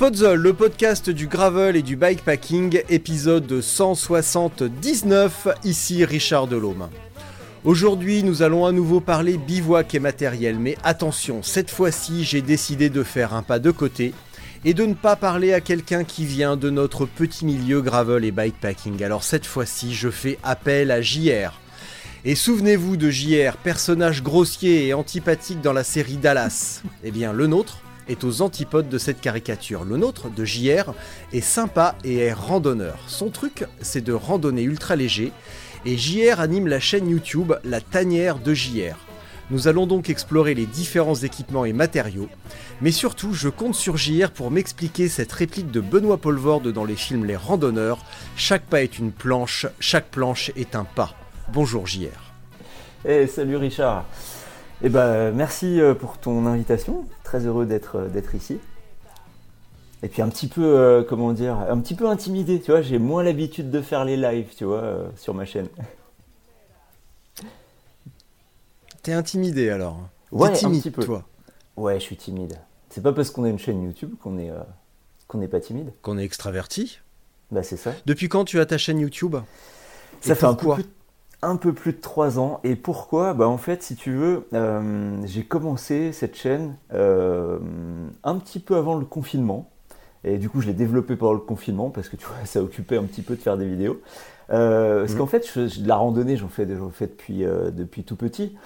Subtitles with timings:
[0.00, 6.88] Spotzol, le podcast du gravel et du bikepacking, épisode 179, ici Richard Delhomme.
[7.64, 12.88] Aujourd'hui, nous allons à nouveau parler bivouac et matériel, mais attention, cette fois-ci, j'ai décidé
[12.88, 14.14] de faire un pas de côté
[14.64, 18.30] et de ne pas parler à quelqu'un qui vient de notre petit milieu gravel et
[18.30, 19.04] bikepacking.
[19.04, 21.60] Alors cette fois-ci, je fais appel à JR.
[22.24, 26.80] Et souvenez-vous de JR, personnage grossier et antipathique dans la série Dallas.
[27.04, 29.84] Eh bien, le nôtre est aux antipodes de cette caricature.
[29.84, 30.92] Le nôtre, de JR,
[31.32, 32.98] est sympa et est randonneur.
[33.06, 35.32] Son truc, c'est de randonner ultra léger,
[35.86, 38.96] et JR anime la chaîne YouTube La Tanière de JR.
[39.50, 42.28] Nous allons donc explorer les différents équipements et matériaux,
[42.80, 46.94] mais surtout je compte sur JR pour m'expliquer cette réplique de Benoît Poelvoorde dans les
[46.94, 48.04] films Les Randonneurs,
[48.36, 51.14] chaque pas est une planche, chaque planche est un pas.
[51.52, 52.32] Bonjour JR.
[53.04, 54.06] Eh, salut Richard.
[54.82, 57.06] Eh ben, merci euh, pour ton invitation.
[57.22, 58.58] Très heureux d'être euh, d'être ici.
[60.02, 62.80] Et puis un petit peu, euh, comment dire, un petit peu intimidé, tu vois.
[62.80, 65.68] J'ai moins l'habitude de faire les lives, tu vois, euh, sur ma chaîne.
[69.02, 69.98] T'es intimidé alors
[70.30, 71.04] Ouais, T'es un timide, petit peu.
[71.04, 71.24] toi
[71.76, 72.58] Ouais, je suis timide.
[72.90, 74.58] C'est pas parce qu'on a une chaîne YouTube qu'on est euh,
[75.28, 75.92] qu'on n'est pas timide.
[76.02, 76.98] Qu'on est extraverti
[77.50, 77.92] Bah c'est ça.
[78.06, 79.36] Depuis quand tu as ta chaîne YouTube?
[80.20, 80.76] Ça Et fait un pourquoi?
[80.76, 80.84] plus,
[81.42, 82.60] un peu plus de 3 ans.
[82.64, 83.34] Et pourquoi?
[83.34, 87.58] Bah en fait, si tu veux, euh, j'ai commencé cette chaîne euh,
[88.24, 89.70] un petit peu avant le confinement.
[90.24, 92.98] Et du coup, je l'ai développé pendant le confinement parce que tu vois, ça occupait
[92.98, 94.00] un petit peu de faire des vidéos.
[94.50, 95.18] Euh, parce Mhm.
[95.18, 98.56] qu'en fait, je, je- de la randonnée, j'en fais, depuis, depuis tout petit.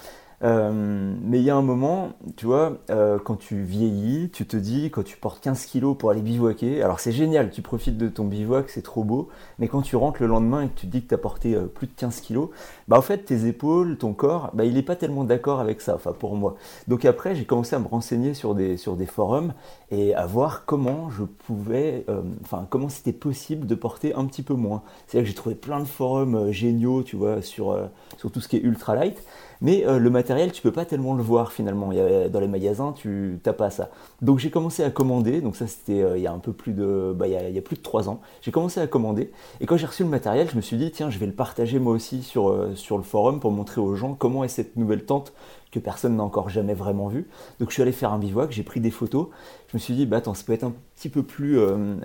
[0.43, 4.57] Euh, mais il y a un moment, tu vois, euh, quand tu vieillis, tu te
[4.57, 8.09] dis, quand tu portes 15 kilos pour aller bivouaquer, alors c'est génial, tu profites de
[8.09, 9.29] ton bivouac, c'est trop beau,
[9.59, 11.55] mais quand tu rentres le lendemain et que tu te dis que tu as porté
[11.55, 12.51] euh, plus de 15 kilos,
[12.89, 15.95] bah en fait tes épaules, ton corps, bah il n'est pas tellement d'accord avec ça,
[15.95, 16.57] enfin pour moi.
[16.89, 19.53] Donc après j'ai commencé à me renseigner sur des, sur des forums
[19.91, 22.05] et à voir comment je pouvais,
[22.43, 24.83] enfin comment c'était possible de porter un petit peu moins.
[25.07, 27.79] C'est là que j'ai trouvé plein de forums géniaux, tu vois, sur,
[28.19, 29.23] sur tout ce qui est ultra light.
[29.65, 31.89] Mais euh, le matériel, tu peux pas tellement le voir finalement.
[31.89, 33.89] Dans les magasins, tu n'as pas ça.
[34.21, 35.41] Donc j'ai commencé à commander.
[35.41, 37.63] Donc ça, c'était euh, il y a un peu plus de, bah, il y a,
[37.63, 38.21] plus de 3 ans.
[38.43, 39.33] J'ai commencé à commander.
[39.63, 41.79] Et quand j'ai reçu le matériel, je me suis dit tiens, je vais le partager
[41.79, 45.07] moi aussi sur, euh, sur le forum pour montrer aux gens comment est cette nouvelle
[45.07, 45.33] tente
[45.73, 47.27] que personne n'a encore jamais vraiment vue.
[47.59, 49.29] Donc je suis allé faire un bivouac, j'ai pris des photos.
[49.69, 51.59] Je me suis dit bah attends, ça peut être un petit peu plus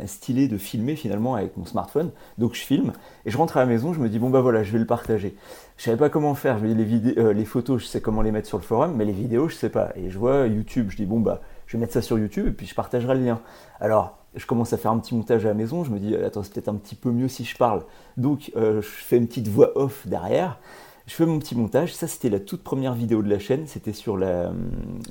[0.08, 2.10] stylé de filmer finalement avec mon smartphone.
[2.40, 2.94] Donc je filme
[3.28, 3.94] et je rentre à la maison.
[3.94, 5.36] Je me dis bon bah voilà, je vais le partager.
[5.80, 6.60] Je savais pas comment faire.
[6.60, 9.48] Les, euh, les photos, je sais comment les mettre sur le forum, mais les vidéos,
[9.48, 9.94] je sais pas.
[9.96, 12.52] Et je vois YouTube, je dis bon bah, je vais mettre ça sur YouTube et
[12.52, 13.40] puis je partagerai le lien.
[13.80, 15.86] Alors, je commence à faire un petit montage à la maison.
[15.86, 17.86] Je me dis attends, c'est peut-être un petit peu mieux si je parle.
[18.18, 20.60] Donc, euh, je fais une petite voix off derrière.
[21.08, 21.96] Je fais mon petit montage.
[21.96, 23.66] Ça, c'était la toute première vidéo de la chaîne.
[23.66, 24.52] C'était sur la,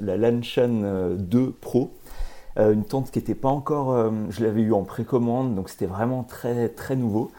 [0.03, 1.95] la Lanshan euh, 2 Pro.
[2.59, 5.87] Euh, une tente qui n'était pas encore, euh, je l'avais eu en précommande, donc c'était
[5.87, 7.31] vraiment très très nouveau.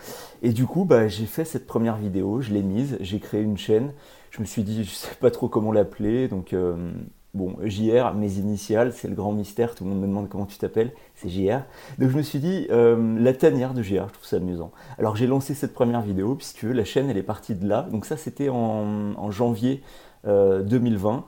[0.41, 3.57] Et du coup, bah, j'ai fait cette première vidéo, je l'ai mise, j'ai créé une
[3.57, 3.91] chaîne.
[4.31, 6.91] Je me suis dit, je sais pas trop comment l'appeler, donc euh,
[7.33, 9.75] bon, JR, mes initiales, c'est le grand mystère.
[9.75, 11.63] Tout le monde me demande comment tu t'appelles, c'est JR.
[11.97, 14.71] Donc je me suis dit, la tanière de JR, je trouve ça amusant.
[14.97, 17.55] Alors j'ai lancé cette première vidéo, puis si tu veux, la chaîne elle est partie
[17.55, 17.87] de là.
[17.91, 19.81] Donc ça, c'était en, janvier
[20.27, 21.25] euh, 2020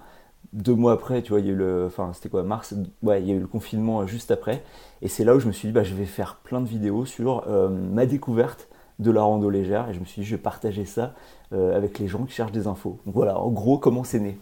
[0.54, 3.22] deux mois après, tu vois, il y a eu le, enfin, c'était quoi, mars, ouais,
[3.22, 4.64] il y a eu le confinement juste après,
[5.02, 7.06] et c'est là où je me suis dit, bah, je vais faire plein de vidéos
[7.06, 8.68] sur euh, ma découverte
[9.00, 11.14] de la rando légère, et je me suis dit, je vais partager ça
[11.54, 13.00] euh, avec les gens qui cherchent des infos.
[13.06, 14.38] Donc voilà, en gros, comment c'est né.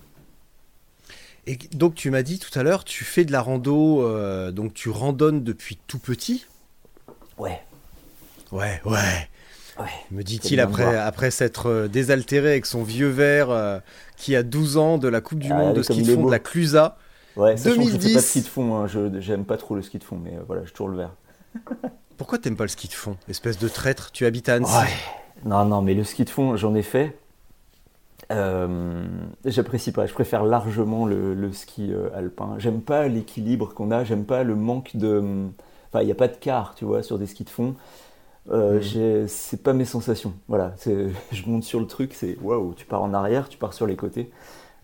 [1.48, 4.74] Et donc tu m'as dit tout à l'heure, tu fais de la rando, euh, donc
[4.74, 6.46] tu randonnes depuis tout petit
[7.38, 7.62] Ouais,
[8.52, 9.30] Ouais, ouais.
[9.80, 9.86] ouais.
[10.12, 13.80] Me dit-il après, après s'être désaltéré avec son vieux verre euh,
[14.20, 16.32] qui a 12 ans de la Coupe du Ah, Monde de ski de fond de
[16.32, 16.98] la Clusa.
[17.36, 18.26] Ouais, sachant que je fais pas de 2010.
[18.28, 20.64] ski de fond, hein, je j'aime pas trop le ski de fond, mais euh, voilà,
[20.66, 21.12] j'ai toujours le vert.
[22.18, 24.74] Pourquoi t'aimes pas le ski de fond Espèce de traître, tu habites à Annecy.
[25.46, 27.18] Non, non, mais le ski de fond, j'en ai fait.
[28.32, 29.06] Euh,
[29.46, 30.06] J'apprécie pas.
[30.06, 32.56] Je préfère largement le, le ski euh, alpin.
[32.58, 34.04] J'aime pas l'équilibre qu'on a.
[34.04, 35.48] J'aime pas le manque de.
[35.88, 37.76] Enfin, il n'y a pas de quart, tu vois, sur des skis de fond.
[38.52, 40.34] Euh, j'ai- C'est pas mes sensations.
[40.48, 40.74] Voilà,
[41.32, 43.96] je monte sur le truc, c'est waouh, tu pars en arrière, tu pars sur les
[43.96, 44.32] côtés.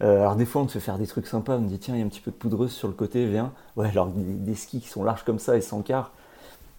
[0.04, 1.58] Euh, alors des fois, on te fait faire des trucs sympas.
[1.58, 3.28] On me dit tiens, il y a un petit peu de poudreuse sur le côté,
[3.28, 3.54] viens.
[3.78, 6.14] Ouais, alors des, des skis qui sont larges comme ça et sans quart,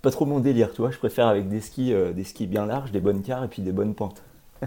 [0.03, 0.91] pas trop mon délire, tu vois.
[0.93, 3.63] Je préfère avec des skis, euh, des skis bien larges, des bonnes quarts et puis
[3.63, 4.23] des bonnes pentes.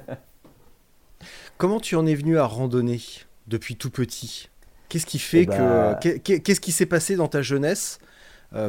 [1.57, 3.01] Comment tu en es venu à randonner
[3.47, 4.50] depuis tout petit?
[4.88, 8.00] Qu'est-ce qui fait Eh bah- que qu'est- Qu'est-ce qui s'est passé dans ta jeunesse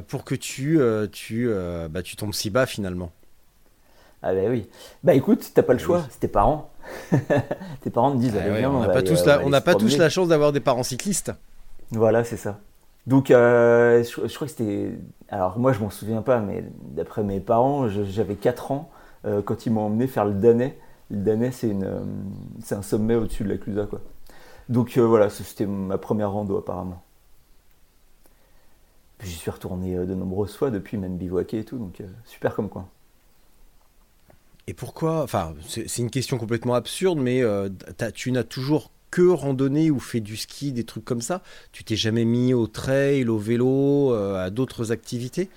[0.08, 0.81] pour que tu
[1.12, 1.50] tu
[1.90, 3.12] bah, tu tombes si bas finalement?
[4.22, 4.69] Ah bah oui.
[5.02, 6.05] Bah écoute, t'as pas le choix, oui.
[6.11, 6.70] c'est tes parents.
[7.82, 9.26] tes parents te disent, Ah allez, ouais, viens, On n'a va pas aller- tous on
[9.26, 11.32] la, va on aller n'a pas tous la chance d'avoir des parents cyclistes.
[11.90, 12.58] Voilà, c'est ça.
[13.06, 14.93] Donc, euh, je, je crois que c'était.
[15.31, 18.90] Alors, moi, je m'en souviens pas, mais d'après mes parents, j'avais 4 ans
[19.25, 20.78] euh, quand ils m'ont emmené faire le Danet.
[21.11, 22.00] Le Danet, c'est euh,
[22.70, 24.00] un sommet au-dessus de la Clusa, quoi.
[24.69, 27.02] Donc, euh, voilà, c'était ma première rando, apparemment.
[29.23, 32.55] J'y suis retourné euh, de nombreuses fois depuis, même bivouaqué et tout, donc euh, super
[32.55, 32.87] comme coin.
[34.70, 37.69] Et pourquoi Enfin, c'est une question complètement absurde, mais euh,
[38.14, 41.43] tu n'as toujours que randonné ou fait du ski, des trucs comme ça?
[41.72, 45.50] Tu t'es jamais mis au trail, au vélo, euh, à d'autres activités?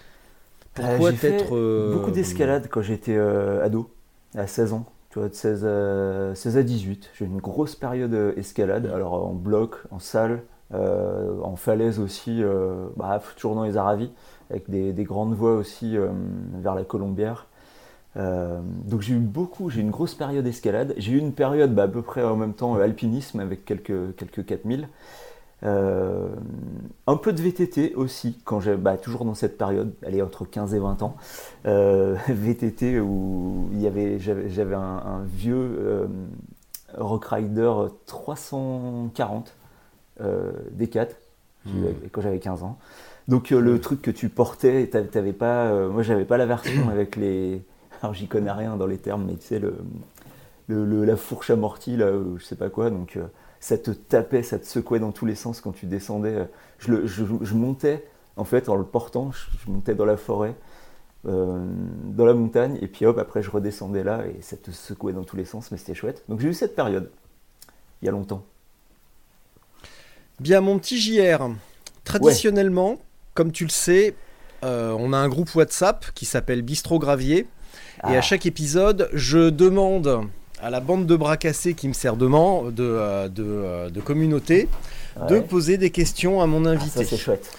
[0.73, 3.87] Pourquoi Euh, euh, Beaucoup d'escalade quand j'étais ado,
[4.33, 4.87] à 16 ans.
[5.11, 7.11] Tu vois, de 16 à, 16 à 18.
[7.13, 12.41] J'ai eu une grosse période escalade, alors en bloc, en salle, en falaise aussi,
[12.97, 14.09] bah, toujours dans les Aravis,
[14.49, 15.97] avec des, des grandes voies aussi
[16.63, 17.45] vers la Colombière.
[18.15, 20.93] Euh, donc j'ai eu beaucoup, j'ai eu une grosse période escalade.
[20.97, 24.45] J'ai eu une période bah, à peu près en même temps alpinisme avec quelques, quelques
[24.45, 24.87] 4000.
[25.63, 26.27] Euh,
[27.07, 30.73] un peu de VTT aussi, quand j'ai bah, toujours dans cette période, allez, entre 15
[30.75, 31.15] et 20 ans.
[31.65, 36.07] Euh, VTT où il y avait, j'avais, un, un vieux euh,
[36.97, 37.71] Rockrider
[38.05, 39.53] 340
[40.21, 41.09] euh, D4
[41.65, 42.77] j'ai eu quand j'avais 15 ans.
[43.27, 46.45] Donc euh, le truc que tu portais, t'avais t'avais pas, euh, moi j'avais pas la
[46.45, 47.61] version avec les,
[48.03, 49.77] alors j'y connais rien dans les termes, mais tu sais le,
[50.67, 53.23] le- le- la fourche amortie là, je sais pas quoi, donc euh,
[53.59, 56.35] ça te tapait, ça te secouait dans tous les sens quand tu descendais.
[56.35, 56.45] euh,
[56.79, 58.05] Je, le- je- je montais
[58.35, 60.53] en fait en le portant, je, je montais dans la forêt,
[61.27, 61.65] euh,
[62.05, 65.23] dans la montagne, et puis hop après je redescendais là et ça te secouait dans
[65.23, 66.23] tous les sens, mais c'était chouette.
[66.27, 67.09] Donc j'ai eu cette période
[68.01, 68.43] il y a longtemps.
[70.41, 71.49] Bien, mon petit JR,
[72.03, 72.97] traditionnellement,
[73.33, 74.15] comme tu le sais,
[74.65, 77.47] euh, on a un groupe WhatsApp qui s'appelle Bistro Gravier.
[77.99, 78.17] Et Ah.
[78.17, 80.21] à chaque épisode, je demande
[80.61, 83.89] à la bande de bras cassés qui me sert de, man- de, euh, de, euh,
[83.89, 84.67] de communauté
[85.29, 87.03] de poser des questions à mon Ah, invité.
[87.03, 87.49] ça c'est chouette.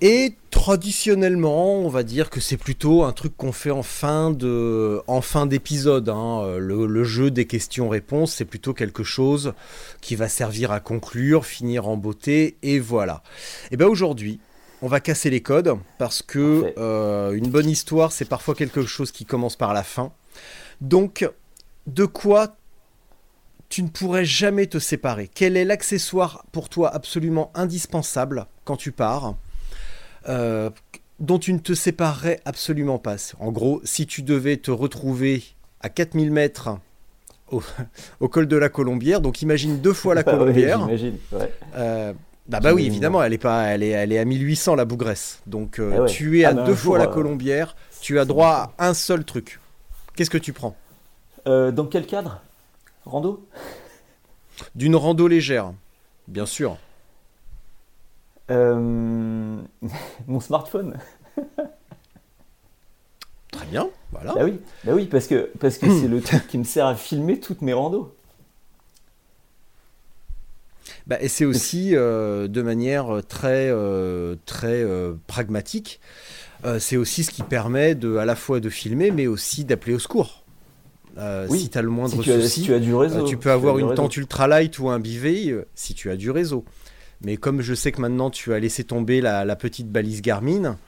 [0.00, 5.00] Et traditionnellement, on va dire que c'est plutôt un truc qu'on fait en fin de,
[5.06, 6.08] en fin d'épisode.
[6.08, 6.56] hein.
[6.58, 9.52] Le, le jeu des questions-réponses, c'est plutôt quelque chose
[10.00, 13.22] qui va servir à conclure, finir en beauté, et voilà.
[13.70, 14.40] Et bien aujourd'hui,
[14.82, 19.12] on va casser les codes parce que euh, une bonne histoire, c'est parfois quelque chose
[19.12, 20.12] qui commence par la fin.
[20.80, 21.28] Donc,
[21.86, 22.56] de quoi
[23.68, 25.30] tu ne pourrais jamais te séparer?
[25.32, 29.36] Quel est l'accessoire pour toi absolument indispensable quand tu pars
[30.28, 30.68] euh,
[31.20, 33.16] dont tu ne te séparerais absolument pas?
[33.38, 35.44] En gros, si tu devais te retrouver
[35.80, 36.70] à 4000 mètres
[37.50, 37.62] au,
[38.20, 40.88] au col de la Colombière, donc imagine deux fois la Ah ouais, Colombière.
[40.88, 41.52] Ouais.
[41.76, 42.12] euh,
[42.48, 45.40] bah, bah oui, évidemment, elle est, pas, elle, est, elle est à 1800 la Bougresse.
[45.46, 46.08] Donc euh, Eh ouais.
[46.08, 48.88] tu es Ah, à un deux jour, fois la euh, Colombière, tu as droit à
[48.88, 49.60] un seul truc.
[50.16, 50.76] Qu'est-ce que tu prends?
[51.46, 52.40] Euh, dans quel cadre?
[53.04, 53.46] Rando?
[54.74, 55.72] D'une rando légère,
[56.28, 56.76] bien sûr.
[58.50, 59.56] Euh,
[60.26, 60.98] Mon smartphone.
[63.52, 64.34] Très bien, voilà.
[64.34, 66.94] Bah oui, bah oui, parce que parce que c'est le truc qui me sert à
[66.94, 68.14] filmer toutes mes randos.
[71.06, 76.00] Bah, et c'est aussi euh, de manière très, euh, très euh, pragmatique.
[76.64, 79.94] euh, c'est aussi ce qui permet de, à la fois de filmer, mais aussi d'appeler
[79.94, 80.44] au secours.
[81.48, 83.24] Oui, si tu as le moindre Si tu, as, souci, si tu as du réseau.
[83.24, 86.64] tu peux avoir une tente ultralight ou un bivet si tu as du réseau.
[87.20, 90.78] Mais comme je sais que maintenant tu as laissé tomber la, la petite balise Garmin,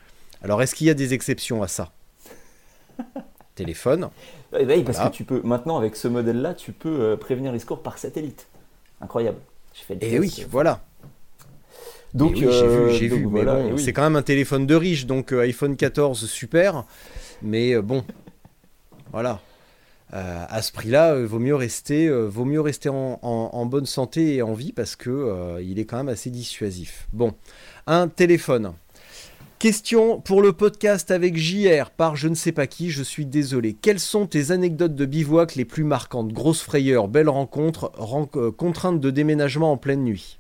[0.43, 1.93] alors est-ce qu'il y a des exceptions à ça?
[3.55, 4.09] Téléphone.
[4.59, 5.11] Eh ben oui, parce Voilà.
[5.11, 8.47] que tu peux maintenant avec ce modèle-là, tu peux prévenir les secours par satellite.
[9.01, 9.39] Incroyable.
[9.75, 10.15] J'ai fait le Et test.
[10.15, 10.83] Eh oui, voilà.
[12.15, 13.27] Donc j'ai euh, vu, j'ai donc vu.
[13.27, 13.83] Mais voilà, bon, et oui.
[13.83, 16.85] c'est quand même un téléphone de riche, donc euh, iPhone 14, super.
[17.43, 18.05] Mais euh, bon,
[19.13, 19.41] voilà.
[20.15, 23.67] euh, à ce prix-là, euh, vaut mieux rester, euh, vaut mieux rester en, en- en
[23.67, 27.09] bonne santé et en vie parce que euh, il est quand même assez dissuasif.
[27.13, 27.35] Bon,
[27.87, 28.75] un téléphone.
[29.65, 33.73] Question pour le podcast avec JR par je ne sais pas qui, je suis désolé.
[33.73, 36.35] Quelles sont tes anecdotes de bivouac les plus marquantes?
[36.35, 40.39] Grosse frayeur, belle rencontre, ren- euh, contrainte de déménagement en pleine nuit.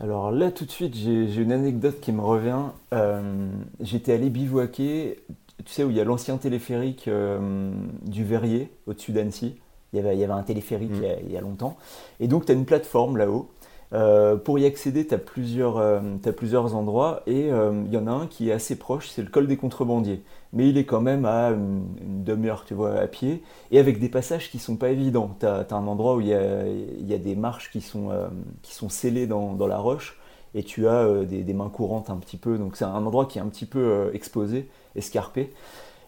[0.00, 2.58] Alors là, tout de suite, j'ai j'ai une anecdote qui me revient.
[2.92, 5.20] Euh, J'étais allé bivouaquer,
[5.64, 7.70] tu sais, où il y a l'ancien téléphérique euh,
[8.04, 9.54] du Verrier, au-dessus d'Annecy.
[9.92, 10.94] Il y avait, il y avait un téléphérique Mm.
[10.96, 11.76] il, y a, il y a longtemps.
[12.18, 13.48] Et donc, tu as une plateforme là-haut.
[13.92, 16.00] Euh, pour y accéder, tu as, euh,
[16.36, 17.22] plusieurs endroits.
[17.26, 19.56] Et euh, il y en a un qui est assez proche, c'est le col des
[19.56, 20.22] contrebandiers.
[20.52, 21.84] Mais il est quand même à une,
[22.24, 23.42] demi-heure, tu vois, à pied.
[23.70, 25.36] Et avec des passages qui sont pas évidents.
[25.40, 28.28] Tu as, un endroit où il y y a des marches qui sont, euh,
[28.62, 30.20] qui sont scellées dans, la roche
[30.54, 32.58] et tu as euh, des, des mains courantes un petit peu.
[32.58, 35.52] Donc c'est un endroit qui est un petit peu euh, exposé, escarpé.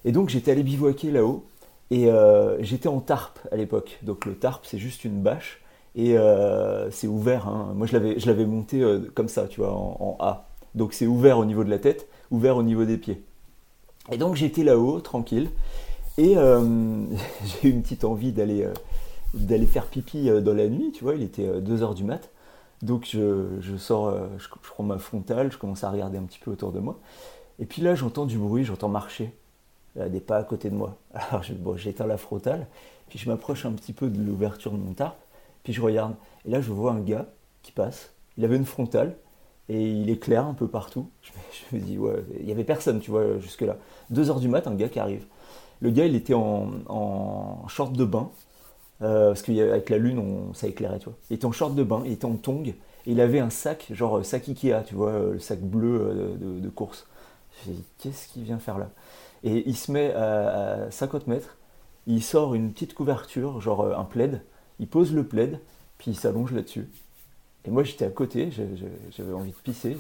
[0.05, 1.45] Et donc j'étais allé bivouaquer là-haut
[1.91, 3.99] et euh, j'étais en tarpe à l'époque.
[4.03, 5.61] Donc le tarpe c'est juste une bâche
[5.95, 7.49] et euh, c'est ouvert.
[7.49, 7.73] hein.
[7.75, 10.49] Moi je l'avais, monté euh, comme ça, tu vois, en, A.
[10.75, 13.23] Donc c'est ouvert au niveau de la tête, ouvert au niveau des pieds.
[14.11, 15.51] Et donc j'étais là-haut, tranquille.
[16.19, 17.05] Et euh,
[17.63, 18.67] j'ai eu une petite envie d'aller
[19.67, 22.31] faire pipi dans la nuit, tu vois, il était 2h du mat.
[22.83, 26.51] Donc je, je sors, je, prends ma frontale, je commence à regarder un petit peu
[26.51, 26.99] autour de moi.
[27.59, 29.33] Et puis là j'entends du bruit, j'entends marcher,
[29.99, 30.97] euh, des pas à côté de moi.
[31.15, 32.67] Alors bon, j'éteins la frontale,
[33.09, 35.17] puis je m'approche un petit peu de l'ouverture de mon tarp,
[35.63, 36.15] puis je regarde.
[36.45, 37.27] Et là je vois un gars
[37.63, 39.17] qui passe, il avait une frontale,
[39.69, 41.09] et il éclaire un peu partout.
[41.71, 43.77] Je me, dis, ouais, il y avait personne, tu vois, jusque-là.
[44.13, 45.25] 2h du mat, un gars qui arrive.
[45.81, 48.31] Le gars, il était en, en short de bain,
[49.03, 51.19] euh, parce qu'avec la lune, ça éclairait, tu vois.
[51.31, 52.77] Il était en short de bain, il était en tongs, et
[53.07, 56.61] il avait un sac, genre euh, sac Ikea, tu vois, euh, le sac bleu de,
[56.61, 57.07] de course.
[57.65, 58.91] Je me dis, qu'est-ce qu'il vient faire là?
[59.45, 61.57] Et il se met à, à 50 mètres,
[62.07, 64.43] il sort une petite couverture, genre un plaid,
[64.83, 65.61] il pose le plaid,
[65.97, 66.89] puis il s'allonge là-dessus.
[67.65, 68.51] Et moi j'étais à côté,
[69.17, 69.97] j'avais envie de pisser.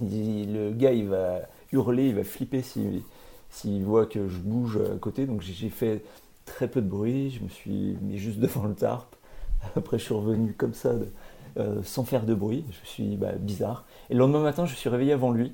[0.00, 3.02] Je me, le gars il va hurler, il va flipper s'il
[3.50, 5.26] s'il voit que je bouge à côté.
[5.26, 6.02] Donc j'ai- fait
[6.46, 9.14] très peu de bruit, je me suis mis juste devant le tarp.
[9.76, 10.92] Après je suis revenu comme ça,
[11.58, 12.64] euh, sans faire de bruit.
[12.70, 13.84] Je suis bah, bizarre.
[14.08, 15.52] Et le lendemain matin je suis réveillé avant lui.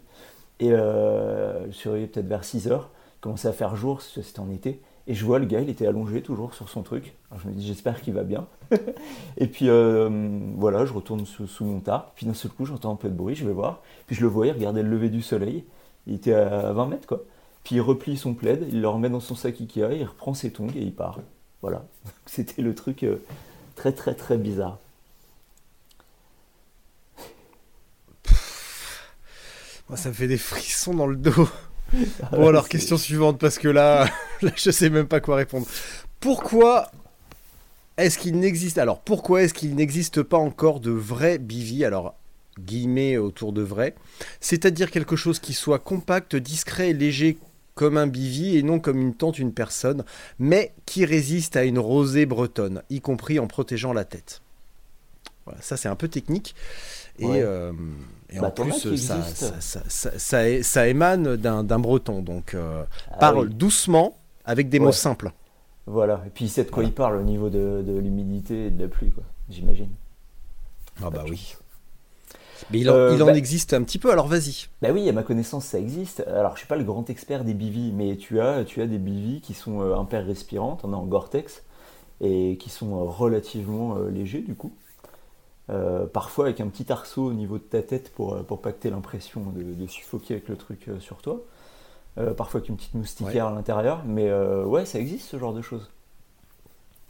[0.60, 2.90] Et euh, je suis réveillé peut-être vers 6 heures.
[3.16, 4.80] Il commençait à faire jour, c'était en été.
[5.06, 7.14] Et je vois le gars, il était allongé toujours sur son truc.
[7.30, 8.46] Alors je me dis, j'espère qu'il va bien.
[9.36, 10.08] et puis euh,
[10.56, 12.12] voilà, je retourne sous, mon tarp.
[12.14, 13.82] Puis d'un seul coup, j'entends un peu de bruit, je vais voir.
[14.06, 15.64] Puis je le voyais regarder le lever du soleil.
[16.06, 17.22] Il était à 20 mètres, quoi.
[17.64, 20.50] Puis il replie son plaid, il le remet dans son sac Ikea, il reprend ses
[20.50, 21.20] tongs et il part.
[21.62, 21.84] Voilà.
[22.26, 23.16] C'était le truc euh,
[23.76, 24.78] très très très bizarre.
[29.88, 31.48] Moi, ça me fait des frissons dans le dos.
[32.32, 34.08] Bon, alors, question suivante, parce que là,
[34.42, 35.66] là, je sais même pas quoi répondre.
[36.20, 36.90] Pourquoi
[37.98, 42.14] est-ce qu'il n'existe alors pourquoi est-ce qu'il n'existe pas encore de vrais bivy alors
[42.58, 43.94] guillemets autour de vrai
[44.40, 47.36] c'est-à-dire quelque chose qui soit compact discret et léger
[47.74, 50.04] comme un bivy et non comme une tente une personne
[50.38, 54.40] mais qui résiste à une rosée bretonne y compris en protégeant la tête?
[55.44, 56.54] Voilà ça c'est un peu technique
[57.18, 57.42] et, Ouais.
[57.42, 57.72] euh,
[58.34, 58.72] et Bah, en plus
[60.62, 63.54] ça, émane d'un breton donc euh, Ah parle oui.
[63.54, 64.86] doucement avec des Ouais.
[64.86, 65.32] mots simples
[65.86, 66.22] Voilà.
[66.26, 68.82] Et puis il sait de quoi il parle au niveau de, de l'humidité et de
[68.82, 69.24] la pluie, quoi.
[69.50, 69.88] J'imagine.
[71.02, 71.56] Ah bah oui.
[72.70, 74.68] Mais il en, Euh, il en bah- existe un petit peu, alors vas-y.
[74.80, 76.20] Bah oui, à ma connaissance, ça existe.
[76.28, 78.98] Alors, je suis pas le grand expert des bivis, mais tu as, tu as des
[78.98, 81.62] bivis qui sont euh, imper-respirantes, on est en Gore-Tex,
[82.20, 84.72] et qui sont euh, relativement légers du coup.
[85.70, 88.72] Euh, parfois avec un petit arceau au niveau de ta tête pour, euh, pour pas
[88.72, 91.40] que tu l'impression de, de suffoquer avec le truc euh, sur toi.
[92.18, 95.54] Euh, parfois avec une petite moustiquaire à l'intérieur, mais euh, ouais, ça existe ce genre
[95.54, 95.88] de choses.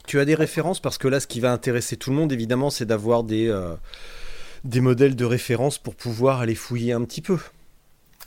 [0.07, 2.71] Tu as des références parce que là, ce qui va intéresser tout le monde, évidemment,
[2.71, 3.53] c'est d'avoir des,
[4.65, 7.39] des modèles de référence pour pouvoir aller fouiller un petit peu.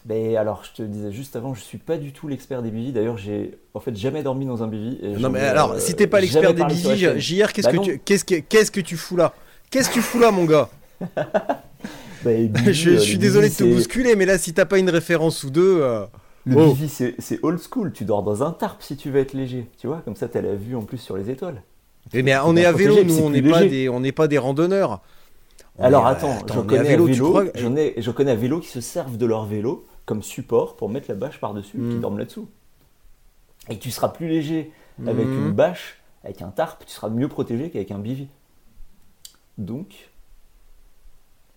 [0.08, 2.92] Mais alors, je te disais juste avant, je suis pas du tout l'expert des bivis.
[2.92, 5.00] D'ailleurs, j'ai en fait jamais dormi dans un bivi.
[5.02, 7.18] et Non, mais ai, alors, euh, si t'es pas l'expert des chaîne.
[7.20, 7.84] JR, qu'est-ce Bah que non.
[7.84, 9.34] tu qu'est-ce que qu'est-ce que tu fous là?
[9.70, 10.70] Qu'est-ce que tu fous là, mon gars
[12.24, 12.32] Bah,
[12.72, 15.80] je, suis désolé de te bousculer, mais là, si t'as pas une référence ou deux,
[15.82, 16.06] euh,
[16.46, 16.74] Le Oh.
[16.74, 17.92] bivi, c'est old school.
[17.94, 19.70] Tu dors dans un tarp si tu veux être léger.
[19.78, 21.62] Tu vois, comme ça, t'as la vue en plus sur les étoiles.
[22.14, 24.38] eh, mais on est à vélo, nous, on n'est pas des, on n'est pas des
[24.40, 25.02] randonneurs.
[25.78, 28.36] On Alors est- attends, connais à vélo, tu vélo, crois j'en ai, je connais à
[28.36, 31.90] vélo qui se servent de leur vélo comme support pour mettre la bâche par-dessus, Mm.
[31.92, 32.48] qui dorment là-dessous.
[33.70, 34.72] Et tu seras plus léger
[35.06, 35.48] avec Mhm.
[35.48, 38.28] une bâche, avec un tarp, tu seras mieux protégé qu'avec un bivy.
[39.58, 40.10] Donc,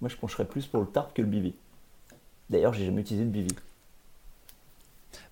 [0.00, 1.54] moi je pencherais plus pour le tarp que le bivy.
[2.50, 3.54] D'ailleurs, j'ai jamais utilisé de bivy.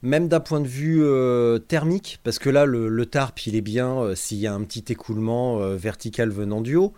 [0.03, 3.99] Même d'un point de vue euh, thermique, parce que là, le, tarp, il est bien
[3.99, 6.93] euh, s'il y a un petit écoulement euh, vertical venant du haut.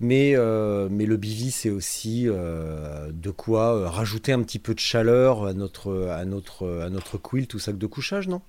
[0.00, 6.08] Mais, le bivy, c'est aussi de quoi rajouter un petit peu de chaleur à notre,
[6.08, 8.40] à notre, à notre quilt ou sac de couchage, non?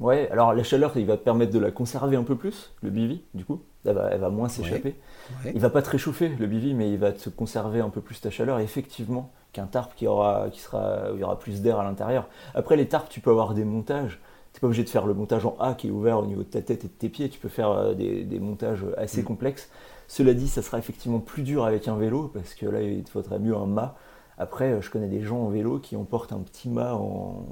[0.00, 2.88] Ouais, alors la chaleur, il va te permettre de la conserver un peu plus, le
[2.90, 3.60] bivy, du coup.
[3.84, 4.96] Elle va, elle va moins s'échapper.
[5.44, 5.52] Ouais.
[5.54, 8.20] Il va pas te réchauffer, le bivy, mais il va te conserver un peu plus
[8.20, 11.78] ta chaleur, effectivement, qu'un tarp qui aura, qui sera, où il y aura plus d'air
[11.78, 12.28] à l'intérieur.
[12.54, 14.20] Après, les tarps, tu peux avoir des montages.
[14.52, 16.42] Tu n'es pas obligé de faire le montage en A qui est ouvert au niveau
[16.42, 17.28] de ta tête et de tes pieds.
[17.28, 19.70] Tu peux faire euh, des, des montages assez complexes.
[20.08, 23.10] Cela dit, ça sera effectivement plus dur avec un vélo, parce que là, il te
[23.10, 23.96] faudrait mieux un mât.
[24.38, 27.46] Après, euh, je connais des gens en vélo qui emportent un petit mât en,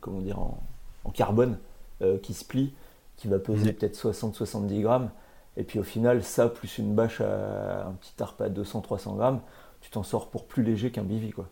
[0.00, 0.58] comment dire, en,
[1.04, 1.58] en carbone
[2.02, 2.72] euh, qui se plie,
[3.16, 5.10] qui va peser peut-être 60-70 grammes.
[5.56, 9.40] Et puis au final, ça, plus une bâche à un petit tarp à 200-300 grammes,
[9.80, 11.48] tu t'en sors pour plus léger qu'un bivy, quoi.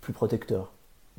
[0.00, 0.72] Plus protecteur.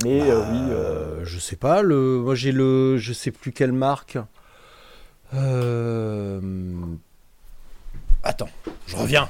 [0.03, 3.73] Mais euh, oui, euh, je sais pas, le, moi j'ai le, je sais plus quelle
[3.73, 4.17] marque.
[5.33, 6.39] Euh,
[8.23, 8.49] Attends,
[8.87, 9.29] je reviens.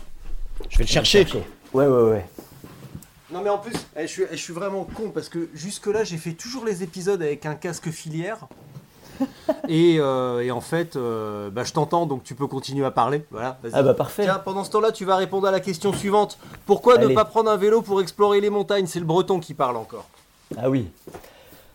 [0.69, 1.25] Je vais le chercher.
[1.73, 2.25] Ouais, ouais, ouais.
[3.33, 6.17] Non mais en plus, eh, je, suis, je suis vraiment con parce que jusque-là j'ai
[6.17, 8.47] fait toujours les épisodes avec un casque filière.
[9.67, 13.23] et, euh, et en fait, euh, bah, je t'entends donc tu peux continuer à parler.
[13.31, 13.59] Voilà.
[13.71, 14.23] Ah bah parfait.
[14.23, 16.37] Tiens, pendant ce temps-là, tu vas répondre à la question suivante.
[16.65, 18.87] Pourquoi ne pas prendre un vélo pour explorer les montagnes?
[18.87, 20.07] C'est le breton qui parle encore.
[20.57, 20.89] Ah oui.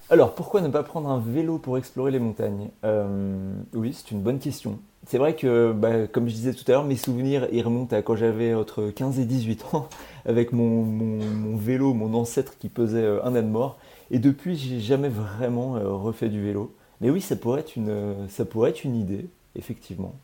[0.08, 2.70] Alors, pourquoi ne pas prendre un vélo pour explorer les montagnes?
[2.84, 4.78] Euh, Oui, c'est une bonne question.
[5.08, 8.02] C'est vrai que, bah, comme je disais tout à l'heure, mes souvenirs, ils remontent à
[8.02, 9.88] quand j'avais entre 15 et 18 ans,
[10.26, 13.78] avec mon, mon- mon vélo, mon ancêtre qui pesait euh, un âne mort.
[14.10, 16.74] Et depuis, j'ai jamais vraiment euh, refait du vélo.
[17.00, 20.14] Mais oui, ça pourrait être une, euh, ça pourrait être une idée, effectivement.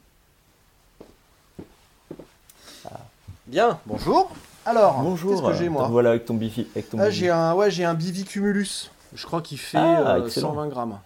[3.47, 4.31] Bien, bonjour.
[4.65, 5.33] Alors, Bonjour.
[5.43, 5.89] qu'est-ce que j'ai moi?
[5.89, 6.67] Voilà, avec ton bifi.
[6.75, 8.91] Avec ton Ah, j'ai un, ouais, j'ai un Bivi Cumulus.
[9.15, 10.51] Je crois qu'il fait Ah, euh, excellent.
[10.55, 10.99] 120 grammes.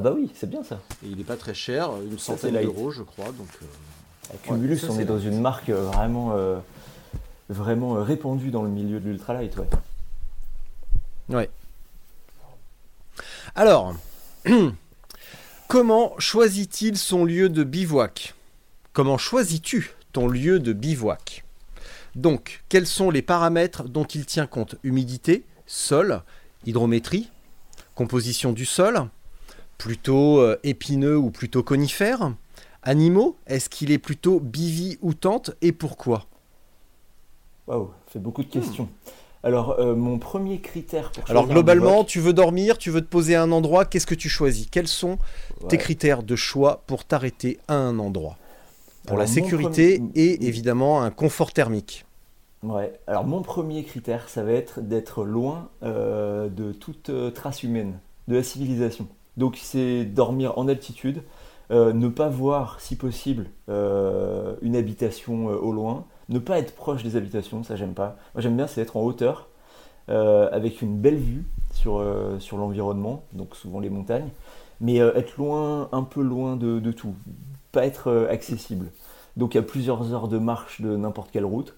[0.00, 0.80] Ah bah oui, c'est bien ça.
[1.04, 3.26] Et il n'est pas très cher, une centaine d'euros, je crois.
[3.26, 6.58] Donc, euh, Cumulus, ça, on est dans une marque euh, vraiment, euh,
[7.50, 9.58] vraiment répandue dans le milieu de l'ultralight.
[9.58, 9.66] Ouais.
[11.28, 11.50] Ouais.
[13.54, 13.94] Alors,
[15.68, 18.34] comment choisit-il son lieu de bivouac?
[18.94, 21.44] Comment choisis-tu ton lieu de bivouac?
[22.14, 24.76] Donc, quels sont les paramètres dont il tient compte?
[24.82, 26.22] Humidité, sol,
[26.64, 27.28] hydrométrie,
[27.94, 29.10] composition du sol,
[29.80, 32.32] plutôt euh, épineux ou plutôt conifère
[32.82, 36.26] Animaux, est-ce qu'il est plutôt bivi ou tente et pourquoi?
[37.66, 38.88] Waouh, ça fait beaucoup de questions.
[39.42, 43.34] Alors, euh, mon premier critère pour Alors globalement, tu veux dormir, tu veux te poser
[43.36, 44.66] à un endroit, qu'est-ce que tu choisis?
[44.70, 45.18] Quels sont
[45.68, 48.36] tes critères de choix pour t'arrêter à un endroit?
[49.06, 52.04] Pour Alors, la sécurité premier- et évidemment un confort thermique.
[52.62, 57.98] Ouais, alors mon premier critère, ça va être d'être loin euh, de toute trace humaine,
[58.28, 59.08] de la civilisation.
[59.36, 61.22] Donc c'est dormir en altitude,
[61.70, 66.74] euh, ne pas voir si possible euh, une habitation euh, au loin, ne pas être
[66.74, 68.16] proche des habitations, ça j'aime pas.
[68.34, 69.46] Moi j'aime bien c'est être en hauteur,
[70.08, 72.00] avec une belle vue sur,
[72.52, 74.30] l'environnement, donc souvent les montagnes,
[74.80, 77.14] mais être loin, un peu loin de, tout,
[77.70, 78.90] pas être accessible.
[79.36, 81.76] Donc à plusieurs heures de marche de n'importe quelle route.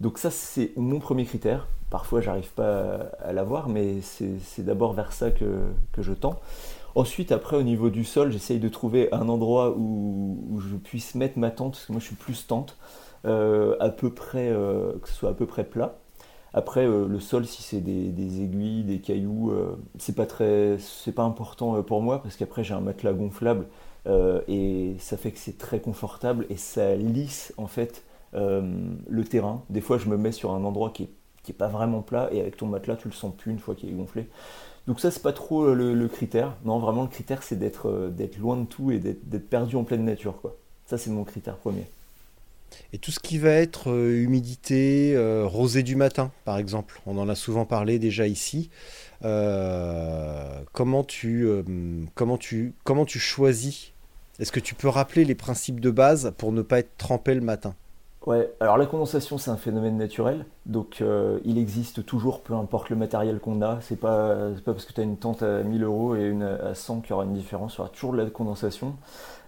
[0.00, 1.68] Donc ça, c'est mon premier critère.
[1.90, 6.40] Parfois, j'arrive pas à, l'avoir, mais c'est d'abord vers ça que je tends.
[6.94, 11.38] Ensuite, après, au niveau du sol, j'essaye de trouver un endroit où, je puisse mettre
[11.38, 12.76] ma tente, parce que moi, je suis plus tente,
[13.26, 15.98] euh, à peu près, euh, que ce soit à peu près plat.
[16.52, 19.52] Après, euh, le sol, si c'est des, des aiguilles, des cailloux,
[19.98, 23.66] c'est pas très, c'est pas important pour moi, parce qu'après, j'ai un matelas gonflable,
[24.48, 29.62] et ça fait que c'est très confortable, et ça lisse, en fait, le terrain.
[29.70, 31.10] Des fois, je me mets sur un endroit qui est,
[31.42, 33.74] qui est pas vraiment plat et avec ton matelas, tu le sens plus une fois
[33.74, 34.28] qu'il est gonflé.
[34.86, 36.56] Donc ça, c'est pas trop le, critère.
[36.64, 40.04] Non, vraiment, le critère, c'est d'être euh, loin de tout et d'être perdu en pleine
[40.04, 40.40] nature.
[40.86, 41.84] Ça, c'est mon critère premier.
[42.92, 47.18] Et tout ce qui va être euh, humidité, euh, rosée du matin, par exemple, on
[47.18, 48.70] en a souvent parlé déjà ici.
[49.22, 51.46] Comment, tu,
[52.14, 53.92] comment, tu, comment tu choisis?
[54.38, 57.42] Est-ce que tu peux rappeler les principes de base pour ne pas être trempé le
[57.42, 57.74] matin?
[58.26, 62.90] Ouais, alors la condensation, c'est un phénomène naturel, donc euh, il existe toujours, peu importe
[62.90, 63.80] le matériel qu'on a.
[63.80, 67.00] C'est pas, parce que tu as une tente à 1000 euros et une à 100
[67.00, 68.96] qu'il y aura une différence, il y aura toujours de la condensation.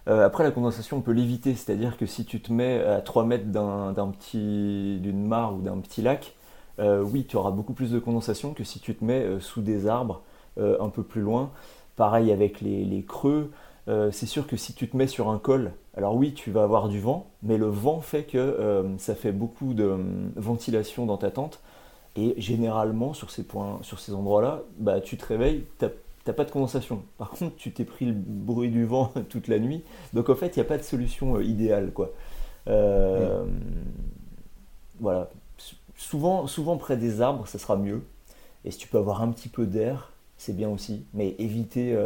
[0.09, 3.25] Euh, après, la condensation, on peut l'éviter, c'est-à-dire que si tu te mets à 3
[3.27, 6.35] mètres d'un petit, d'une mare ou d'un petit lac,
[6.79, 9.87] euh, oui, tu auras beaucoup plus de condensation que si tu te mets sous des
[9.87, 10.23] arbres
[10.59, 11.51] un peu plus loin.
[11.97, 13.51] Pareil avec les, creux.
[13.87, 16.89] C'est sûr que si tu te mets sur un col, alors oui, tu vas avoir
[16.89, 19.99] du vent, mais le vent fait que euh, ça fait beaucoup de euh,
[20.37, 21.61] ventilation dans ta tente.
[22.17, 25.87] Et généralement, sur ces, points, sur ces endroits-là, bah, tu te réveilles, tu
[26.27, 27.03] n'as pas de condensation.
[27.19, 29.83] Par contre, tu t'es pris le bruit du vent toute la nuit.
[30.15, 31.93] Donc en fait, il n'y a pas de solution euh, idéale.
[31.93, 32.11] Quoi.
[35.01, 35.31] Voilà.
[35.97, 38.03] Souvent, souvent près des arbres, ça sera mieux.
[38.65, 41.05] Et si tu peux avoir un petit peu d'air, c'est bien aussi.
[41.13, 41.97] Mais éviter...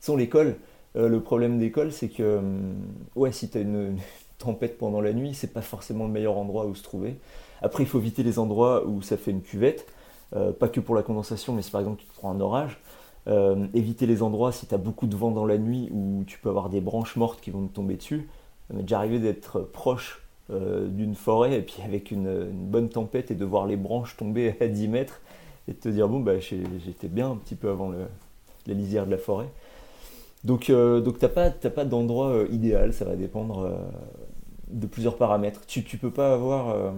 [0.00, 0.56] Sans l'école,
[0.96, 3.96] euh, le problème d'école, c'est que hum, si tu as une,
[4.38, 7.16] tempête pendant la nuit, c'est pas forcément le meilleur endroit où se trouver.
[7.60, 9.86] Après, il faut éviter les endroits où ça fait une cuvette,
[10.36, 12.80] euh, pas que pour la condensation, mais si par exemple tu te prends un orage.
[13.26, 16.38] Euh, éviter les endroits si tu as beaucoup de vent dans la nuit où tu
[16.38, 18.28] peux avoir des branches mortes qui vont te tomber dessus.
[18.68, 23.66] Ça m'est d'être proche d'une forêt et puis avec une, bonne tempête et de voir
[23.66, 25.20] les branches tomber à 10 mètres
[25.66, 29.10] et de te dire bon bah j'étais bien un petit peu avant la lisière de
[29.10, 29.48] la forêt.
[30.44, 33.76] Donc, euh, donc tu n'as pas, pas d'endroit euh, idéal, ça va dépendre euh,
[34.68, 35.62] de plusieurs paramètres.
[35.66, 36.92] Tu, tu peux pas avoir.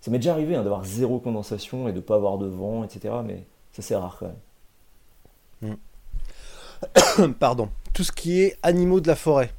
[0.00, 2.84] Ça m'est déjà arrivé hein, d'avoir zéro condensation et de ne pas avoir de vent,
[2.84, 3.14] etc.
[3.24, 4.32] Mais ça c'est rare quand
[5.60, 5.76] même.
[7.26, 7.32] Hmm.
[7.38, 7.68] Pardon.
[7.92, 9.52] Tout ce qui est animaux de la forêt,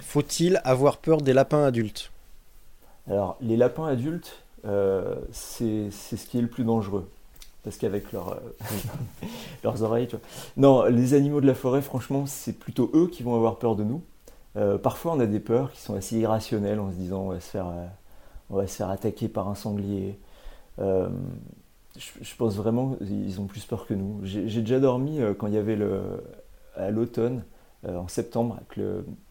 [0.00, 2.10] faut-il avoir peur des lapins adultes?
[3.08, 4.42] Alors, les lapins adultes,
[5.30, 7.08] c'est ce qui est le plus dangereux
[7.68, 8.36] parce qu'avec leur, euh,
[9.62, 10.08] leurs oreilles.
[10.56, 13.84] Non, les animaux de la forêt, franchement, c'est plutôt eux qui vont avoir peur de
[13.84, 14.00] nous.
[14.56, 17.40] Euh, parfois, on a des peurs qui sont assez irrationnelles en se disant on va
[17.40, 17.86] se faire, euh,
[18.48, 20.18] on va se faire attaquer par un sanglier.
[20.78, 24.20] je, pense vraiment qu'ils ont plus peur que nous.
[24.22, 26.00] J'ai déjà dormi quand il y avait le,
[26.74, 27.44] à l'automne,
[27.86, 28.60] en septembre,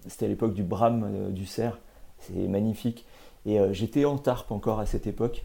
[0.07, 1.79] c'était à l'époque du brame du cerf,
[2.19, 3.03] c'est magnifique.
[3.47, 5.43] Et j'étais en tarpe encore à cette époque.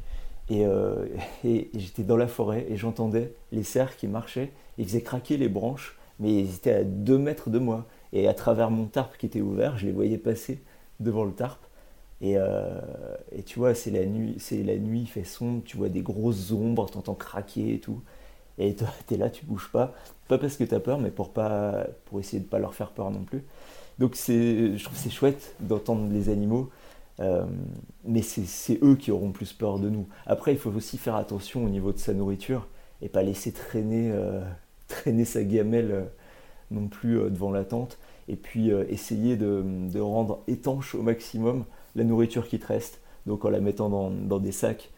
[0.50, 1.06] Euh,
[1.44, 5.48] et, j'étais dans la forêt et j'entendais les cerfs qui marchaient, ils faisaient craquer les
[5.48, 7.86] branches, mais ils étaient à 2 mètres de moi.
[8.12, 10.60] Et à travers mon tarp qui était ouvert, je les voyais passer
[11.00, 11.60] devant le tarp.
[12.20, 12.80] Et, euh,
[13.32, 16.02] et tu vois, c'est la nuit, c'est la nuit, il fait sombre, tu vois des
[16.02, 18.00] grosses ombres, t'entends craquer et tout.
[18.58, 19.94] Et toi, t'es là, tu bouges pas.
[20.28, 23.10] Pas parce que t'as peur, mais pour, pas, pour essayer de pas leur faire peur
[23.10, 23.44] non plus.
[23.98, 26.70] Donc c'est, je trouve c'est chouette d'entendre les animaux.
[27.22, 27.44] Euh,
[28.04, 30.08] mais c'est eux qui auront plus peur de nous.
[30.26, 32.66] Après, il faut aussi faire attention au niveau de sa nourriture
[33.00, 34.42] et pas laisser traîner, euh,
[35.24, 36.04] sa gamelle euh,
[36.70, 37.98] non plus devant la tente.
[38.28, 41.64] Et puis essayer de, rendre étanche au maximum
[41.96, 43.00] la nourriture qui te reste.
[43.26, 44.90] Donc en la mettant dans, des sacs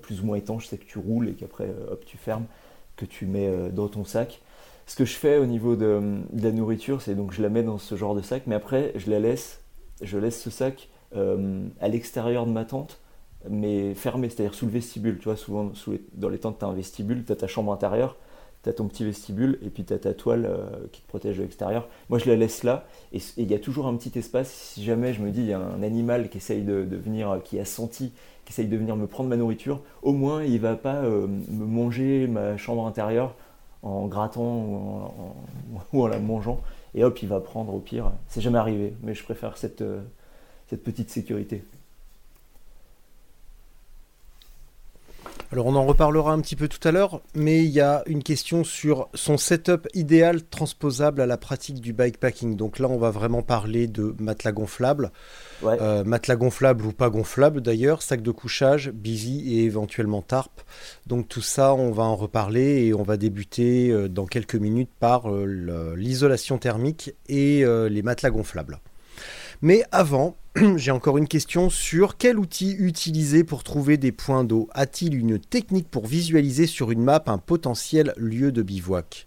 [0.00, 2.46] plus ou moins étanches, c'est que tu roules et qu'après hop tu fermes,
[2.96, 4.40] que tu mets dans ton sac.
[4.86, 6.00] Ce que je fais au niveau de,
[6.32, 8.92] de la nourriture, c'est donc je la mets dans ce genre de sac, mais après
[8.96, 9.60] je la laisse,
[10.00, 12.98] je laisse ce sac à l'extérieur de ma tente,
[13.48, 15.18] mais fermé, c'est-à-dire sous le vestibule.
[15.18, 15.72] Tu vois, souvent
[16.14, 18.16] dans les tentes, tu as un vestibule, tu as ta chambre intérieure,
[18.62, 21.38] tu as ton petit vestibule, et puis tu as ta toile euh, qui te protège
[21.38, 21.88] de l'extérieur.
[22.08, 24.50] Moi, je la laisse là, et il y a toujours un petit espace.
[24.50, 27.38] Si jamais je me dis, il y a un animal qui essaye de, venir, euh,
[27.38, 28.12] qui a senti,
[28.44, 32.26] qui essaye de venir me prendre ma nourriture, au moins, il va pas me manger
[32.26, 33.34] ma chambre intérieure
[33.82, 34.42] en grattant
[35.92, 36.60] ou en, la mangeant,
[36.94, 38.12] et hop, il va prendre au pire.
[38.28, 39.82] C'est jamais arrivé, mais je préfère cette
[40.72, 41.62] cette petite sécurité.
[45.52, 48.22] Alors on en reparlera un petit peu tout à l'heure, mais il y a une
[48.22, 52.56] question sur son setup idéal transposable à la pratique du bikepacking.
[52.56, 55.12] Donc là on va vraiment parler de matelas gonflable,
[55.62, 60.62] euh, matelas gonflable ou pas gonflable d'ailleurs, sac de couchage, bivy et éventuellement tarp.
[61.06, 64.90] Donc tout ça on va en reparler et on va débuter euh, dans quelques minutes
[65.00, 68.80] par euh, l'isolation thermique et les matelas gonflables.
[69.60, 70.34] Mais avant,
[70.76, 74.68] j'ai encore une question sur quel outil utiliser pour trouver des points d'eau.
[74.72, 79.26] A-t-il une technique pour visualiser sur une map un potentiel lieu de bivouac?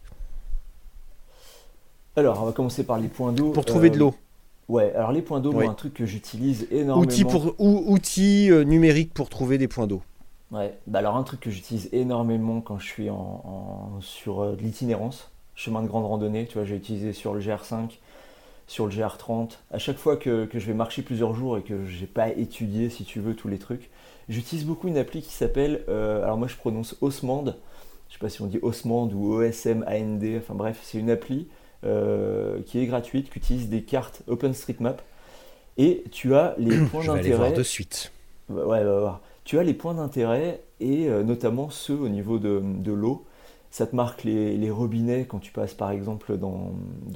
[2.16, 3.52] Alors, on va commencer par les points d'eau.
[3.52, 4.16] Pour trouver de euh, l'eau.
[4.70, 7.02] Ouais, alors les points d'eau, c'est un truc que j'utilise énormément.
[7.02, 10.02] Outil, pour, ou, outil euh, numérique pour trouver des points d'eau.
[10.52, 14.62] Ouais, bah alors un truc que j'utilise énormément quand je suis en, sur euh, de
[14.62, 17.98] l'itinérance, chemin de grande randonnée, tu vois, j'ai utilisé sur le GR5,
[18.68, 19.58] sur le GR30.
[19.72, 23.04] À chaque fois que, je vais marcher plusieurs jours et que j'ai pas étudié, si
[23.04, 23.90] tu veux, tous les trucs,
[24.30, 27.46] j'utilise beaucoup une appli qui s'appelle, euh, alors moi je prononce Osmand,
[28.10, 31.48] je sais pas si on dit Osmand ou OSMAND, enfin bref, c'est une appli
[31.84, 35.02] euh, qui est gratuite, qui utilise des cartes OpenStreetMap.
[35.78, 37.52] Et tu as les points d'intérêt.
[37.52, 38.12] de suite.
[38.50, 39.10] Ouais, ouais, ouais,
[39.44, 43.26] Tu as les points d'intérêt et euh, notamment ceux au niveau de, l'eau.
[43.70, 46.72] Ça te marque les, robinets quand tu passes par exemple dans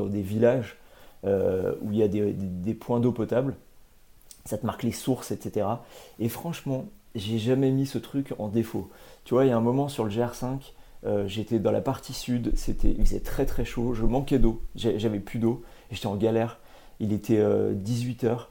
[0.05, 0.77] des villages
[1.25, 3.55] euh, où il y a des, points d'eau potable.
[4.45, 5.67] Ça te marque les sources, etc.
[6.19, 8.89] Et franchement, j'ai jamais mis ce truc en défaut.
[9.25, 10.73] Tu vois, il y a un moment sur le GR5,
[11.05, 14.61] euh, j'étais dans la partie sud, c'était, il faisait très très chaud, je manquais d'eau,
[14.75, 16.59] j'avais plus d'eau, j'étais en galère.
[17.01, 18.47] Il était 18h,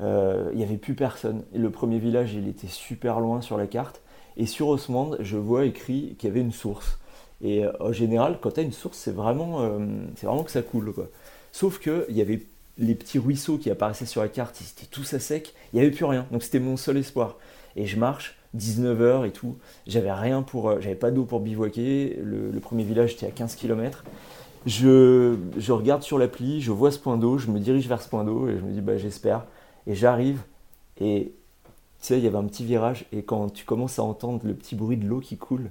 [0.00, 1.44] euh, il n'y avait plus personne.
[1.54, 4.02] Et le premier village, il était super loin sur la carte.
[4.36, 6.98] Et sur Osmand, je vois écrit qu'il y avait une source.
[7.42, 9.78] Et en général, quand tu as une source, c'est vraiment, euh,
[10.22, 10.92] vraiment que ça coule.
[10.92, 11.08] Quoi.
[11.56, 12.42] Sauf qu'il y avait
[12.76, 15.86] les petits ruisseaux qui apparaissaient sur la carte, ils étaient tous à sec, il n'y
[15.86, 16.26] avait plus rien.
[16.30, 17.38] Donc c'était mon seul espoir.
[17.76, 20.68] Et je marche, 19h et tout, j'avais rien pour.
[20.68, 22.20] euh, j'avais pas d'eau pour bivouaquer.
[22.22, 24.04] Le, premier village était à 15 km.
[24.66, 28.10] Je, je regarde sur l'appli, je vois ce point d'eau, je me dirige vers ce
[28.10, 29.46] point d'eau et je me dis, bah j'espère.
[29.86, 30.42] Et j'arrive
[31.00, 31.32] et
[32.00, 34.52] tu sais, il y avait un petit virage et quand tu commences à entendre le
[34.52, 35.70] petit bruit de l'eau qui coule,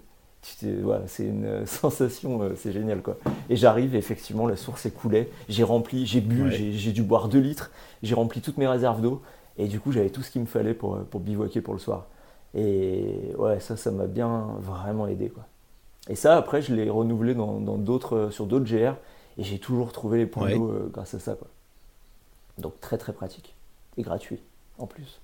[0.81, 3.17] voilà, c'est une euh, sensation, euh, c'est génial quoi.
[3.49, 6.51] Et j'arrive, effectivement, la source écoulait, j'ai rempli, j'ai bu, Ouais.
[6.51, 7.71] j'ai- dû boire 2 litres,
[8.03, 9.21] j'ai rempli toutes mes réserves d'eau
[9.57, 11.79] et du coup j'avais tout ce qu'il me fallait pour, euh, pour bivouaquer pour le
[11.79, 12.05] soir.
[12.53, 15.43] Et ouais, ça, ça m'a bien vraiment aidé quoi.
[16.07, 18.93] Et ça, après, je l'ai renouvelé dans d'autres, sur d'autres GR
[19.37, 20.53] et j'ai toujours trouvé les points Ouais.
[20.55, 21.47] d'eau euh, grâce à ça quoi.
[22.59, 23.53] Donc très très pratique
[23.97, 24.39] et gratuit
[24.77, 25.19] en plus.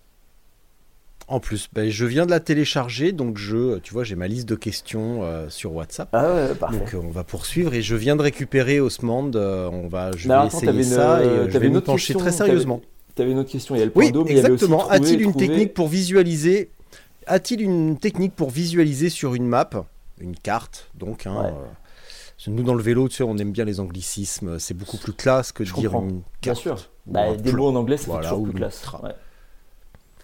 [1.27, 4.49] En plus, ben, je viens de la télécharger, donc je, tu vois, j'ai ma liste
[4.49, 6.09] de questions euh, sur WhatsApp.
[6.11, 6.79] Ah ouais, parfait.
[6.79, 9.31] Donc euh, on va poursuivre et je viens de récupérer Osmand.
[9.35, 11.77] euh, on va, je vais attends, essayer t'avais une- ça et je vais une me
[11.77, 12.81] autre pencher question, très sérieusement.
[13.15, 14.89] Tu avais une autre question, il y a le point Oui, exactement.
[14.89, 16.69] A-t-il une trouver- technique pour visualiser
[17.27, 19.69] A-t-il une technique pour visualiser sur une map,
[20.19, 21.51] une carte, donc hein, Ouais.
[22.47, 24.57] Nous dans le vélo, tu sais, on aime bien les anglicismes.
[24.57, 26.07] C'est beaucoup plus classe que de Je dire comprends.
[26.09, 26.57] une Bien carte.
[26.59, 26.89] sûr.
[27.05, 28.83] Bah, des mots en anglais, ça Voilà, fait toujours ou plus classe.
[29.03, 29.11] Ouais.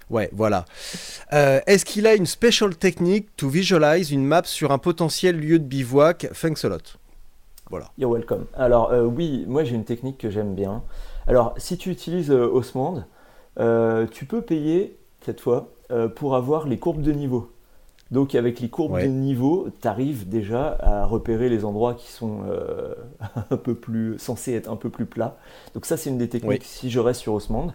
[0.09, 0.65] Ouais, voilà.
[1.33, 5.59] Euh, Est-ce qu'il a une special technique to visualize une map sur un potentiel lieu
[5.59, 6.27] de bivouac?
[6.39, 6.97] Thanks a lot.
[7.69, 7.87] Voilà.
[7.97, 8.45] You're welcome.
[8.53, 10.83] Alors euh, oui, moi j'ai une technique que j'aime bien.
[11.27, 13.03] Alors si tu utilises euh, Osmand,
[13.59, 15.69] euh, tu peux payer cette fois
[16.15, 17.49] pour avoir les courbes de niveau.
[18.11, 19.03] Donc avec les courbes Ouais.
[19.03, 22.41] de niveau, tu arrives déjà à repérer les endroits qui sont
[23.51, 25.37] un peu plus censés être un peu plus plats.
[25.73, 26.67] Donc ça c'est une des techniques Oui.
[26.67, 27.73] si je reste sur Osmand.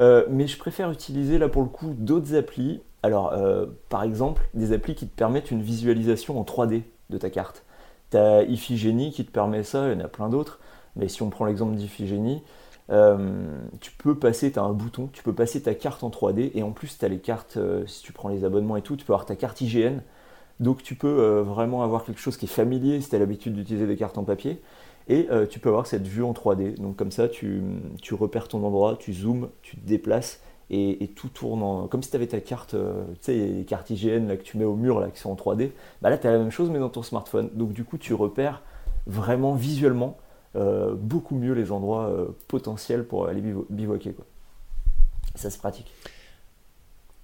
[0.00, 2.80] Euh, mais je préfère utiliser là pour le coup d'autres applis.
[3.02, 7.30] Alors euh, par exemple des applis qui te permettent une visualisation en 3D de ta
[7.30, 7.64] carte.
[8.10, 10.60] Tu as Iphigénie qui te permet ça, il y en a plein d'autres.
[10.96, 12.42] Mais si on prend l'exemple d'Iphigénie,
[12.90, 16.50] euh, tu peux passer, tu as un bouton, tu peux passer ta carte en 3D
[16.54, 19.04] et en plus tu as les cartes, si tu prends les abonnements et tout, tu
[19.04, 20.00] peux avoir ta carte IGN.
[20.60, 23.86] Donc tu peux vraiment avoir quelque chose qui est familier si tu as l'habitude d'utiliser
[23.86, 24.62] des cartes en papier.
[25.08, 26.80] Et euh, tu peux avoir cette vue en 3D.
[26.80, 27.62] Donc comme ça, tu,
[28.12, 30.40] repères ton endroit, tu zoomes, tu te déplaces
[30.70, 31.88] et, tout tourne en...
[31.88, 34.64] Comme si tu avais ta carte, euh, tu sais, les cartes IGN que tu mets
[34.64, 35.70] au mur là, qui sont en 3D.
[36.00, 37.50] Bah là, tu as la même chose mais dans ton smartphone.
[37.52, 38.62] Donc du coup, tu repères
[39.06, 40.16] vraiment visuellement
[40.56, 42.10] euh, beaucoup mieux les endroits
[42.48, 44.12] potentiels pour aller bivo- bivouaquer.
[44.12, 44.24] Quoi.
[45.34, 45.92] Ça, c'est pratique.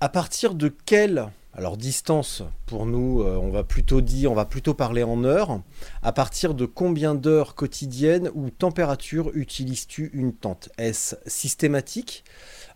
[0.01, 4.45] À partir de quelle alors distance pour nous, euh, on va plutôt dire, on va
[4.45, 5.61] plutôt parler en heures.
[6.03, 10.69] À partir de combien d'heures quotidiennes ou température utilises-tu une tente?
[10.79, 12.23] Est-ce systématique?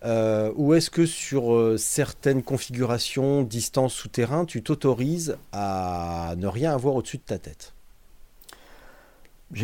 [0.04, 6.72] Euh, ou est-ce que sur euh, certaines configurations, distance souterrain, tu t'autorises à ne rien
[6.74, 7.74] avoir au-dessus de ta tête?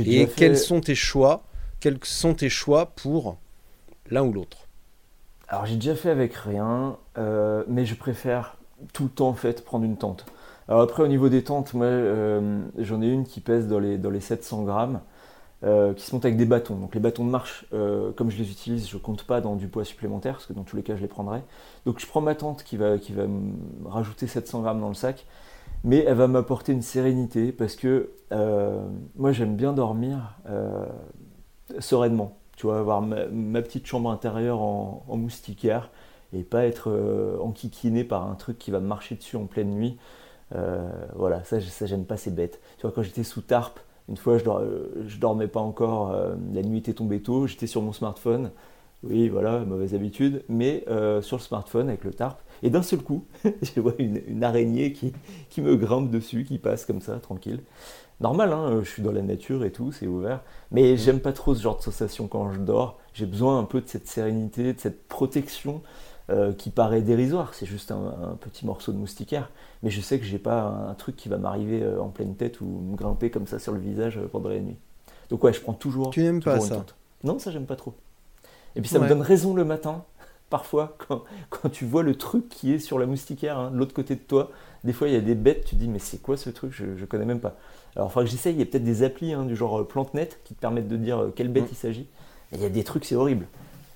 [0.04, 1.44] Et fait- quels sont tes choix
[1.80, 3.38] Quels sont tes choix pour
[4.10, 4.68] l'un ou l'autre?
[5.48, 6.98] Alors j'ai déjà fait avec rien,
[7.68, 8.56] mais je préfère
[8.92, 10.26] tout le temps en fait prendre une tente.
[10.68, 13.98] Alors après au niveau des tentes, moi euh, j'en ai une qui pèse dans les,
[13.98, 15.00] dans les 700 grammes,
[15.64, 16.76] euh, qui se monte avec des bâtons.
[16.76, 19.66] Donc les bâtons de marche, euh, comme je les utilise, je compte pas dans du
[19.66, 21.42] poids supplémentaire, parce que dans tous les cas je les prendrai.
[21.86, 23.52] Donc je prends ma tente qui va, qui va me
[23.88, 25.26] rajouter 700 grammes dans le sac,
[25.82, 28.10] mais elle va m'apporter une sérénité, parce que
[29.16, 30.36] moi j'aime bien dormir
[31.80, 32.36] sereinement.
[32.56, 35.90] Tu vois, avoir ma, petite chambre intérieure en moustiquaire
[36.32, 39.98] et pas être euh, enquiquiné par un truc qui va marcher dessus en pleine nuit.
[40.54, 42.60] Euh, voilà, ça, ça j'aime pas, c'est bête.
[42.76, 44.44] Tu vois, quand j'étais sous tarp, une fois je,
[45.06, 48.50] je dormais pas encore, euh, la nuit était tombée tôt, j'étais sur mon smartphone.
[49.02, 50.84] Oui, voilà, mauvaise habitude, mais
[51.22, 52.38] sur le smartphone avec le tarp.
[52.62, 55.14] Et d'un seul coup, je vois une, une araignée qui,
[55.48, 57.60] qui me grimpe dessus, qui passe comme ça, tranquille.
[58.20, 60.42] Normal, hein, je suis dans la nature et tout, c'est ouvert.
[60.70, 62.98] Mais j'aime pas trop ce genre de sensation quand je dors.
[63.14, 65.80] J'ai besoin un peu de cette sérénité, de cette protection
[66.30, 67.54] euh, qui paraît dérisoire.
[67.54, 69.50] C'est juste un, un petit morceau de moustiquaire.
[69.82, 72.60] Mais je sais que j'ai pas un, truc qui va m'arriver euh, en pleine tête
[72.60, 74.76] ou me grimper comme ça sur le visage euh, pendant la nuit.
[75.30, 76.10] Donc ouais, je prends toujours.
[76.10, 76.94] Tu n'aimes pas ça tente.
[77.24, 77.94] Non, ça j'aime pas trop.
[78.76, 79.04] Et puis ça Ouais.
[79.04, 80.04] me donne raison le matin.
[80.50, 83.94] Parfois, quand, quand tu vois le truc qui est sur la moustiquaire, hein, de l'autre
[83.94, 84.50] côté de toi,
[84.82, 86.72] des fois il y a des bêtes, tu te dis mais c'est quoi ce truc?
[86.72, 87.54] Je, je connais même pas.
[87.94, 90.28] Alors il faudra que j'essaye, il y a peut-être des applis hein, du genre PlanteNet
[90.44, 91.72] qui te permettent de dire quelle bête Mm.
[91.72, 92.06] il s'agit.
[92.52, 93.46] Et il y a des trucs, c'est horrible.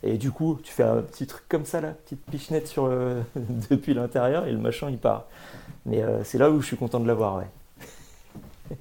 [0.07, 3.23] Et du coup, tu fais un petit truc comme ça là, petite pichenette le-
[3.71, 5.27] depuis l'intérieur et le machin il part.
[5.87, 7.49] Mais euh, c'est là où je suis content de l'avoir, ouais.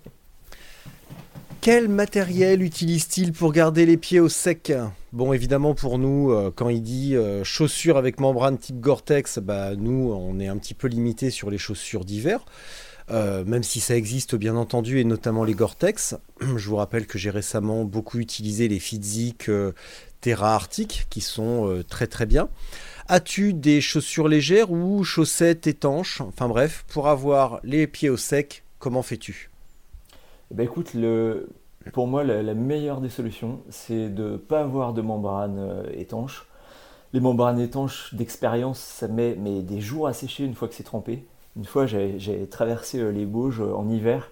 [1.61, 4.73] Quel matériel utilise-t-il pour garder les pieds au sec?
[5.13, 9.75] Bon, évidemment, pour nous, euh, quand il dit euh, chaussures avec membrane type Gore-Tex, bah,
[9.77, 12.43] nous, on est un petit peu limité sur les chaussures d'hiver.
[13.11, 16.15] Euh, même si ça existe bien entendu, et notamment les Gore-Tex.
[16.41, 19.49] Je vous rappelle que j'ai récemment beaucoup utilisé les Fitzik
[20.21, 22.47] Terra Arctic, qui sont très très bien.
[23.09, 26.21] As-tu des chaussures légères ou chaussettes étanches?
[26.21, 29.49] Enfin bref, pour avoir les pieds au sec, comment fais-tu?
[30.51, 31.49] Eh ben écoute, le,
[31.91, 36.47] pour moi, la, meilleure des solutions, c'est de ne pas avoir de membrane euh, étanche.
[37.11, 41.25] Les membranes étanches d'expérience, ça met des jours à sécher une fois que c'est trempé.
[41.55, 44.31] Une fois, j'ai traversé euh, les Bauges euh, en hiver.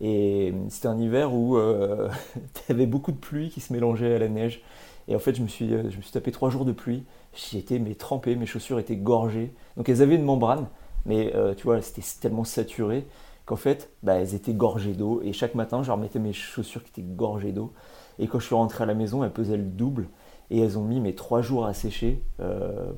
[0.00, 1.56] Et c'était un hiver où
[2.54, 4.62] tu avais beaucoup de pluie qui se mélangeait à la neige.
[5.06, 5.70] Et en fait, je me suis,
[6.12, 7.04] tapé trois jours de pluie.
[7.34, 9.52] J'y étais mais trempé, mes chaussures étaient gorgées.
[9.76, 10.66] Donc elles avaient une membrane,
[11.06, 13.06] mais tu vois, c'était tellement saturé
[13.46, 15.20] qu'en fait, bah, elles étaient gorgées d'eau.
[15.22, 17.72] Et chaque matin, je remettais mes chaussures qui étaient gorgées d'eau.
[18.18, 20.08] Et quand je suis rentré à la maison, elles pesaient le double.
[20.50, 22.92] Et elles ont mis mes trois jours à sécher, euh,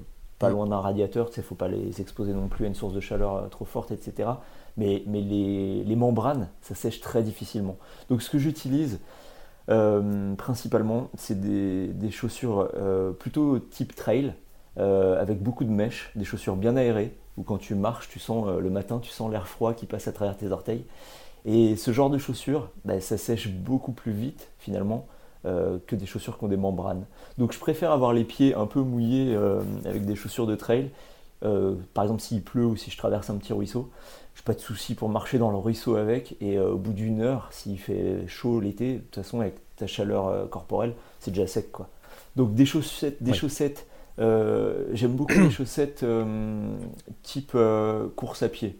[0.45, 1.29] pas loin d'un radiateur.
[1.29, 3.65] Tu sais, faut pas les exposer non plus à une source de chaleur euh, trop
[3.65, 4.29] forte, etc.
[4.77, 7.77] Mais, mais les, les, membranes, ça sèche très difficilement.
[8.11, 9.01] Donc ce que j'utilise
[9.71, 12.69] euh, principalement, c'est des, des, chaussures
[13.19, 14.35] plutôt type trail,
[14.77, 18.61] avec beaucoup de mèches, des chaussures bien aérées, ou quand tu marches, tu sens euh,
[18.61, 20.85] le matin, tu sens l'air froid qui passe à travers tes orteils.
[21.45, 25.07] Et ce genre de chaussures, bah, ça sèche beaucoup plus vite finalement
[25.47, 27.05] euh, que des chaussures qui ont des membranes.
[27.39, 30.91] Donc je préfère avoir les pieds un peu mouillés euh, avec des chaussures de trail.
[31.93, 33.91] par exemple s'il pleut ou si je traverse un petit ruisseau,
[34.35, 36.37] je n'ai pas de souci pour marcher dans le ruisseau avec.
[36.41, 40.49] Et au bout d'une heure, s'il fait chaud l'été, de toute façon avec ta chaleur
[40.51, 41.89] corporelle, c'est déjà sec quoi.
[42.37, 43.87] Donc des chaussettes, des chaussettes
[44.19, 46.77] euh, j'aime beaucoup les chaussettes euh,
[47.23, 48.79] type euh, course à pied.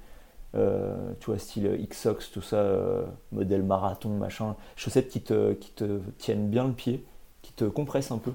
[0.55, 4.57] Tu vois, style Xox, tout ça, modèle marathon, machin.
[4.77, 7.05] Chaussettes qui te, qui te tiennent bien le pied,
[7.43, 8.33] qui te compressent un peu.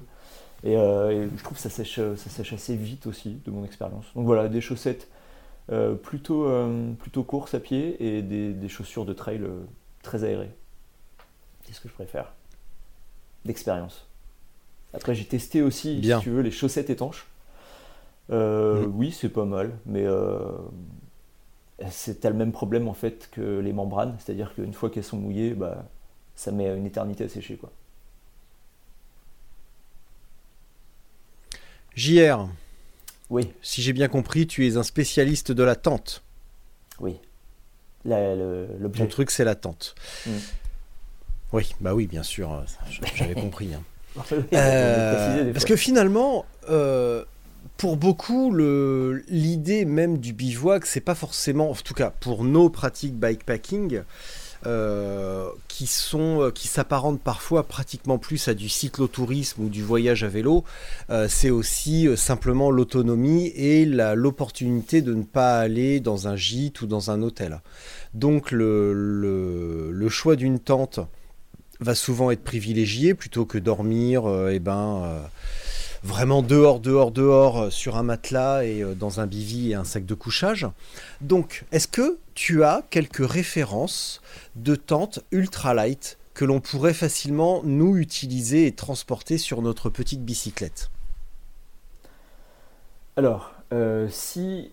[0.64, 4.04] Et, je trouve que ça sèche, ça sèche assez vite aussi, de mon expérience.
[4.14, 5.08] Donc voilà, des chaussettes
[6.02, 6.46] plutôt,
[6.98, 9.42] plutôt course à pied et des, des chaussures de trail
[10.02, 10.54] très aérées.
[11.64, 12.32] C'est ce que je préfère.
[13.44, 14.06] D'expérience.
[14.92, 17.26] Après, j'ai testé aussi, si tu veux, les chaussettes étanches.
[18.30, 18.92] Euh, mm.
[18.94, 20.42] Oui, c'est pas mal, mais euh,
[21.90, 25.54] c'est le même problème en fait que les membranes, c'est-à-dire qu'une fois qu'elles sont mouillées,
[25.54, 25.84] bah,
[26.34, 27.56] ça met une éternité à sécher.
[27.56, 27.70] Quoi.
[31.94, 32.48] JR.
[33.30, 33.52] Oui.
[33.62, 36.22] Si j'ai bien compris, tu es un spécialiste de la tente.
[36.98, 37.16] Oui.
[38.04, 39.02] L'objet.
[39.02, 39.94] Ton truc, c'est la tente.
[40.26, 40.30] Mm.
[41.52, 42.64] Oui, bah oui, bien sûr,
[43.14, 43.74] j'avais compris.
[43.74, 43.82] Hein.
[44.52, 47.24] Euh, parce que finalement, euh,
[47.80, 53.14] pour beaucoup, l'idée même du bivouac, c'est pas forcément, en tout cas pour nos pratiques
[53.14, 54.02] bikepacking,
[54.66, 60.28] euh, qui sont qui s'apparentent parfois pratiquement plus à du cyclotourisme ou du voyage à
[60.28, 60.62] vélo,
[61.28, 67.10] c'est aussi simplement l'autonomie et l'opportunité de ne pas aller dans un gîte ou dans
[67.10, 67.62] un hôtel.
[68.12, 71.00] Donc le, choix d'une tente
[71.80, 75.20] va souvent être privilégié plutôt que dormir euh, eh ben, euh,
[76.02, 80.06] vraiment dehors, dehors, dehors euh, sur un matelas et dans un bivy et un sac
[80.06, 80.66] de couchage.
[81.20, 84.20] Donc, est-ce que tu as quelques références
[84.56, 90.90] de tentes ultralight que l'on pourrait facilement nous utiliser et transporter sur notre petite bicyclette?
[93.16, 93.52] Alors,
[94.08, 94.70] si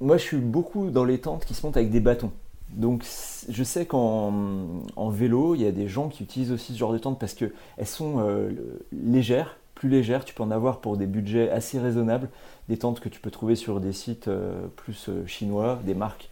[0.00, 2.32] moi je suis beaucoup dans les tentes qui se montent avec des bâtons.
[2.70, 3.04] Donc
[3.48, 6.98] je sais qu'en vélo, il y a des gens qui utilisent aussi ce genre de
[6.98, 7.52] tentes parce qu'elles
[7.84, 8.50] sont euh,
[8.92, 10.24] légères, plus légères.
[10.24, 12.28] Tu peux en avoir pour des budgets assez raisonnables.
[12.68, 16.30] Des tentes que tu peux trouver sur des sites euh, plus euh, chinois, des marques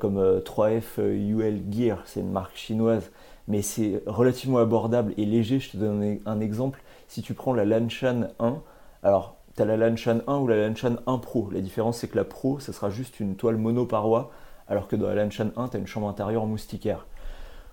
[0.00, 3.10] comme 3F UL Gear, c'est une marque chinoise,
[3.48, 5.60] mais c'est relativement abordable et léger.
[5.60, 6.82] Je te donne un exemple.
[7.06, 8.62] Si tu prends la Lanshan 1,
[9.02, 11.50] alors tu as la Lanshan 1 ou la Lanshan 1 Pro.
[11.52, 14.30] La différence c'est que la Pro, ça sera juste une toile monoparoi
[14.68, 17.06] alors que dans la Lanshan 1, tu as une chambre intérieure moustiquaire.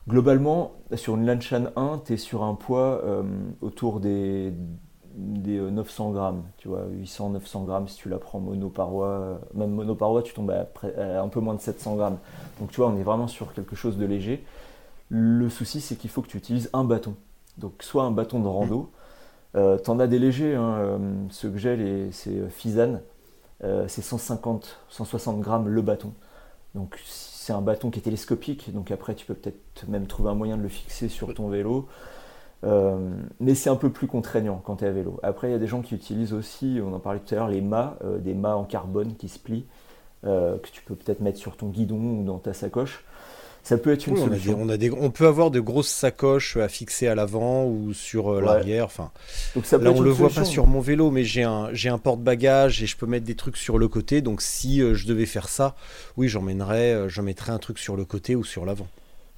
[0.07, 3.23] Globalement, sur une Lanshan 1, tu es sur un poids euh,
[3.61, 4.53] autour des,
[5.15, 9.07] des 900 euh, grammes, tu vois, 800-900 grammes si tu la prends monoparoi.
[9.07, 12.17] Euh, même monoparoi, tu tombes à, un peu moins de 700 grammes.
[12.59, 14.43] Donc tu vois, on est vraiment sur quelque chose de léger.
[15.09, 17.15] Le souci, c'est qu'il faut que tu utilises un bâton.
[17.57, 18.91] Donc soit un bâton de rando,
[19.55, 23.01] euh, t'en as des légers, hein, ce que j'ai, c'est Fizan,
[23.61, 26.13] c'est 150-160 grammes le bâton.
[26.73, 30.35] Donc c'est un bâton qui est télescopique, donc après tu peux peut-être même trouver un
[30.35, 31.87] moyen de le fixer sur ton vélo.
[32.63, 33.09] Euh,
[33.39, 35.19] mais c'est un peu plus contraignant quand tu es à vélo.
[35.23, 37.47] Après, il y a des gens qui utilisent aussi, on en parlait tout à l'heure,
[37.47, 39.65] les mâts, euh, des mâts en carbone qui se plient,
[40.25, 43.03] euh, que tu peux peut-être mettre sur ton guidon ou dans ta sacoche.
[43.63, 44.57] Ça peut être une Oui, on, a des- solution.
[44.61, 48.25] on, a des- on peut avoir de grosses sacoches à fixer à l'avant ou sur
[48.27, 48.41] Ouais.
[48.41, 48.85] l'arrière.
[48.85, 49.11] Enfin,
[49.55, 51.89] Donc ça peut là, on le voit pas sur mon vélo, mais j'ai un, j'ai
[51.89, 54.21] un porte-bagages et je peux mettre des trucs sur le côté.
[54.21, 55.75] Donc, si je devais faire ça,
[56.17, 58.87] oui, j'emmènerais, euh, je mettrais un truc sur le côté ou sur l'avant.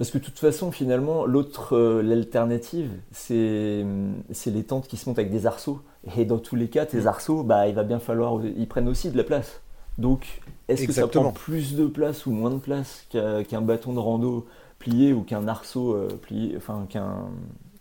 [0.04, 3.86] Parce que de toute façon, finalement, l'autre, euh, l'alternative, c'est
[4.34, 5.80] c'est les tentes qui se montent avec des arceaux.
[6.18, 6.88] Et dans tous les cas, Mm.
[6.88, 9.62] tes arceaux, bah, il va bien falloir, ils prennent aussi de la place.
[9.98, 13.94] Donc, est-ce que ça prend plus de place ou moins de place qu'un qu'un bâton
[13.94, 14.46] de rando
[14.78, 17.30] plié ou qu'un arceau euh, plié, enfin qu'un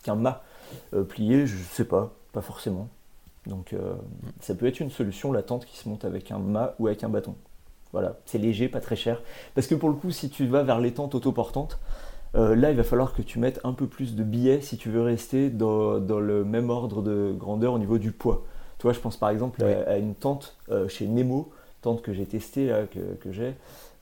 [0.01, 0.43] qu'un mât
[0.93, 1.45] euh, plié?
[1.45, 2.87] Je sais pas, pas forcément.
[3.47, 3.95] Donc, euh,
[4.39, 7.03] ça peut être une solution, la tente qui se monte avec un mât ou avec
[7.03, 7.35] un bâton.
[7.91, 9.21] Voilà, c'est léger, pas très cher.
[9.55, 11.79] Parce que pour le coup, si tu vas vers les tentes autoportantes,
[12.35, 14.89] euh, là, il va falloir que tu mettes un peu plus de billets si tu
[14.89, 18.43] veux rester dans, dans le même ordre de grandeur au niveau du poids.
[18.79, 19.85] Tu vois, je pense par exemple à- Ouais.
[19.87, 23.53] à, une tente euh, chez Nemo, tente que j'ai testée, là, que, que j'ai.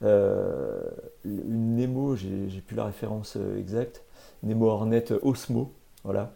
[0.02, 0.80] Euh,
[1.24, 4.02] une Nemo, j'ai plus la référence euh, exacte,
[4.42, 5.72] Nemo Hornet Osmo,
[6.04, 6.32] voilà,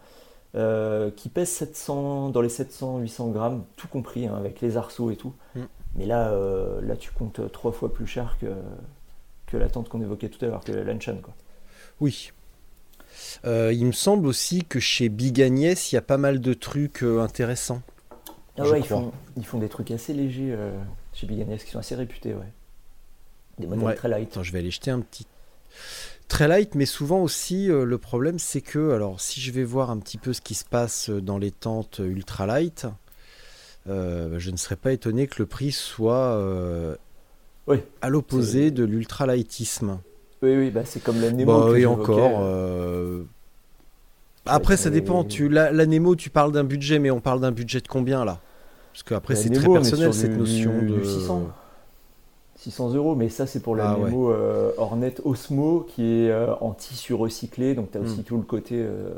[0.55, 5.17] euh, qui pèse 700, dans les 700-800 grammes, tout compris, hein, avec les arceaux et
[5.17, 5.33] tout.
[5.55, 5.61] Mm.
[5.97, 8.47] Mais là, euh, là, tu comptes trois fois plus cher que,
[9.47, 11.35] que la tente qu'on évoquait tout à l'heure, que la Lanchan, quoi.
[12.01, 12.33] Oui.
[13.45, 16.55] Euh, il me semble aussi que chez Big Agnès, il y a pas mal de
[16.55, 17.83] trucs euh, intéressants.
[18.59, 20.73] Ah ouais, ils font, ils font des trucs assez légers euh,
[21.13, 22.53] chez Big Agnès qui sont assez réputés, ouais.
[23.59, 23.95] Des modèles Ouais.
[23.95, 24.31] très light.
[24.33, 25.27] Attends, je vais aller jeter un petit.
[26.29, 29.99] Très light, mais souvent aussi, le problème, c'est que, alors, si je vais voir un
[29.99, 32.87] petit peu ce qui se passe dans les tentes ultra light,
[33.87, 36.37] je ne serais pas étonné que le prix soit
[37.69, 37.79] Oui.
[38.03, 40.01] à l'opposé de l'ultra lightisme.
[40.47, 41.61] Oui, oui, bah c'est comme la Nemo.
[41.61, 42.41] Bah, que j'évoquais, encore.
[42.43, 43.25] euh, euh,
[44.47, 45.25] Après, ça mais- dépend.
[45.25, 48.25] Tu, la, la Nemo, tu parles d'un budget, mais on parle d'un budget de combien
[48.25, 48.39] là?
[48.93, 51.03] Parce qu'après, c'est très personnel cette du- notion du de.
[51.05, 51.49] 600.
[52.59, 54.07] 600 euros, mais ça c'est pour la Ah ouais.
[54.11, 58.25] Nemo euh, Hornet Osmo qui est euh, en tissu recyclé, donc tu as aussi Hmm.
[58.25, 59.11] tout le côté, euh,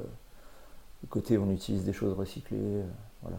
[1.02, 2.82] le côté on utilise des choses recyclées, euh,
[3.22, 3.38] voilà.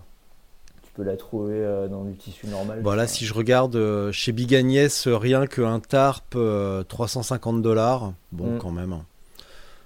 [0.99, 2.81] Peux la trouver euh, dans du tissu normal.
[2.83, 8.11] Voilà, si je regarde euh, chez Big Agnès, euh, rien qu'un tarp, euh, 350 dollars.
[8.33, 8.57] Bon, Mm.
[8.57, 8.97] quand même.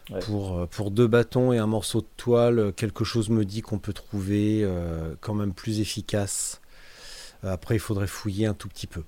[0.10, 0.20] Ouais.
[0.22, 3.94] Pour, pour deux bâtons et un morceau de toile, quelque chose me dit qu'on peut
[3.94, 4.68] trouver
[5.22, 6.62] quand même plus efficace.
[7.44, 9.04] Après, il faudrait fouiller un tout petit peu.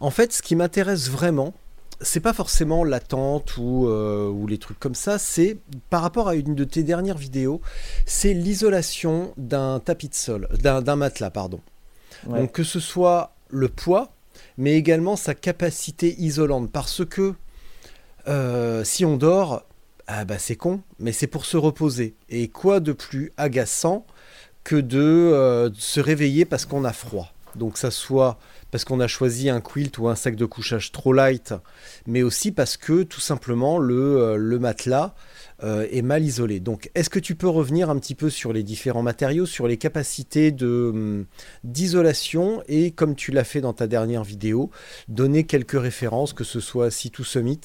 [0.00, 1.54] En fait, ce qui m'intéresse vraiment,
[2.00, 5.58] c'est pas forcément la tente ou, euh, ou les trucs comme ça, c'est
[5.90, 7.60] par rapport à une de tes dernières vidéos,
[8.04, 11.60] c'est l'isolation d'un tapis de sol, d'un d'un matelas, pardon.
[12.26, 12.40] Ouais.
[12.40, 14.12] Donc que ce soit le poids,
[14.58, 16.70] mais également sa capacité isolante.
[16.70, 17.34] Parce que
[18.28, 19.64] euh, si on dort,
[20.06, 22.14] ah bah c'est con, mais c'est pour se reposer.
[22.28, 24.06] Et quoi de plus agaçant
[24.64, 28.38] que de euh, se réveiller parce qu'on a froid Donc ça soit
[28.76, 31.54] parce qu'on a choisi un quilt ou un sac de couchage trop light,
[32.06, 35.14] mais aussi parce que tout simplement le, euh, matelas
[35.62, 36.60] euh, est mal isolé.
[36.60, 39.78] Donc est-ce que tu peux revenir un petit peu sur les différents matériaux, sur les
[39.78, 41.24] capacités hum,
[41.64, 44.70] d'isolation et comme tu l'as fait dans ta dernière vidéo,
[45.08, 47.60] donner quelques références, que ce soit Situ Summit.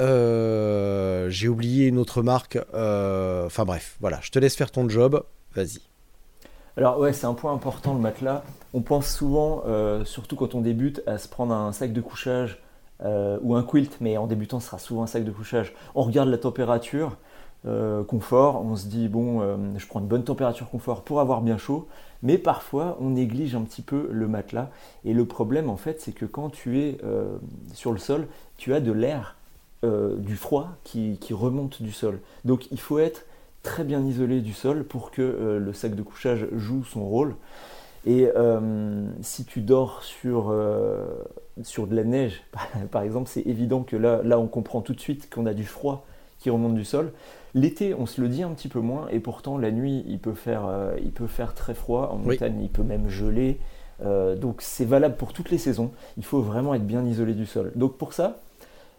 [0.00, 2.58] euh, J'ai oublié une autre marque.
[2.74, 5.22] Enfin bref, voilà, je te laisse faire ton job.
[5.54, 5.91] Vas-y.
[6.78, 8.42] Alors ouais, c'est un point important le matelas.
[8.72, 12.62] On pense souvent, euh, surtout quand on débute, à se prendre un sac de couchage
[13.04, 15.74] euh, ou un quilt, mais en débutant, ce sera souvent un sac de couchage.
[15.94, 17.18] On regarde la température,
[17.66, 19.42] euh, confort, on se dit bon,
[19.76, 21.88] je prends une bonne température confort pour avoir bien chaud,
[22.22, 24.70] mais parfois on néglige un petit peu le matelas.
[25.04, 26.96] Et le problème en fait, c'est que quand tu es
[27.74, 29.36] sur le sol, tu as de l'air,
[29.82, 32.20] du froid qui, qui remonte du sol.
[32.46, 33.26] Donc il faut être
[33.62, 37.36] très bien isolé du sol pour que euh, le sac de couchage joue son rôle.
[38.04, 41.04] Et euh, si tu dors sur, euh,
[41.62, 42.42] sur de la neige,
[42.90, 45.64] par exemple, c'est évident que là, là, on comprend tout de suite qu'on a du
[45.64, 46.04] froid
[46.38, 47.12] qui remonte du sol.
[47.54, 50.34] L'été, on se le dit un petit peu moins, et pourtant la nuit, il peut
[50.34, 50.62] faire,
[51.04, 52.10] il peut faire très froid.
[52.12, 52.34] En Oui.
[52.34, 53.60] montagne, il peut même geler.
[54.00, 55.92] Donc c'est valable pour toutes les saisons.
[56.16, 57.70] Il faut vraiment être bien isolé du sol.
[57.76, 58.40] Donc pour ça,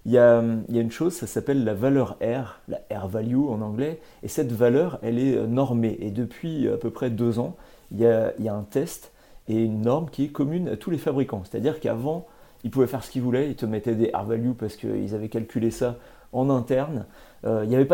[0.06, 4.02] il y a, une chose, ça s'appelle la valeur R, la R value en anglais,
[4.22, 5.98] et cette valeur, elle est euh, normée.
[6.02, 7.56] Et depuis à peu près deux ans,
[7.92, 9.12] il y a, un test
[9.48, 11.44] et une norme qui est commune à tous les fabricants.
[11.50, 12.28] C'est-à-dire qu'avant,
[12.64, 15.30] ils pouvaient faire ce qu'ils voulaient, ils te mettaient des R value parce qu'ils avaient
[15.30, 15.98] calculé ça
[16.34, 17.06] en interne.
[17.46, 17.88] Euh, il n'y avait,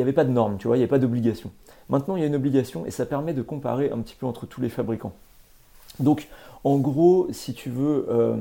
[0.00, 1.50] avait pas de norme, tu vois, il n'y avait pas d'obligation.
[1.88, 4.46] Maintenant, il y a une obligation et ça permet de comparer un petit peu entre
[4.46, 5.12] tous les fabricants.
[5.98, 6.28] Donc,
[6.64, 8.36] en gros, si tu veux euh,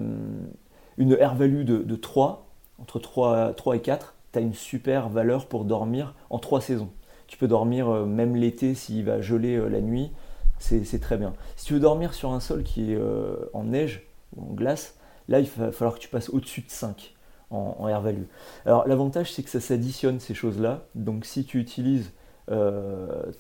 [0.98, 2.49] une R value de, de 3,
[2.82, 6.90] entre 3, 3 et 4, tu as une super valeur pour dormir en 3 saisons.
[7.28, 10.12] Tu peux dormir euh, même l'été s'il va geler euh, la nuit,
[10.58, 11.34] c'est très bien.
[11.56, 14.98] Si tu veux dormir sur un sol qui est euh, en neige ou en glace,
[15.30, 17.16] là il va falloir que tu passes au-dessus de 5.
[17.52, 18.26] en, en air value.
[18.66, 20.86] Alors l'avantage c'est que ça s'additionne ces choses-là.
[20.96, 22.12] Donc si tu utilises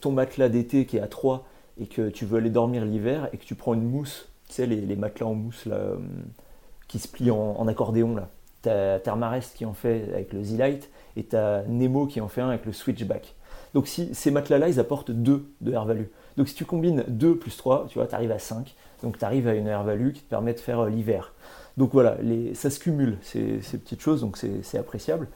[0.01, 1.43] ton matelas d'été qui est à 3
[1.79, 4.67] et que tu veux aller dormir l'hiver et que tu prends une mousse, tu sais
[4.67, 5.67] les, matelas en mousse
[6.87, 8.29] qui se plient en, en accordéon là.
[8.62, 12.49] T'as Thermarest qui en fait avec le Z-Lite et t'as Nemo qui en fait un
[12.49, 13.36] avec le Switchback.
[13.74, 16.07] Donc ces matelas-là, ils apportent 2 de air value.
[16.38, 18.76] Donc si tu combines 2 plus 3, tu vois, arrives à 5.
[19.03, 21.34] Donc tu arrives à une air value qui te permet de faire euh, l'hiver.
[21.78, 22.18] Donc voilà,
[22.55, 25.30] ça se cumule, ces, petites choses, donc c'est appréciable.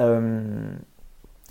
[0.00, 0.70] Euh,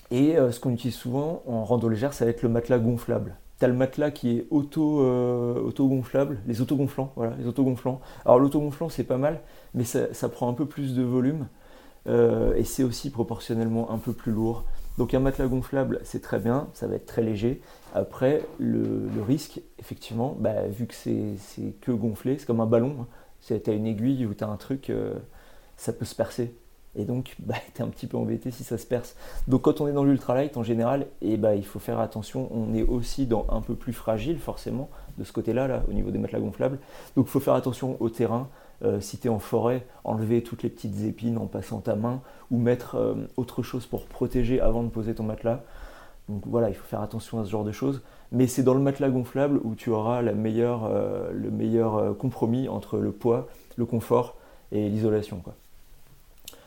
[0.09, 3.35] et euh, ce qu'on utilise souvent en rando légère, ça va être le matelas gonflable.
[3.59, 8.01] Tu as le matelas qui est auto, auto-gonflable, les autogonflants, voilà, les autogonflants.
[8.25, 9.41] Alors l'autogonflant c'est pas mal,
[9.73, 11.47] mais ça, prend un peu plus de volume
[12.07, 14.63] euh, et c'est aussi proportionnellement un peu plus lourd.
[14.97, 17.61] Donc un matelas gonflable c'est très bien, ça va être très léger.
[17.93, 21.35] Après le, risque, effectivement, bah, vu que c'est
[21.81, 23.07] que gonflé, c'est comme un ballon, hein.
[23.39, 25.13] C'est- t'as une aiguille ou t'as un truc, euh,
[25.77, 26.53] ça peut se percer.
[26.97, 29.15] Et donc, bah, t'es un petit peu embêté si ça se perce.
[29.47, 32.49] Donc, quand on est dans l'ultralight, en général, et bah, il faut faire attention.
[32.51, 36.11] On est aussi dans un peu plus fragile, forcément, de ce côté-là, là, au niveau
[36.11, 36.79] des matelas gonflables.
[37.15, 38.49] Donc, il faut faire attention au terrain.
[38.83, 42.21] Euh, si tu es en forêt, enlever toutes les petites épines en passant ta main
[42.51, 45.61] ou mettre euh, autre chose pour protéger avant de poser ton matelas.
[46.29, 48.01] Donc voilà, il faut faire attention à ce genre de choses.
[48.31, 52.67] Mais c'est dans le matelas gonflable où tu auras la meilleure, euh, le meilleur compromis
[52.67, 53.47] entre le poids,
[53.77, 54.35] le confort
[54.71, 55.41] et l'isolation.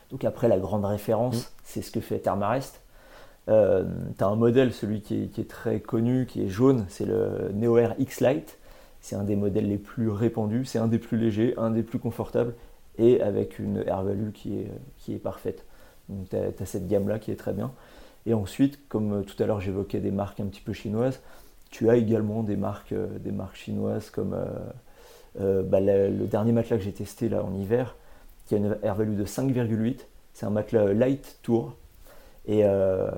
[0.09, 2.81] Donc après, la grande référence, c'est ce que fait Thermarest.
[3.45, 7.05] Tu as un modèle, celui qui est, qui est très connu, qui est jaune, c'est
[7.05, 8.57] le Neo Air X Lite.
[9.01, 11.99] C'est un des modèles les plus répandus, c'est un des plus légers, un des plus
[11.99, 12.53] confortables
[12.97, 14.59] et avec une air value qui
[15.09, 15.65] est, parfaite.
[16.07, 17.71] Donc tu as, cette gamme-là qui est très bien.
[18.25, 21.21] Et ensuite, comme euh, tout à l'heure j'évoquais des marques un petit peu chinoises,
[21.71, 23.07] tu as également des marques, euh,
[23.53, 24.35] chinoises comme
[25.39, 27.95] euh, bah, le, le dernier matelas que j'ai testé là en hiver,
[28.45, 30.01] qui a une air value de 5,8.
[30.33, 31.75] C'est un matelas light tour.
[32.47, 33.11] Et, euh,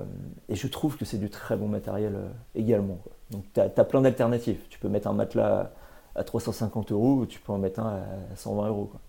[0.48, 2.98] et je trouve que c'est du très bon matériel euh, également.
[3.30, 4.60] Donc tu as, plein d'alternatives.
[4.68, 5.72] Tu peux mettre un matelas
[6.14, 7.96] à 350 euros ou tu peux en mettre un
[8.32, 8.90] à 120 euros.
[8.90, 9.00] quoi.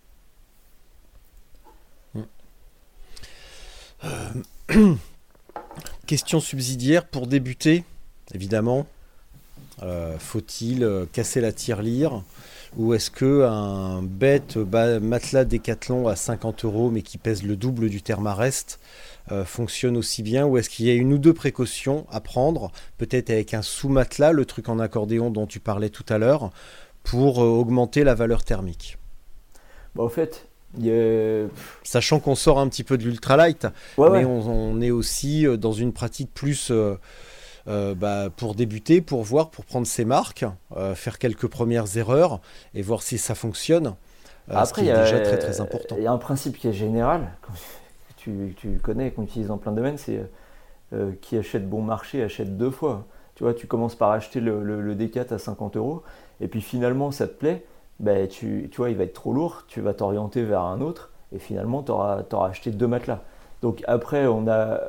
[6.05, 7.84] Question subsidiaire pour débuter,
[8.34, 8.86] évidemment.
[9.84, 12.24] Euh, Faut-il euh, casser la tirelire
[12.78, 17.89] ou est-ce que un bête matelas Décathlon à 50 euros mais qui pèse le double
[17.89, 19.14] du Thermarest euh,
[19.45, 23.30] fonctionne aussi bien ou est-ce qu'il y a une ou deux précautions à prendre, peut-être
[23.30, 26.51] avec un sous-matelas, le truc en accordéon dont tu parlais tout à l'heure,
[27.03, 28.97] pour euh, augmenter la valeur thermique?
[29.95, 30.47] Bah, au fait,
[31.84, 33.67] Sachant qu'on sort un petit peu de l'ultralight,
[33.97, 34.26] Ouais, mais ouais.
[34.26, 36.95] on, on est aussi euh, dans une pratique plus euh,
[37.67, 40.45] euh, bah, pour débuter, pour voir, pour prendre ses marques,
[40.78, 42.41] euh, faire quelques premières erreurs
[42.73, 43.95] et voir si ça fonctionne.
[44.51, 45.95] euh, ce qui il y est a- déjà très très important.
[45.97, 47.32] Il y a un principe qui est général,
[48.55, 50.21] tu, connais, qu'on utilise dans plein de domaines, c'est
[50.93, 53.05] euh, qui achète bon marché achète deux fois.
[53.36, 56.03] Tu vois, tu commences par acheter le, le, le D4 à 50 euros,
[56.39, 57.65] et puis finalement ça te plaît,
[57.99, 61.11] ben, tu, tu vois, il va être trop lourd, tu vas t'orienter vers un autre,
[61.34, 63.21] et finalement tu auras, acheté deux matelas.
[63.61, 64.80] Donc après, on a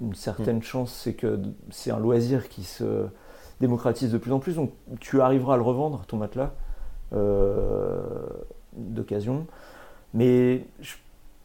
[0.00, 0.62] une certaine Mm.
[0.62, 1.38] chance, c'est que
[1.70, 3.06] c'est un loisir qui se
[3.60, 6.50] démocratise de plus en plus, donc tu arriveras à le revendre, ton matelas,
[7.12, 8.00] euh,
[8.72, 9.46] d'occasion.
[10.14, 10.94] Mais je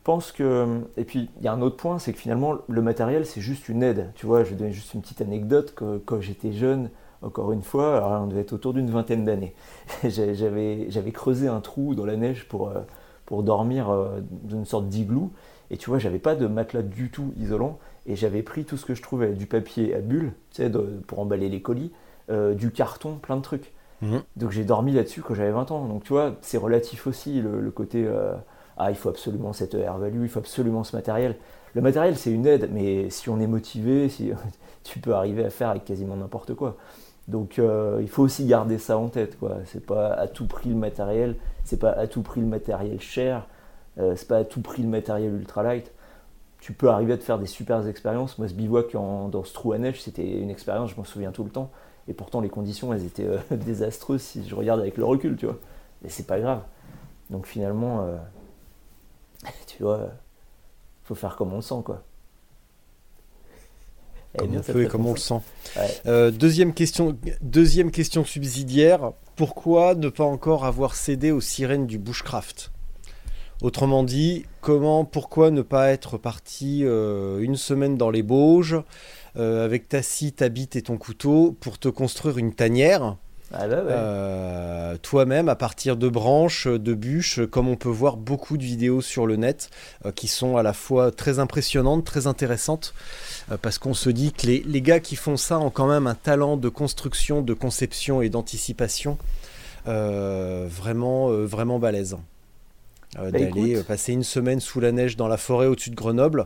[0.07, 0.81] pense que.
[0.97, 3.69] Et puis, il y a un autre point, c'est que finalement, le matériel, c'est juste
[3.69, 4.11] une aide.
[4.15, 5.73] Tu vois, je vais donner juste une petite anecdote.
[5.75, 6.89] que- Quand j'étais jeune,
[7.21, 9.53] encore une fois, alors là, on devait être autour d'une vingtaine d'années,
[10.03, 12.81] j'avais creusé un trou dans la neige pour, euh,
[13.25, 15.31] pour dormir euh, dans une sorte d'igloo.
[15.69, 17.77] Et tu vois, j'avais pas de matelas du tout isolant.
[18.05, 21.01] Et j'avais pris tout ce que je trouvais, du papier à bulles, tu sais, de-
[21.07, 21.91] pour emballer les colis,
[22.29, 23.73] euh, du carton, plein de trucs.
[24.01, 24.21] Mhm.
[24.37, 25.85] Donc j'ai dormi là-dessus quand j'avais 20 ans.
[25.85, 28.33] Donc tu vois, c'est relatif aussi le, le côté euh,
[28.77, 31.35] ah il faut absolument cette air value, il faut absolument ce matériel.
[31.73, 34.31] Le matériel c'est une aide, mais si on est motivé, si
[34.83, 36.77] tu peux arriver à faire avec quasiment n'importe quoi.
[37.27, 39.57] Donc euh, il faut aussi garder ça en tête quoi.
[39.65, 43.47] C'est pas à tout prix le matériel, c'est pas à tout prix le matériel cher,
[43.97, 45.91] euh, c'est pas à tout prix le matériel ultralight.
[46.59, 48.37] Tu peux arriver à te faire des super expériences.
[48.37, 51.43] Moi ce bivouac dans ce trou à neige c'était une expérience, je m'en souviens tout
[51.43, 51.69] le temps.
[52.07, 55.45] Et pourtant, les conditions, elles étaient euh, désastreuses si je regarde avec le recul, tu
[55.45, 55.57] vois.
[56.01, 56.61] Mais c'est pas grave.
[57.29, 58.15] Donc finalement, euh,
[59.67, 60.11] tu vois,
[61.03, 62.03] faut faire comme on le sent, quoi.
[64.37, 65.41] Comme bien, on peut et comme on le sent.
[65.75, 65.89] Ouais.
[66.05, 69.13] Euh, deuxième, question, deuxième question subsidiaire.
[69.35, 72.71] Pourquoi ne pas encore avoir cédé aux sirènes du bushcraft?
[73.61, 78.77] Autrement dit, comment, pourquoi ne pas être parti euh, une semaine dans les Bauges
[79.35, 83.15] euh, avec ta scie, ta bite et ton couteau pour te construire une tanière?
[83.53, 83.91] Ah bah ouais.
[83.91, 89.01] euh, toi-même à partir de branches, de bûches, comme on peut voir beaucoup de vidéos
[89.01, 89.69] sur le net
[90.05, 92.93] euh, qui sont à la fois très impressionnantes, très intéressantes,
[93.51, 96.07] euh, parce qu'on se dit que les, les gars qui font ça ont quand même
[96.07, 99.17] un talent de construction, de conception et d'anticipation
[99.85, 102.17] vraiment, vraiment balèze.
[103.15, 106.45] Bah, D'aller passer une semaine sous la neige dans la forêt au-dessus de Grenoble.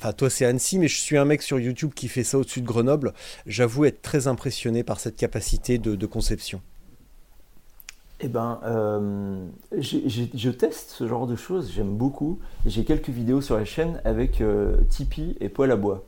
[0.00, 2.62] Enfin, toi, c'est Annecy, mais je suis un mec sur YouTube qui fait ça au-dessus
[2.62, 3.12] de Grenoble.
[3.44, 6.62] J'avoue être très impressionné par cette capacité de, conception.
[8.20, 9.44] Eh ben, euh,
[9.76, 12.38] je teste ce genre de choses, j'aime beaucoup.
[12.64, 16.02] J'ai quelques vidéos sur la chaîne avec euh, Tipeee et poêle à bois.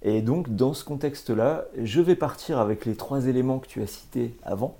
[0.00, 3.86] Et donc, dans ce contexte-là, je vais partir avec les trois éléments que tu as
[3.86, 4.78] cités avant,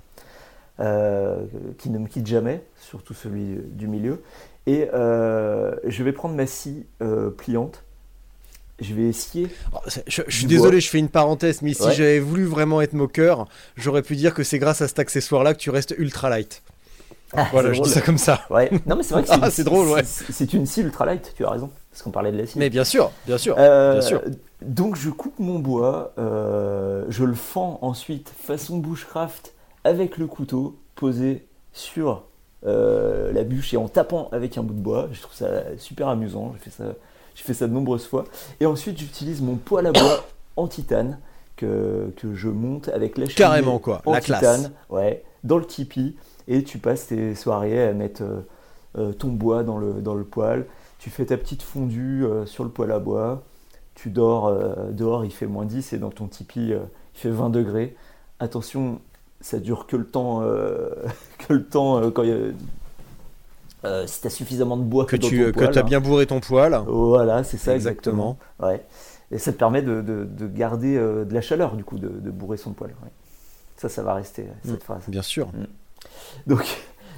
[0.80, 1.44] euh,
[1.76, 4.22] qui ne me quittent jamais, surtout celui du milieu.
[4.66, 6.86] Et je vais prendre ma scie
[7.36, 7.82] pliante.
[8.80, 9.48] Je vais scier.
[9.72, 10.80] Oh, Je, je suis désolé, bois.
[10.80, 11.94] je fais une parenthèse, mais si Ouais.
[11.94, 15.58] j'avais voulu vraiment être moqueur, j'aurais pu dire que c'est grâce à cet accessoire-là que
[15.58, 16.62] tu restes ultra light.
[17.52, 18.40] Voilà, c'est je dis ça comme ça.
[18.50, 18.70] Ouais.
[18.86, 20.02] Non, mais c'est vrai que Ah, une c'est scie- drôle, ouais.
[20.04, 22.58] c'est- une scie ultralight, tu as raison, parce qu'on parlait de la scie.
[22.58, 24.22] Mais bien sûr, bien sûr, Euh, bien sûr.
[24.62, 29.54] Donc je coupe mon bois, euh, je le fends ensuite façon bushcraft
[29.84, 32.24] avec le couteau posé sur
[32.66, 35.08] euh, la bûche et en tapant avec un bout de bois.
[35.12, 35.48] Je trouve ça
[35.78, 36.94] super amusant, j'ai fait ça,
[37.38, 38.24] j'ai fait ça de nombreuses fois.
[38.58, 40.26] Et ensuite j'utilise mon poêle à bois
[40.56, 41.18] en titane
[41.56, 44.40] que, que je monte avec la cheminée Carrément, quoi, en la classe.
[44.40, 46.16] titane, ouais, dans le tipi
[46.48, 48.40] et tu passes tes soirées à mettre euh,
[48.98, 50.66] euh, ton bois dans le, dans le poêle.
[50.98, 53.42] Tu fais ta petite fondue euh, sur le poêle à bois.
[53.94, 56.80] Tu dors euh, dehors, il fait moins 10 et dans ton tipi, il
[57.14, 57.94] fait 20 degrés.
[58.40, 59.00] Attention,
[59.40, 60.40] ça dure que le temps,
[61.48, 62.52] que le temps quand il y a-
[63.84, 65.82] euh, si tu as suffisamment de bois Que tu que as hein.
[65.82, 66.80] bien bourré ton poil.
[66.86, 68.36] Voilà, c'est ça Exactement.
[68.58, 68.70] exactement.
[68.70, 68.84] Ouais.
[69.30, 72.08] Et ça te permet de, de- de garder euh, de la chaleur, du coup, de,
[72.08, 72.88] de bourrer son ouais.
[73.76, 74.84] Ça, ça va rester, cette Mm.
[74.84, 75.02] phrase.
[75.08, 75.48] Bien sûr.
[76.46, 76.64] Donc,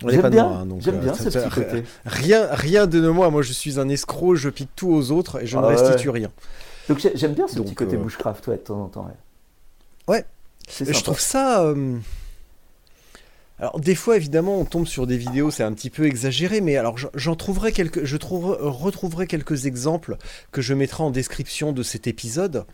[0.03, 1.85] On est j'aime pas bien, hein, donc, j'aime bien ce petit côté.
[2.05, 3.31] Rien, rien de moi.
[3.31, 4.35] Moi, je suis un escroc.
[4.35, 5.77] Je pique tout aux autres et je ne Ah ouais.
[5.77, 6.31] restitue rien.
[6.89, 9.07] Donc, j'ai- j'aime bien ce Donc, petit côté euh, bushcraft, ouais, de temps en temps.
[10.09, 10.17] Ouais.
[10.17, 10.25] Ouais.
[10.69, 11.65] Je trouve ça.
[13.61, 16.79] Alors des fois évidemment on tombe sur des vidéos c'est un petit peu exagéré mais
[16.79, 20.17] alors j'en- trouverai quelques je trouverai, retrouverai quelques exemples
[20.51, 22.65] que je mettrai en description de cet épisode.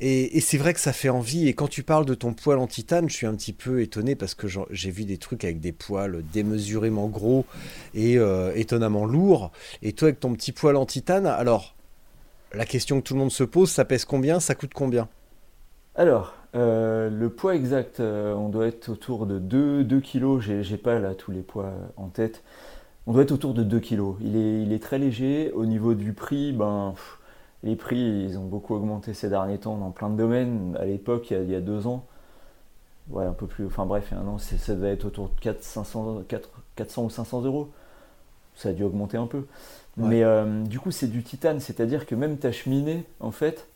[0.00, 1.46] Et, c'est vrai que ça fait envie.
[1.46, 4.16] Et quand tu parles de ton poil en titane je suis un petit peu étonné
[4.16, 7.46] parce que j'ai vu des trucs avec des poils démesurément gros
[7.94, 9.52] et euh, étonnamment lourds.
[9.82, 11.76] Et toi avec ton petit poil en titane alors
[12.52, 14.40] la question que tout le monde se pose ça pèse combien?
[14.40, 15.08] Ça coûte combien?
[15.94, 20.38] Alors, euh, le poids exact, euh, on doit être autour de 2, 2 kg.
[20.40, 22.42] J'ai pas là tous les poids en tête.
[23.06, 24.16] On doit être autour de 2 kg.
[24.22, 25.52] Il est, il est très léger.
[25.52, 27.18] Au niveau du prix, ben, pff,
[27.64, 30.76] les prix, ils ont beaucoup augmenté ces derniers temps dans plein de domaines.
[30.80, 32.06] À l'époque, il, y a- il y a deux ans,
[33.10, 35.04] ouais, un peu plus, enfin bref, il y a un an, c'est- ça devait être
[35.06, 37.70] autour de 4, 500, 4, 400 ou 500 euros.
[38.56, 39.38] Ça a dû augmenter un peu.
[39.98, 40.08] Ouais.
[40.08, 43.68] Mais euh, du coup, c'est du titane, c'est-à-dire que même ta cheminée, en fait,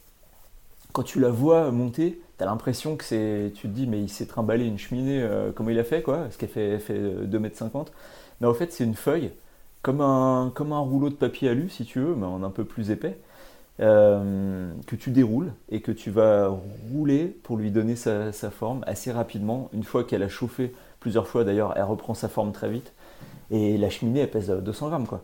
[0.93, 3.53] quand tu la vois monter, tu as l'impression que c'est.
[3.55, 6.19] Tu te dis, mais il s'est trimballé une cheminée, euh, comment il a fait, quoi?
[6.19, 7.89] Parce qu'elle fait, fait 2m50.
[8.41, 9.31] Mais en fait, c'est une feuille,
[9.83, 12.91] comme un, comme rouleau de papier alu, si tu veux, mais en un peu plus
[12.91, 13.19] épais,
[13.81, 16.49] euh, que tu déroules et que tu vas
[16.93, 19.69] rouler pour lui donner sa, forme assez rapidement.
[19.73, 22.93] Une fois qu'elle a chauffé plusieurs fois, d'ailleurs, elle reprend sa forme très vite.
[23.51, 25.23] Et la cheminée, elle pèse 200 grammes, quoi.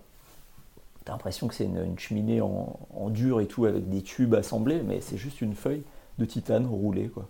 [1.04, 5.00] T'as l'impression que c'est une, cheminée en dur et tout, avec des tubes assemblés, mais
[5.02, 5.82] c'est juste une feuille
[6.18, 7.28] de titane roulée, quoi.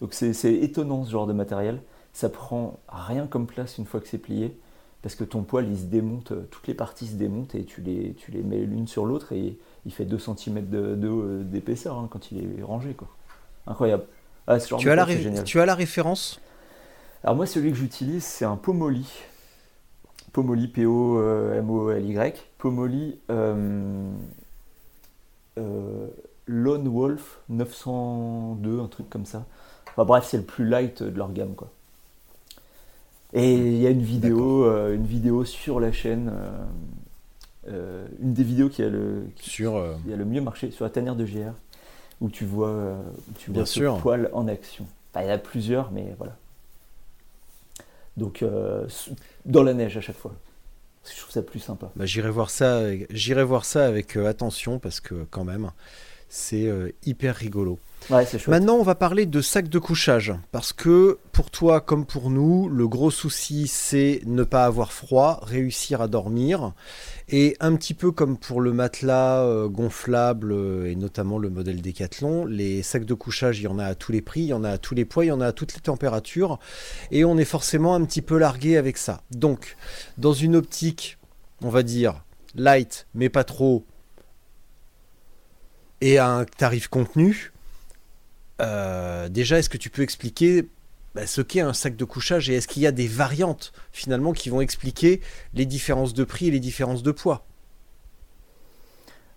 [0.00, 1.80] Donc c'est c'est étonnant ce genre de matériel.
[2.12, 4.56] Ça prend rien comme place une fois que c'est plié,
[5.02, 7.80] parce que ton poil, il se démonte, euh, toutes les parties se démontent et tu
[7.82, 11.42] les, tu les mets l'une sur l'autre et il fait 2 cm d'épaisseur de, de-
[11.44, 13.08] d'épaisseur, hein, quand il est rangé, quoi.
[13.66, 14.04] Incroyable.
[14.46, 15.44] Ah, ce genre tu de as, la poil, c'est ré- génial.
[15.44, 16.40] tu as la référence?
[17.22, 19.06] Alors moi, celui que j'utilise, c'est un Pomoli.
[20.32, 22.34] Pomoli, P-O-M-O-L-Y.
[22.58, 24.10] Pomoli euh,
[25.58, 26.08] euh,
[26.46, 29.44] Lone Wolf 902, un truc comme ça.
[29.88, 31.70] Enfin bref, c'est le plus light de leur gamme, quoi.
[33.32, 36.64] Et il y a une vidéo, euh, une vidéo sur la chaîne, euh,
[37.68, 40.84] euh, une des vidéos qui a le, qui, sur qui a le mieux marché sur
[40.84, 41.52] la tanière de JR,
[42.20, 44.86] où tu vois, où tu vois ce poil en action.
[45.12, 46.36] Enfin, il y en a plusieurs, mais voilà.
[48.16, 48.42] Donc,
[49.44, 50.32] dans la neige à chaque fois.
[51.02, 51.90] Parce que je trouve ça plus sympa.
[51.94, 55.70] Bah, j'irai voir ça, avec- j'irai voir ça avec euh, attention parce que quand même,
[56.28, 57.78] C'est euh, hyper rigolo.
[58.10, 58.24] Ouais.
[58.46, 60.32] Maintenant, on va parler de sac de couchage.
[60.52, 65.40] Parce que pour toi, comme pour nous, le gros souci, c'est ne pas avoir froid,
[65.42, 66.72] réussir à dormir.
[67.28, 71.82] Et un petit peu comme pour le matelas euh, gonflable, euh, et notamment le modèle
[71.82, 74.52] Decathlon, les sacs de couchage, il y en a à tous les prix, il y
[74.52, 76.60] en a à tous les poids, il y en a à toutes les températures.
[77.10, 79.22] Et on est forcément un petit peu largué avec ça.
[79.32, 79.76] Donc,
[80.16, 81.18] dans une optique,
[81.62, 82.24] on va dire,
[82.54, 83.84] light, mais pas trop,
[86.00, 87.52] et à un tarif contenu,
[88.60, 90.68] euh, déjà, est-ce que tu peux expliquer
[91.14, 94.32] bah, ce qu'est un sac de couchage et est-ce qu'il y a des variantes finalement
[94.32, 95.20] qui vont expliquer
[95.54, 97.44] les différences de prix et les différences de poids?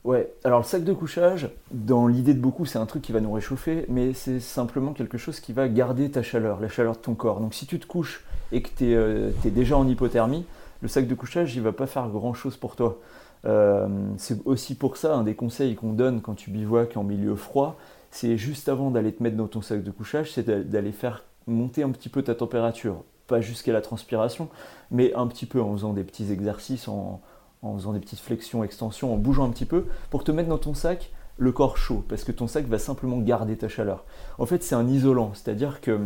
[0.05, 3.19] Ouais, alors le sac de couchage, dans l'idée de beaucoup, c'est un truc qui va
[3.19, 7.01] nous réchauffer, mais c'est simplement quelque chose qui va garder ta chaleur, la chaleur de
[7.01, 7.41] ton corps.
[7.41, 10.45] Donc si tu te couches et que tu es, déjà en hypothermie,
[10.81, 12.97] le sac de couchage, il va pas faire grand-chose pour toi.
[13.45, 13.87] Euh,
[14.17, 17.77] c'est aussi pour ça un des conseils qu'on donne quand tu bivouaques en milieu froid,
[18.11, 21.83] c'est juste avant d'aller te mettre dans ton sac de couchage, c'est d'aller faire monter
[21.83, 23.03] un petit peu ta température.
[23.27, 24.49] Pas jusqu'à la transpiration,
[24.89, 27.21] mais un petit peu en faisant des petits exercices, en,
[27.61, 30.73] faisant des petites flexions, extensions, en bougeant un petit peu, pour te mettre dans ton
[30.73, 34.03] sac le corps chaud, parce que ton sac va simplement garder ta chaleur.
[34.39, 35.99] En fait, c'est un isolant, c'est-à-dire que,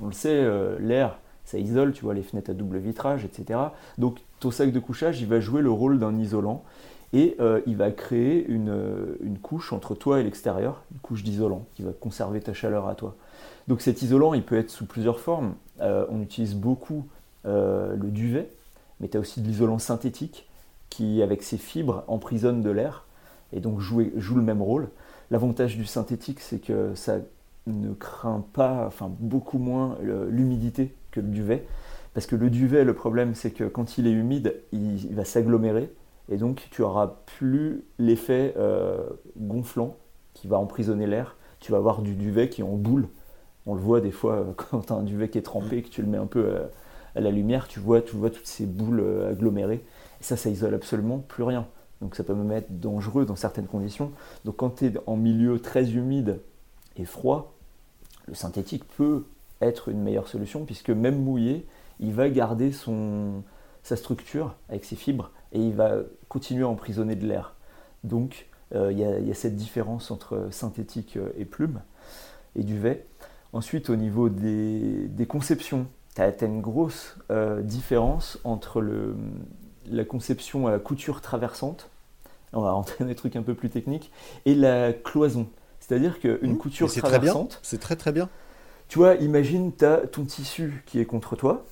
[0.00, 3.60] on le sait, euh, l'air, ça isole, tu vois, les fenêtres à double vitrage, etc.
[4.40, 6.64] ton sac de couchage, il va jouer le rôle d'un isolant
[7.14, 11.64] et euh, il va créer une, une, couche entre toi et l'extérieur, une couche d'isolant
[11.74, 13.14] qui va conserver ta chaleur à toi.
[13.68, 15.54] Donc cet isolant, il peut être sous plusieurs formes.
[15.80, 17.06] Euh, on utilise beaucoup
[17.46, 18.50] euh, le duvet,
[19.00, 20.48] mais tu as aussi de l'isolant synthétique
[20.90, 23.06] qui, avec ses fibres, emprisonne de l'air
[23.52, 24.88] et donc joue, joue le même rôle.
[25.30, 27.18] L'avantage du synthétique, c'est que ça
[27.66, 29.96] ne craint pas, enfin beaucoup moins
[30.28, 31.64] l'humidité que le duvet.
[32.14, 35.92] Parce que le duvet, le problème, c'est que quand il est humide, il, va s'agglomérer.
[36.30, 39.02] Et donc, tu auras plus l'effet euh,
[39.36, 39.96] gonflant
[40.32, 41.36] qui va emprisonner l'air.
[41.60, 43.08] Tu vas avoir du duvet qui est en boule
[43.66, 45.82] on le voit des fois euh, quand tu as un duvet qui est trempé et
[45.82, 46.66] que tu le mets un peu euh,
[47.14, 49.84] à, la lumière, tu vois, tu vois toutes ces boules agglomérées.
[50.20, 51.66] Et ça, ça isole absolument plus rien.
[52.00, 54.12] Donc ça peut même être dangereux dans certaines conditions.
[54.44, 56.40] Donc quand tu es en milieu très humide
[56.96, 57.54] et froid,
[58.26, 59.24] le synthétique peut
[59.60, 61.66] être une meilleure solution puisque même mouillé,
[62.04, 63.42] il va garder son,
[63.82, 65.96] sa structure avec ses fibres et il va
[66.28, 67.54] continuer à emprisonner de l'air.
[68.02, 71.80] Donc il y, a cette différence entre synthétique et plume
[72.56, 73.06] et duvet.
[73.52, 75.86] Ensuite, au niveau des, conceptions,
[76.16, 79.14] tu as, une grosse euh, différence entre le,
[79.88, 81.88] la conception à couture traversante,
[82.52, 84.10] on va rentrer dans des trucs un peu plus techniques,
[84.44, 85.48] et la cloison.
[85.78, 86.58] C'est-à-dire qu'une mmh.
[86.58, 87.60] couture traversante.
[87.62, 88.28] C'est très très bien.
[88.88, 91.64] Tu vois, imagine, tu as ton tissu qui est contre toi,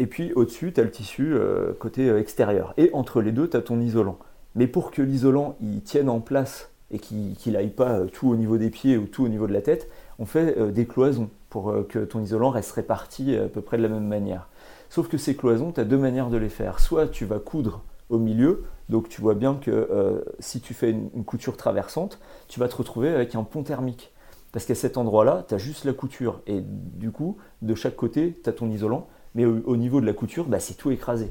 [0.00, 2.74] et puis au-dessus, tu as le tissu euh, côté euh, extérieur.
[2.76, 4.18] Et entre les deux, tu as ton isolant.
[4.54, 8.58] Mais pour que l'isolant il tienne en place et qu'il n'aille pas tout au niveau
[8.58, 9.88] des pieds ou tout au niveau de la tête,
[10.18, 13.76] on fait euh, des cloisons pour euh, que ton isolant reste réparti à peu près
[13.76, 14.48] de la même manière.
[14.88, 16.80] Sauf que ces cloisons, tu as deux manières de les faire.
[16.80, 20.90] Soit tu vas coudre au milieu, donc tu vois bien que euh, si tu fais
[20.90, 24.12] une, couture traversante, tu vas te retrouver avec un pont thermique.
[24.52, 26.40] Parce qu'à cet endroit-là, tu as juste la couture.
[26.48, 29.06] Et du coup, de chaque côté, tu as ton isolant.
[29.34, 31.30] Mais au, niveau de la couture, bah, c'est tout écrasé.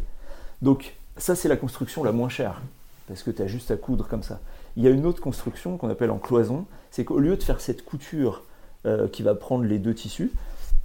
[0.61, 2.61] Donc ça, c'est la construction la moins chère.
[3.07, 4.39] Parce que tu as juste à coudre comme ça.
[4.77, 6.65] Il y a une autre construction qu'on appelle en cloison.
[6.91, 8.43] C'est qu'au lieu de faire cette couture
[8.85, 10.31] euh, qui va prendre les deux tissus,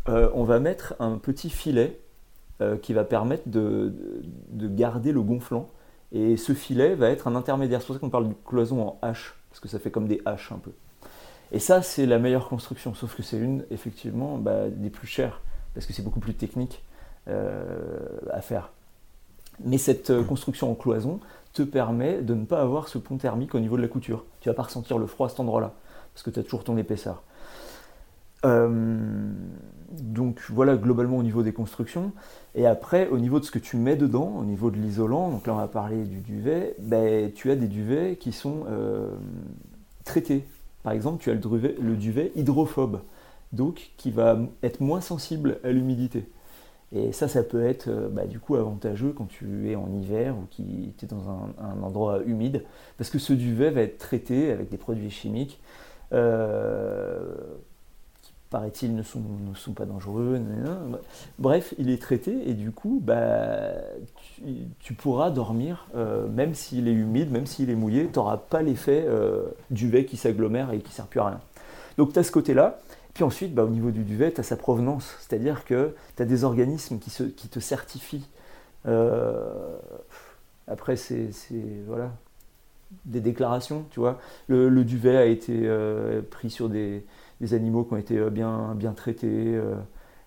[0.09, 2.01] euh, on va mettre un petit filet
[2.61, 3.93] euh, qui va permettre de,
[4.53, 5.69] garder le gonflant.
[6.13, 7.81] Et ce filet va être un intermédiaire.
[7.81, 10.21] C'est pour ça qu'on parle de cloison en H, parce que ça fait comme des
[10.27, 10.73] H un peu.
[11.53, 15.41] Et ça, c'est la meilleure construction, sauf que c'est une, effectivement, bah, des plus chères,
[15.75, 16.83] parce que c'est beaucoup plus technique
[17.27, 18.71] à faire.
[19.65, 21.21] Mais cette construction en cloison
[21.53, 24.25] te permet de ne pas avoir ce pont thermique au niveau de la couture.
[24.41, 25.73] Tu vas pas ressentir le froid à cet endroit-là,
[26.13, 27.23] parce que tu as toujours ton épaisseur.
[28.45, 29.33] Euh,
[29.91, 32.13] donc voilà globalement au niveau des constructions.
[32.55, 35.47] Et après, au niveau de ce que tu mets dedans, au niveau de l'isolant, donc
[35.47, 39.09] là on va parler du duvet, ben, tu as des duvets qui sont euh,
[40.05, 40.47] traités.
[40.83, 43.01] Par exemple, tu as le duvet hydrophobe,
[43.53, 46.29] donc qui va être moins sensible à l'humidité.
[46.93, 50.37] Et ça, ça peut être euh, bah, du coup avantageux quand tu es en hiver
[50.37, 52.65] ou qui es dans un, endroit humide,
[52.99, 55.61] parce que ce duvet va être traité avec des produits chimiques
[58.55, 60.41] paraît-il, ne sont, ne sont pas dangereux.
[61.41, 63.73] Bref, il est traité et du coup, bah,
[64.79, 68.63] tu, pourras dormir, euh, même s'il est humide, même s'il est mouillé, tu n'auras pas
[68.63, 71.41] l'effet euh, duvet qui s'agglomère et qui ne sert plus à rien.
[71.99, 72.79] Donc tu as ce côté-là.
[73.15, 76.27] Puis ensuite, bah, au niveau du duvet, tu as sa provenance, c'est-à-dire que tu as
[76.27, 78.29] des organismes qui, se, qui te certifient.
[78.87, 79.79] Euh,
[80.67, 81.31] après, c'est
[81.87, 82.13] voilà,
[83.05, 84.19] des déclarations, tu vois.
[84.49, 87.05] Le, le duvet a été euh, pris sur des,
[87.41, 89.75] des animaux qui ont été euh, bien, bien traités, euh,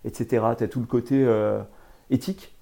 [0.06, 0.46] etc.
[0.58, 1.28] Tu as tout le côté
[2.10, 2.56] éthique.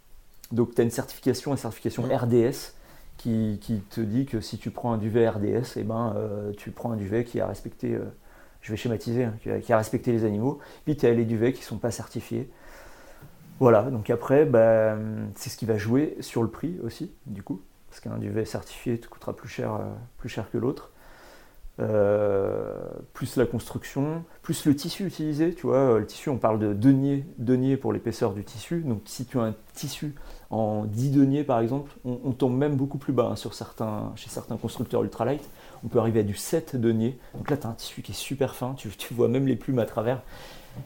[0.51, 2.73] Donc tu as une certification, une certification RDS
[3.17, 6.15] qui, qui te dit que si tu prends un duvet RDS, eh ben,
[6.57, 7.97] tu prends un duvet qui a respecté,
[8.65, 10.57] je vais schématiser, hein, qui, a, respecté les animaux.
[10.85, 12.49] Puis tu as les duvets qui ne sont pas certifiés.
[13.59, 14.97] Voilà, donc après, bah,
[15.35, 17.61] c'est ce qui va jouer sur le prix aussi, du coup.
[17.89, 20.91] Parce qu'un duvet certifié te coûtera plus cher, euh, que l'autre.
[21.79, 22.73] Euh,
[23.13, 27.25] plus la construction, plus le tissu utilisé, tu vois, le tissu, on parle de denier,
[27.37, 30.15] denier pour l'épaisseur du tissu, donc si tu as un tissu
[30.51, 35.03] en 10 deniers par exemple, on, tombe même beaucoup plus bas hein, chez certains constructeurs
[35.03, 35.43] ultralight,
[35.85, 38.15] on peut arriver à du 7 deniers, donc là tu as un tissu qui est
[38.15, 40.21] super fin, tu, vois même les plumes à travers,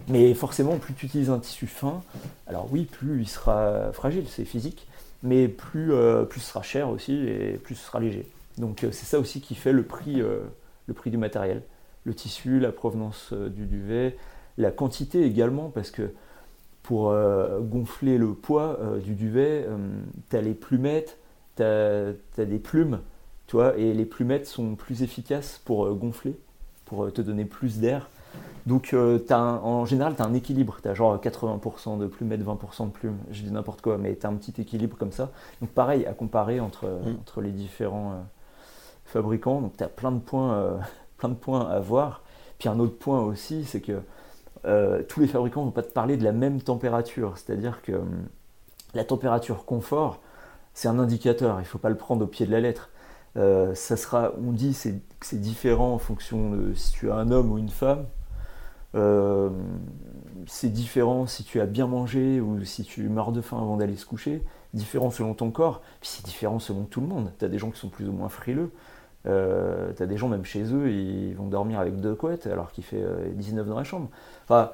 [0.09, 2.03] mais forcément plus tu utilises un tissu fin,
[2.47, 4.87] alors oui, plus il sera fragile, c'est physique,
[5.23, 8.27] mais plus, euh, ce sera cher aussi et plus ce sera léger.
[8.57, 10.39] Donc euh, c'est ça aussi qui fait le prix, euh,
[10.87, 11.63] le prix du matériel.
[12.05, 14.17] Le tissu, la provenance du duvet,
[14.57, 16.13] la quantité également, parce que
[16.81, 17.13] pour
[17.59, 19.67] gonfler le poids du duvet,
[20.29, 21.17] tu as les plumettes,
[21.57, 23.01] tu as, des plumes,
[23.49, 26.37] tu vois, et les plumettes sont plus efficaces pour euh, gonfler,
[26.85, 28.07] pour euh, te donner plus d'air.
[28.67, 32.43] Donc euh, un- en général, tu as un équilibre, tu as genre 80% de plumettes,
[32.43, 35.31] 20% de plumes, je dis n'importe quoi, mais tu as un petit équilibre comme ça.
[35.61, 36.85] Donc pareil, à comparer entre,
[37.19, 38.15] entre les différents euh,
[39.05, 40.77] fabricants, donc tu as plein de points, euh,
[41.17, 42.21] plein de points à voir.
[42.59, 44.01] Puis un autre point aussi, c'est que
[45.07, 47.37] tous les fabricants ne vont pas te parler de la même température.
[47.37, 48.27] C'est-à-dire que hum,
[48.93, 50.19] la température confort,
[50.73, 52.89] c'est un indicateur, il ne faut pas le prendre au pied de la lettre.
[53.37, 54.71] Euh, ça sera, on dit
[55.19, 58.05] que c'est différent en fonction de si tu es un homme ou une femme.
[58.95, 59.49] Euh,
[60.47, 63.95] c'est différent si tu as bien mangé ou si tu meurs de faim avant d'aller
[63.95, 64.43] se coucher.
[64.73, 67.31] Différent selon ton corps, puis c'est différent selon tout le monde.
[67.39, 68.71] Tu as des gens qui sont plus ou moins frileux.
[69.25, 72.71] Euh, tu as des gens, même chez eux, ils vont dormir avec deux couettes alors
[72.71, 74.09] qu'il fait euh, 19 dans la chambre.
[74.45, 74.71] Enfin,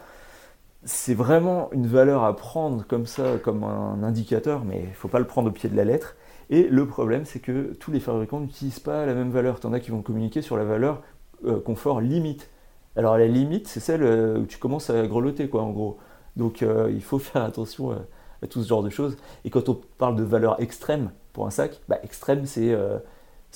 [0.83, 5.19] c'est vraiment une valeur à prendre comme ça, comme un indicateur, mais il faut pas
[5.19, 6.15] le prendre au pied de la lettre.
[6.49, 9.59] Et le problème, c'est que tous les fabricants n'utilisent pas la même valeur.
[9.59, 11.01] T'en as qui vont communiquer sur la valeur
[11.45, 12.49] euh, confort limite.
[12.95, 15.97] Alors la limite, c'est celle euh, où tu commences à grelotter, quoi, en gros.
[16.35, 19.17] Donc euh, il faut faire attention à, tout ce genre de choses.
[19.43, 22.75] Et quand on parle de valeur extrême pour un sac, bah, extrême, c'est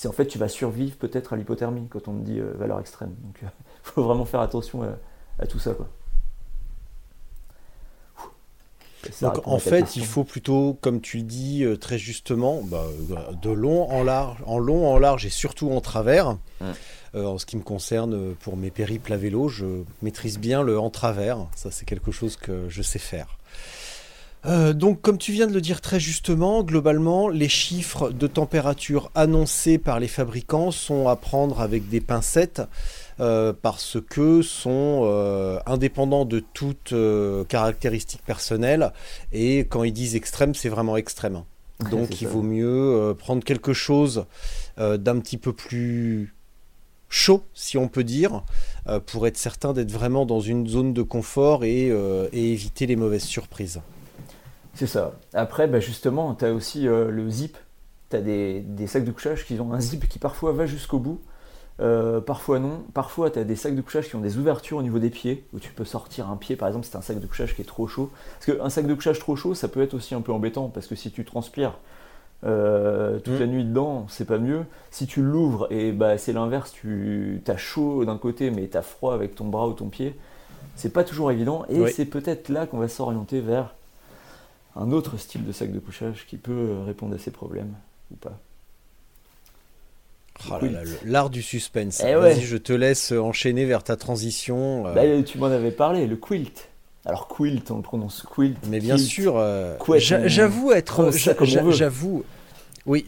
[0.08, 3.14] en fait tu vas survivre peut-être à l'hypothermie quand on te dit valeur extrême.
[3.24, 3.50] Donc il
[3.84, 4.98] faut vraiment faire attention à,
[5.38, 5.88] à tout ça, quoi.
[8.18, 8.26] Ça
[9.22, 13.16] Donc en fait, il faut plutôt, comme tu le dis euh, très justement, bah, euh,
[13.42, 16.38] de long en large, en long, en large et surtout en travers.
[16.62, 16.68] Ouais.
[17.16, 19.66] Euh, en ce qui me concerne, pour mes périples à vélo, je
[20.02, 21.48] maîtrise bien le en travers.
[21.56, 23.40] Ça, c'est quelque chose que je sais faire.
[24.46, 29.12] Euh, donc, comme tu viens de le dire très justement, globalement, les chiffres de température
[29.16, 32.62] annoncés par les fabricants sont à prendre avec des pincettes
[33.20, 38.94] euh, parce que sont euh, indépendants de toute euh, caractéristique personnelle
[39.32, 41.44] et quand ils disent extrême, c'est vraiment extrême.
[41.92, 42.34] Donc, il ça.
[42.34, 44.26] vaut mieux prendre quelque chose
[44.78, 46.36] d'un petit peu plus
[47.08, 48.44] chaud, si on peut dire,
[49.06, 53.24] pour être certain d'être vraiment dans une zone de confort et, et éviter les mauvaises
[53.24, 53.80] surprises.
[54.80, 55.20] C'est ça.
[55.34, 57.58] Après, bah, justement, tu as aussi euh, le zip.
[58.10, 61.00] Tu as des, des sacs de couchage qui ont un zip qui parfois va jusqu'au
[61.00, 61.20] bout,
[61.82, 62.84] euh, parfois non.
[62.94, 65.46] Parfois, tu as des sacs de couchage qui ont des ouvertures au niveau des pieds,
[65.54, 67.62] où tu peux sortir un pied, par exemple, si tu un sac de couchage qui
[67.62, 68.10] est trop chaud.
[68.40, 70.88] Parce qu'un sac de couchage trop chaud, ça peut être aussi un peu embêtant, parce
[70.88, 71.78] que si tu transpires
[72.46, 73.40] euh, toute Mm.
[73.40, 74.64] la nuit dedans, c'est pas mieux.
[74.92, 78.82] Si tu l'ouvres et bah, c'est l'inverse, tu as chaud d'un côté, mais tu as
[78.82, 80.16] froid avec ton bras ou ton pied,
[80.76, 81.66] c'est pas toujours évident.
[81.70, 81.92] Et Oui.
[81.94, 83.74] c'est peut-être là qu'on va s'orienter vers
[84.78, 87.74] un autre style de sac de couchage qui peut répondre à ces problèmes
[88.12, 88.38] ou pas.
[90.52, 90.58] Oh
[91.06, 92.02] l'art du suspense.
[92.06, 92.42] Eh Vas-y, ouais.
[92.42, 94.88] je te laisse enchaîner vers ta transition.
[94.88, 96.70] euh, Là, tu m'en avais parlé, le quilt.
[97.06, 98.58] Alors quilt, on le prononce quilt.
[98.68, 101.12] mais bien sûr, euh, j'avoue être,
[101.44, 102.24] j'avoue,
[102.86, 103.06] oui,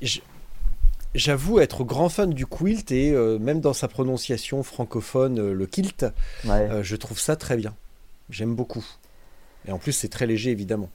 [1.15, 5.65] j'avoue être grand fan du quilt et euh, même dans sa prononciation francophone, euh, le
[5.65, 6.05] kilt,
[6.45, 6.51] Ouais.
[6.69, 7.73] euh, je trouve ça très bien.
[8.29, 8.85] J'aime beaucoup.
[9.67, 10.89] Et en plus, c'est très léger, évidemment.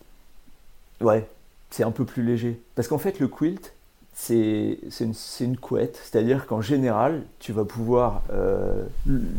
[1.01, 1.29] Ouais,
[1.71, 2.61] c'est un peu plus léger.
[2.75, 3.75] Parce qu'en fait, le quilt,
[4.19, 6.01] c'est c'est une, c'est une couette.
[6.03, 8.85] C'est-à-dire qu'en général, tu vas pouvoir euh,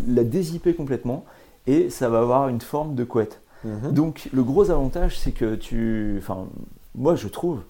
[0.07, 1.25] la dézipper complètement
[1.65, 3.41] et ça va avoir une forme de couette.
[3.65, 3.91] Mhm.
[3.91, 6.15] Donc, le gros avantage, c'est que tu.
[6.19, 6.45] Enfin,
[6.93, 7.61] moi, je trouve,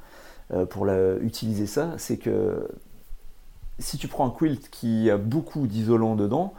[0.54, 2.68] euh, pour la- utiliser ça, c'est que
[3.80, 6.54] si tu prends un quilt qui a beaucoup d'isolant dedans,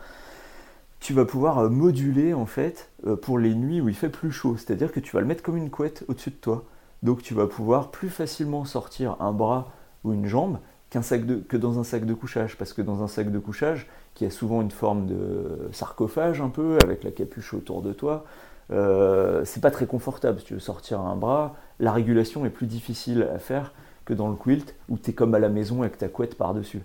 [0.99, 2.88] tu vas pouvoir euh, moduler en fait
[3.20, 4.57] pour les nuits où il fait plus chaud.
[4.57, 6.64] C'est-à-dire que tu vas le mettre comme une couette au-dessus de toi.
[7.03, 9.70] Donc tu vas pouvoir plus facilement sortir un bras
[10.05, 10.59] ou une jambe
[10.90, 12.57] qu'un sac de, que dans un sac de couchage.
[12.57, 16.49] Parce que dans un sac de couchage, qui a souvent une forme de sarcophage un
[16.49, 18.24] peu, avec la capuche autour de toi,
[18.70, 20.40] euh, c'est pas très confortable.
[20.40, 23.72] Si tu veux sortir un bras, la régulation est plus difficile à faire
[24.05, 26.82] que dans le quilt, où tu es comme à la maison avec ta couette par-dessus.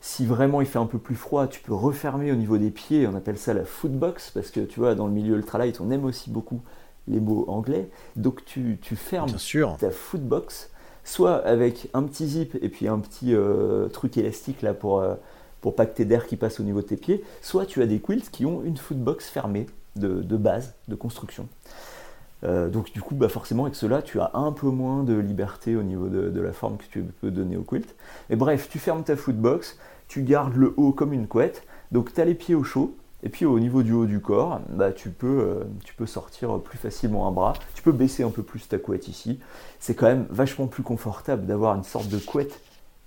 [0.00, 3.06] Si vraiment il fait un peu plus froid, tu peux refermer au niveau des pieds,
[3.06, 6.04] on appelle ça la footbox, parce que tu vois, dans le milieu ultralight, on aime
[6.04, 6.62] aussi beaucoup
[7.06, 7.90] les mots anglais.
[8.16, 9.76] Donc tu, tu fermes Bien sûr.
[9.78, 10.70] ta footbox,
[11.10, 15.14] soit avec un petit zip et puis un petit euh, truc élastique là pour, euh,
[15.60, 17.98] pour pas que d'air qui passe au niveau de tes pieds, soit tu as des
[17.98, 21.48] quilts qui ont une footbox fermée de, base, de construction.
[22.44, 25.74] Euh, donc du coup, bah forcément, avec cela, tu as un peu moins de liberté
[25.74, 27.94] au niveau de, la forme que tu peux donner au quilt.
[28.30, 32.20] Et bref, tu fermes ta footbox, tu gardes le haut comme une couette, donc tu
[32.20, 35.10] as les pieds au chaud, et puis au niveau du haut du corps, bah, tu,
[35.10, 38.68] peux, euh, tu peux sortir plus facilement un bras, tu peux baisser un peu plus
[38.68, 39.40] ta couette ici.
[39.78, 42.60] C'est quand même vachement plus confortable d'avoir une sorte de couette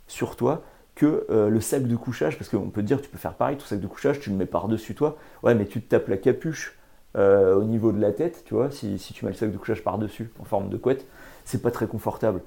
[0.08, 0.64] sur toi
[0.96, 3.58] que euh, le sac de couchage, parce qu'on peut te dire tu peux faire pareil,
[3.58, 6.18] ton sac de couchage, tu le mets par-dessus toi, ouais mais tu te tapes la
[6.18, 6.78] capuche
[7.18, 9.58] euh, au niveau de la tête, tu vois, si, si tu mets le sac de
[9.58, 11.08] couchage par-dessus en forme de couette,
[11.46, 12.42] c'est pas très confortable.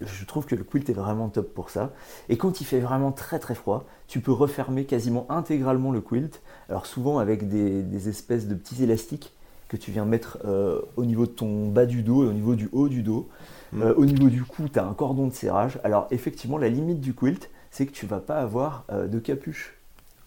[0.00, 1.92] Je trouve que le quilt est vraiment top pour ça.
[2.28, 6.42] Et quand il fait vraiment très très froid, tu peux refermer quasiment intégralement le quilt.
[6.68, 9.32] Alors souvent avec des, des espèces de petits élastiques
[9.68, 12.54] que tu viens mettre euh, au niveau de ton bas du dos et au niveau
[12.54, 13.28] du haut du dos.
[13.76, 15.80] Euh, au niveau du cou, tu as un cordon de serrage.
[15.82, 19.74] Alors effectivement, la limite du quilt, c'est que tu vas pas avoir euh, de capuche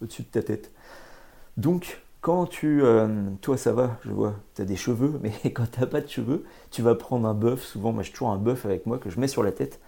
[0.02, 0.72] au-dessus de ta tête.
[1.58, 2.84] Donc quand tu...
[2.84, 3.08] euh,
[3.42, 6.44] toi ça va, je vois, tu as des cheveux, mais quand tu pas de cheveux,
[6.72, 7.64] tu vas prendre un bœuf.
[7.64, 9.80] Souvent, moi j'ai toujours un bœuf avec moi que je mets sur la tête.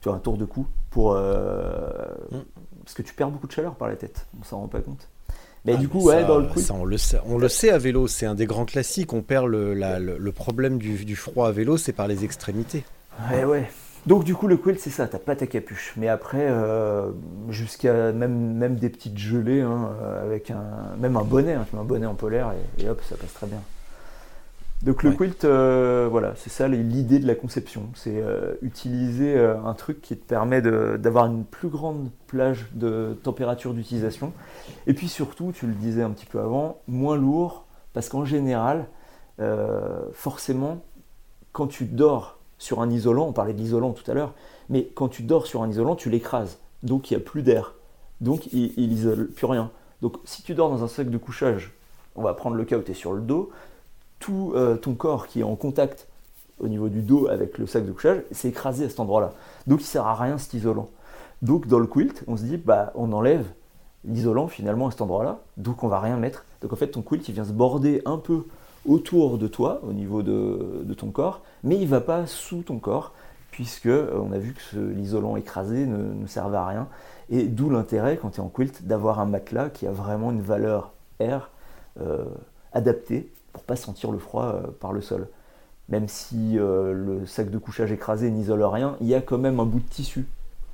[0.00, 1.14] Tu vois, un tour de cou pour...
[1.14, 2.06] euh,
[2.84, 4.26] Parce que tu perds beaucoup de chaleur par la tête.
[4.40, 5.08] On s'en rend pas compte.
[5.64, 6.66] Mais Ah, du coup, mais ouais, dans le quilt...
[6.66, 9.12] ça, on le sait, on le sait à vélo, c'est un des grands classiques.
[9.12, 12.24] On perd le, la- le- le problème du, du froid à vélo, c'est par les
[12.24, 12.84] extrémités.
[13.30, 13.70] Ouais, ouais.
[14.06, 15.94] Donc du coup, le quilt, c'est ça, t'as pas ta capuche.
[15.96, 17.10] Mais après, euh,
[17.50, 21.76] jusqu'à même, même des petites gelées, hein, euh, avec un, même un bonnet, hein, tu
[21.76, 23.60] mets un bonnet en polaire et, et hop, ça passe très bien.
[24.82, 25.16] Donc le Ouais.
[25.16, 27.90] quilt, euh, voilà, c'est ça l'idée de la conception.
[27.94, 33.74] C'est euh, utiliser un truc qui te permet d'avoir une plus grande plage de température
[33.74, 34.32] d'utilisation.
[34.88, 38.86] Et puis surtout, tu le disais un petit peu avant, moins lourd, parce qu'en général,
[40.12, 40.82] forcément,
[41.52, 44.34] quand tu dors sur un isolant, on parlait de l'isolant tout à l'heure,
[44.68, 46.58] mais quand tu dors sur un isolant, tu l'écrases.
[46.84, 47.74] Donc il n'y a plus d'air.
[48.20, 49.72] Donc il, il isole plus rien.
[50.00, 51.74] Donc si tu dors dans un sac de couchage,
[52.14, 53.50] on va prendre le cas où tu es sur le dos,
[54.20, 56.06] tout euh, ton corps qui est en contact
[56.60, 59.32] au niveau du dos avec le sac de couchage, c'est écrasé à cet endroit-là.
[59.66, 60.88] Donc il sert à rien cet isolant.
[61.42, 63.44] Donc dans le quilt, on se dit, bah on enlève
[64.04, 66.44] l'isolant finalement à cet endroit-là, donc on va rien mettre.
[66.60, 68.44] Donc en fait ton quilt il vient se border un peu
[68.86, 72.62] autour de toi, au niveau de, de ton corps, mais il ne va pas sous
[72.62, 73.12] ton corps,
[73.50, 76.88] puisque euh, on a vu que l'isolant écrasé ne, ne servait à rien.
[77.30, 80.42] Et d'où l'intérêt, quand tu es en quilt, d'avoir un matelas qui a vraiment une
[80.42, 81.50] valeur air
[82.00, 82.24] euh,
[82.72, 85.28] adaptée pour pas sentir le froid euh, par le sol.
[85.88, 89.60] Même si euh, le sac de couchage écrasé n'isole rien, il y a quand même
[89.60, 90.26] un bout de tissu,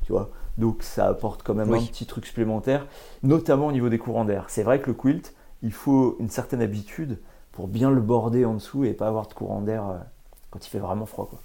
[0.04, 0.30] tu vois.
[0.58, 1.78] Donc ça apporte quand même Oui.
[1.82, 2.86] un petit truc supplémentaire,
[3.22, 4.44] notamment au niveau des courants d'air.
[4.48, 7.18] C'est vrai que le quilt, il faut une certaine habitude
[7.58, 9.98] pour bien le border en dessous et pas avoir de courant d'air euh,
[10.50, 11.26] quand il fait vraiment froid.
[11.28, 11.40] Quoi.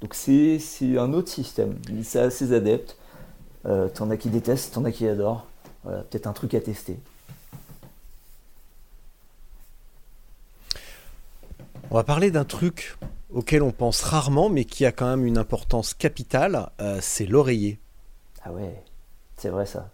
[0.00, 1.80] Donc c'est c'est un autre système.
[2.04, 2.96] C'est a ses adeptes.
[3.66, 5.46] Euh, t'en as qui détestent, t'en as qui adorent.
[5.82, 6.96] Voilà, peut-être un truc à tester.
[11.90, 12.96] On va parler d'un truc
[13.34, 17.80] auquel on pense rarement, mais qui a quand même une importance capitale, euh, c'est l'oreiller.
[18.44, 18.80] Ah ouais,
[19.38, 19.90] c'est vrai ça.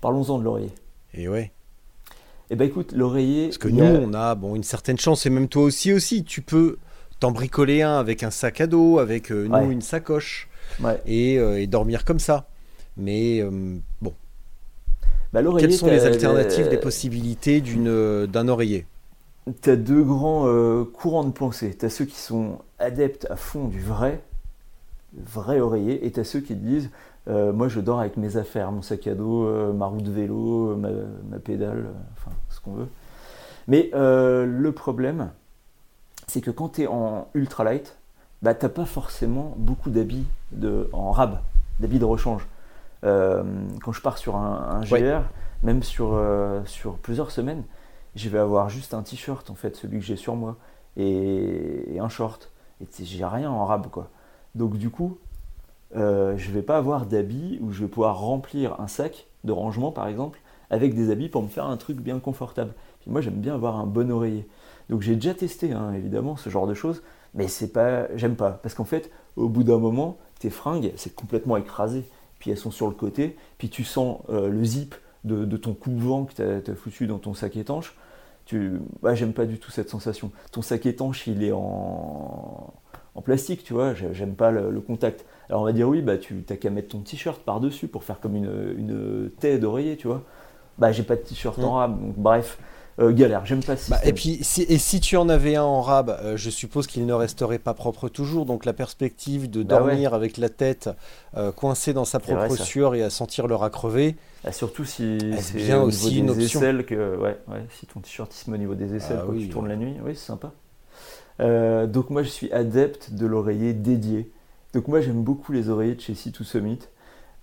[0.00, 0.74] Parlons-en de l'oreiller.
[1.12, 1.53] Et ouais.
[2.50, 3.46] Eh ben écoute, l'oreiller.
[3.48, 6.24] Parce que nous, a- on a bon, une certaine chance, et même toi aussi, aussi.
[6.24, 6.76] Tu peux
[7.20, 9.72] t'en bricoler un avec un sac à dos, avec euh, nous, Ouais.
[9.72, 10.48] une sacoche,
[10.82, 11.00] Ouais.
[11.06, 12.46] et, euh, et dormir comme ça.
[12.96, 14.14] Mais euh, bon,
[15.32, 18.86] Bah, quelles sont les alternatives, les possibilités d'une, d'un oreiller?
[19.62, 20.46] Tu as deux grands
[20.84, 21.76] courants de pensée.
[21.78, 24.22] Tu as ceux qui sont adeptes à fond du vrai,
[25.26, 26.90] vrai oreiller, et tu as ceux qui te disent
[27.28, 30.10] euh, Moi je dors avec mes affaires, mon sac à dos, euh, ma roue de
[30.10, 30.88] vélo, euh, ma,
[31.30, 32.88] ma pédale, enfin ce qu'on veut.
[33.66, 35.30] Mais le problème,
[36.26, 37.96] c'est que quand tu es en ultralight,
[38.42, 40.26] bah, tu pas forcément beaucoup d'habits
[40.92, 41.38] en rab,
[41.80, 42.46] d'habits de rechange.
[43.02, 45.20] Quand je pars sur un, un GR, Ouais.
[45.62, 46.20] même sur,
[46.66, 47.62] sur plusieurs semaines,
[48.16, 50.56] je vais avoir juste un t-shirt en fait, celui que j'ai sur moi,
[50.98, 52.50] et, et un short.
[52.82, 54.08] Et tu sais, j'ai rien en rab quoi.
[54.54, 55.16] Donc du coup,
[55.96, 59.92] euh, je vais pas avoir d'habits où je vais pouvoir remplir un sac de rangement
[59.92, 60.40] par exemple
[60.70, 62.72] avec des habits pour me faire un truc bien confortable.
[63.00, 64.48] Puis moi j'aime bien avoir un bon oreiller.
[64.90, 67.02] Donc j'ai déjà testé hein, évidemment ce genre de choses,
[67.34, 71.14] mais c'est pas, j'aime pas parce qu'en fait au bout d'un moment tes fringues, c'est
[71.14, 72.04] complètement écrasé.
[72.38, 75.72] Puis elles sont sur le côté, puis tu sens euh, le zip de, de ton
[75.72, 77.96] coupe-vent que tu as, foutu dans ton sac étanche.
[78.44, 80.30] Tu, bah, j'aime pas du tout cette sensation.
[80.52, 82.74] Ton sac étanche, il est en,
[83.14, 85.24] en plastique, tu vois, j'ai- j'aime pas le, le contact.
[85.48, 88.20] Alors on va dire oui, bah tu t'as qu'à mettre ton t-shirt par-dessus pour faire
[88.20, 90.22] comme une, une taie d'oreiller, tu vois.
[90.78, 92.58] Bah j'ai pas de t-shirt en rab, donc bref,
[93.00, 95.62] euh, galère, j'aime pas ce Bah, et puis, si, et si tu en avais un
[95.62, 98.46] en rab, euh, je suppose qu'il ne resterait pas propre toujours.
[98.46, 100.88] Donc la perspective de Bah dormir avec la tête
[101.36, 104.84] euh, coincée dans sa vrai, propre sueur et à sentir le rat crever, Ah, surtout
[104.84, 106.60] si c'est au aussi une option.
[106.60, 109.32] aisselles que ouais, ouais, si ton t-shirt se met au niveau des aisselles Ah quand
[109.32, 110.52] oui, tu tournes la nuit, oui c'est sympa.
[111.40, 114.30] Euh, donc moi je suis adepte de l'oreiller dédié.
[114.72, 116.78] Donc moi j'aime beaucoup les oreillers de chez C to Summit.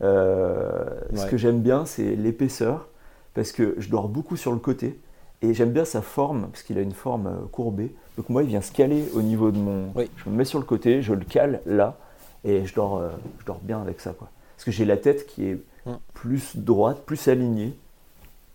[0.01, 0.71] Euh,
[1.15, 2.87] Ce que j'aime bien c'est l'épaisseur
[3.33, 4.99] parce que je dors beaucoup sur le côté
[5.41, 7.93] et j'aime bien sa forme parce qu'il a une forme euh, courbée.
[8.17, 9.91] Donc moi il vient se caler au niveau de mon.
[9.95, 10.09] Oui.
[10.17, 11.97] Je me mets sur le côté, je le cale là
[12.43, 14.29] et je dors, euh, je dors bien avec ça quoi.
[14.55, 15.97] Parce que j'ai la tête qui est Hum.
[16.13, 17.75] plus droite, plus alignée.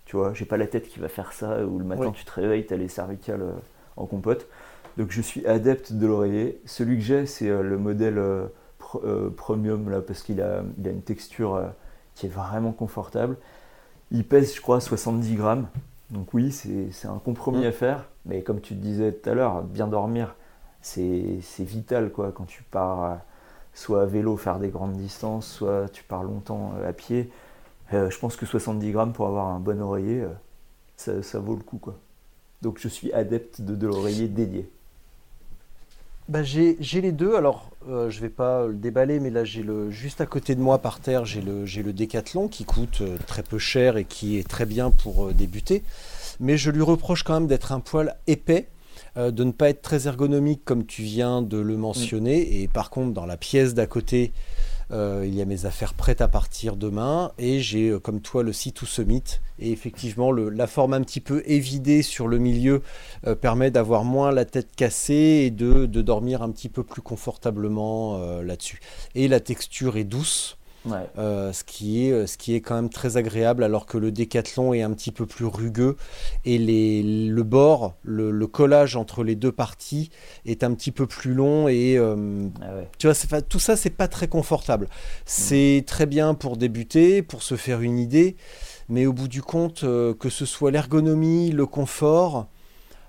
[0.05, 2.13] Tu vois, j'ai pas la tête qui va faire ça où le matin Oui.
[2.15, 3.43] tu te réveilles, t'as les cervicales
[3.97, 4.47] en compote.
[4.97, 6.61] Donc je suis adepte de l'oreiller.
[6.67, 8.47] Celui que j'ai, c'est euh, le modèle euh,
[8.81, 11.63] pr- euh, premium là parce qu'il a, il a une texture
[12.15, 13.37] qui est vraiment confortable.
[14.11, 15.69] Il pèse, je crois, 70 grammes.
[16.11, 17.69] Donc oui, c'est un compromis Mm.
[17.69, 18.09] à faire.
[18.27, 20.37] Mais comme tu te disais tout à l'heure, bien dormir,
[20.83, 23.19] c'est vital quoi quand tu pars
[23.75, 27.31] soit à vélo faire des grandes distances, soit tu pars longtemps à pied.
[27.95, 30.25] Euh, je pense que 70 grammes pour avoir un bon oreiller,
[30.97, 31.99] ça, ça vaut le coup quoi.
[32.63, 34.71] Donc je suis adepte de, de l'oreiller dédié.
[36.29, 37.37] Bah, j'ai les deux.
[37.37, 40.61] Alors, euh, je vais pas le déballer, mais là, j'ai le juste à côté de
[40.61, 44.05] moi par terre, j'ai le j'ai le Décathlon qui coûte euh, très peu cher et
[44.05, 45.85] qui est très bien pour euh, débuter.
[46.41, 48.69] Mais je lui reproche quand même d'être un poil épais,
[49.17, 52.61] de ne pas être très ergonomique comme tu viens de le mentionner.
[52.61, 54.33] Et par contre, dans la pièce d'à côté,
[54.93, 58.45] euh, il y a mes affaires prêtes à partir demain et j'ai euh, comme toi
[58.45, 62.83] le C2 Summit et effectivement la forme un petit peu évidée sur le milieu
[63.27, 68.19] euh, permet d'avoir moins la tête cassée et de, dormir un petit peu plus confortablement
[68.43, 68.81] là-dessus.
[69.15, 70.57] Et la texture est douce,
[70.87, 71.09] Ouais.
[71.19, 74.13] euh, ce, qui est, euh, ce qui est quand même très agréable alors que le
[74.13, 75.97] décathlon est un petit peu plus rugueux
[76.45, 80.11] et les, le bord, le, le collage entre les deux parties
[80.45, 82.89] est un petit peu plus long et euh, Ah ouais.
[82.99, 84.89] tu vois, tout ça, c'est pas très confortable.
[85.25, 88.37] C'est très bien pour débuter, pour se faire une idée,
[88.89, 92.47] mais au bout du compte, euh, que ce soit l'ergonomie, le confort,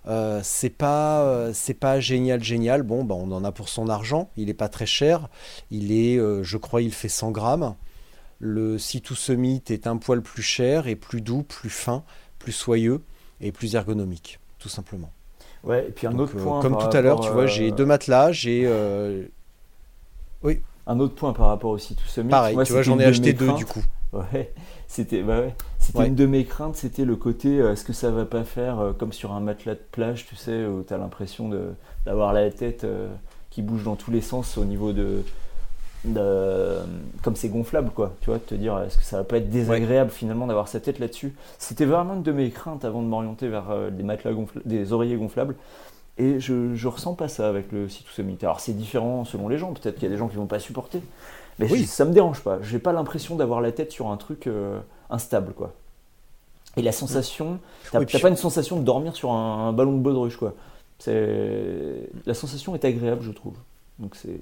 [0.07, 2.83] euh, c'est pas, euh, c'est pas génial, génial.
[2.83, 4.29] Bon, bah, on en a pour son argent.
[4.37, 5.29] Il est pas très cher.
[5.71, 7.75] Il est, euh, je crois, il fait 100 grammes.
[8.39, 12.03] Le C2 Summit est un poil plus cher et plus doux, plus fin,
[12.39, 13.01] plus soyeux
[13.41, 15.11] et plus ergonomique, tout simplement.
[15.63, 16.61] Ouais, et puis un Donc, autre point.
[16.61, 19.23] comme tout à l'heure, tu vois, j'ai deux matelas, j'ai euh,
[20.85, 23.33] Un autre point par rapport aussi tout ce pareil, Moi, tu vois, j'en ai acheté
[23.33, 23.83] deux du coup.
[24.13, 24.53] Ouais,
[24.87, 25.53] c'était bah ouais,
[25.87, 26.07] c'était Ouais.
[26.07, 28.93] une de mes craintes, c'était le côté euh, est-ce que ça va pas faire euh,
[28.93, 31.49] comme sur un matelas de plage, tu sais, où tu as l'impression
[32.05, 33.07] d'avoir la tête euh,
[33.49, 35.23] qui bouge dans tous les sens au niveau de,
[36.05, 36.77] de-
[37.23, 39.49] comme c'est gonflable quoi, tu vois, de te dire est-ce que ça va pas être
[39.49, 41.33] désagréable finalement d'avoir sa tête là-dessus.
[41.57, 45.17] C'était vraiment une de mes craintes avant de m'orienter vers des matelas gonfla- des oreillers
[45.17, 45.55] gonflables.
[46.19, 48.37] Et je, je ressens pas ça avec le C2 Summit.
[48.41, 50.59] Alors c'est différent selon les gens, peut-être qu'il y a des gens qui vont pas
[50.59, 51.01] supporter.
[51.59, 51.85] Mais Oui.
[51.85, 52.57] ça me dérange pas.
[52.63, 54.79] J'ai pas l'impression d'avoir la tête sur un truc euh,
[55.09, 55.73] instable, quoi.
[56.75, 57.59] Et la sensation,
[57.91, 60.37] t'as Oui, t'as puis- pas une sensation de dormir sur un, un ballon de baudruche,
[60.37, 60.53] quoi.
[60.99, 63.55] C'est la sensation est agréable, je trouve.
[63.99, 64.39] Donc c'est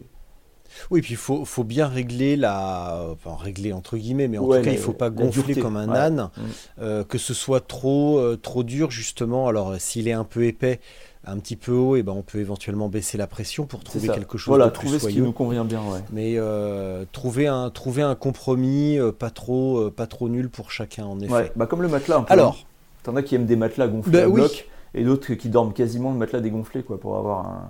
[0.90, 3.08] Oui, puis il faut, faut bien régler la.
[3.12, 5.88] Enfin, régler entre guillemets, mais en Ouais, tout cas, il faut pas gonfler comme un
[5.90, 5.98] ouais.
[5.98, 6.42] âne, Mm.
[6.82, 9.48] euh, que ce soit trop, euh, trop dur, justement.
[9.48, 10.80] Alors, s'il est un peu épais,
[11.28, 14.38] un petit peu haut, et ben, on peut éventuellement baisser la pression pour trouver quelque
[14.38, 16.00] chose Voilà, de plus trouver ce qui nous convient bien, ouais.
[16.12, 20.72] Mais euh, trouver, un, trouver un compromis euh, pas, trop, euh, pas trop nul pour
[20.72, 21.34] chacun, en effet.
[21.34, 22.18] Ouais, bah comme le matelas.
[22.18, 22.68] Un peu, Alors, hein.
[23.04, 24.36] t'en as qui aiment des matelas gonflés Bah à oui.
[24.36, 27.70] bloc, et d'autres qui dorment quasiment le matelas dégonflé, quoi, pour avoir un,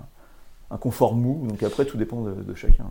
[0.70, 1.46] un confort mou.
[1.48, 2.84] Donc après, tout dépend de, de chacun.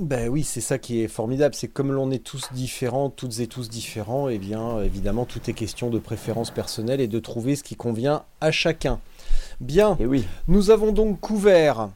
[0.00, 1.54] Ben oui, c'est ça qui est formidable.
[1.54, 5.52] C'est comme l'on est tous différents, toutes et tous différents, et bien évidemment, tout est
[5.52, 8.98] question de préférence personnelle et de trouver ce qui convient à chacun.
[9.60, 11.90] Bien, Et oui, nous avons donc couvert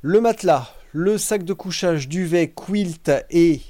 [0.00, 3.60] le matelas, le sac de couchage, duvet, quilt et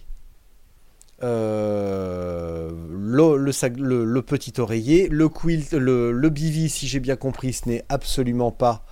[1.25, 5.09] euh, le, le sac, le, le petit oreiller.
[5.09, 8.85] Le quilt, le, le bivy, si j'ai bien compris, ce n'est absolument pas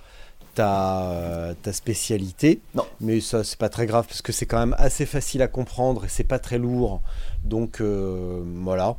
[0.55, 2.61] ta, ta spécialité.
[2.73, 2.85] Non.
[3.01, 6.05] Mais ça, c'est pas très grave parce que c'est quand même assez facile à comprendre
[6.05, 7.01] et c'est pas très lourd.
[7.43, 8.97] Donc euh, voilà.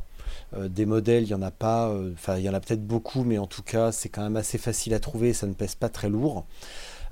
[0.55, 2.85] Euh, des modèles, il y en a pas, euh, enfin il y en a peut-être
[2.85, 5.75] beaucoup, mais en tout cas c'est quand même assez facile à trouver, ça ne pèse
[5.75, 6.45] pas très lourd.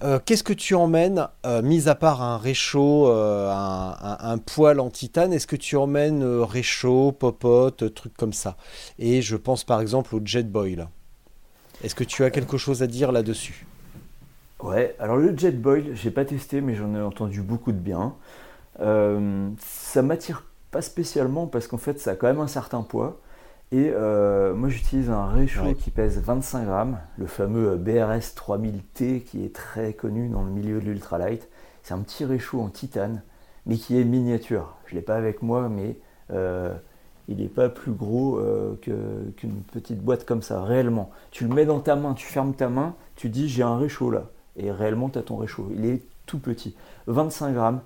[0.04, 4.38] Euh, Qu'est-ce que tu emmènes, euh, mis à part un réchaud, euh, un, un- un
[4.38, 8.56] poêle en titane, est-ce que tu emmènes euh, réchaud, popote, euh, trucs comme ça?
[9.00, 10.88] Et je pense par exemple au Jet Boil.
[11.84, 13.66] Est-ce que tu as quelque chose à dire là-dessus?
[14.66, 18.16] Ouais, alors le Jet Boil, j'ai pas testé, mais j'en ai entendu beaucoup de bien.
[18.82, 23.20] Euh, ça m'attire pas spécialement parce qu'en fait, ça a quand même un certain poids.
[23.72, 25.76] Et euh, moi, j'utilise un réchaud Ouais.
[25.76, 30.80] qui pèse 25 grammes, le fameux BRS 3000T qui est très connu dans le milieu
[30.80, 31.48] de l'ultralight.
[31.84, 33.22] C'est un petit réchaud en titane,
[33.66, 34.76] mais qui est miniature.
[34.88, 35.98] Je l'ai pas avec moi, mais
[36.32, 36.74] euh,
[37.28, 41.12] il n'est pas plus gros euh, qu'une petite boîte comme ça, réellement.
[41.32, 44.10] Tu le mets dans ta main, tu fermes ta main, tu dis j'ai un réchaud
[44.12, 44.26] là.
[44.58, 45.70] Et réellement, tu as ton réchaud.
[45.76, 46.76] Il est tout petit.
[47.08, 47.82] 25 grammes.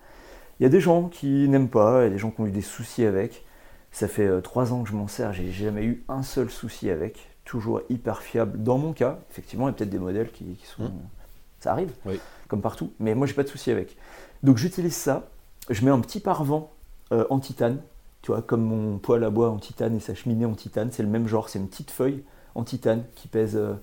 [0.59, 2.45] Il y a des gens qui n'aiment pas, il y a des gens qui ont
[2.45, 3.43] eu des soucis avec.
[3.91, 7.29] Ça fait 3 ans que je m'en sers, j'ai jamais eu un seul souci avec.
[7.45, 8.61] Toujours hyper fiable.
[8.61, 10.83] Dans mon cas, effectivement, il y a peut-être des modèles qui, qui sont.
[10.83, 10.91] Mm.
[11.59, 12.19] Ça arrive, Oui.
[12.47, 12.91] comme partout.
[12.99, 13.97] Mais moi, j'ai pas de souci avec.
[14.43, 15.27] Donc, j'utilise ça.
[15.69, 16.69] Je mets un petit parvent
[17.11, 17.79] euh, en titane.
[18.21, 20.89] Tu vois, comme mon poêle à bois en titane et sa cheminée en titane.
[20.91, 21.49] C'est le même genre.
[21.49, 22.23] C'est une petite feuille
[22.55, 23.73] en titane qui pèse euh,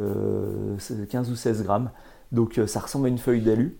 [0.00, 0.76] euh,
[1.10, 1.90] 15 ou 16 grammes.
[2.32, 3.76] Donc, euh, ça ressemble à une feuille d'alu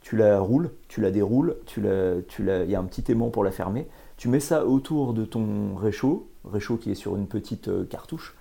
[0.00, 3.88] tu la roules, tu la déroules, il y a un petit aimant pour la fermer.
[4.16, 8.34] Tu mets ça autour de ton réchaud, réchaud qui est sur une petite euh, cartouche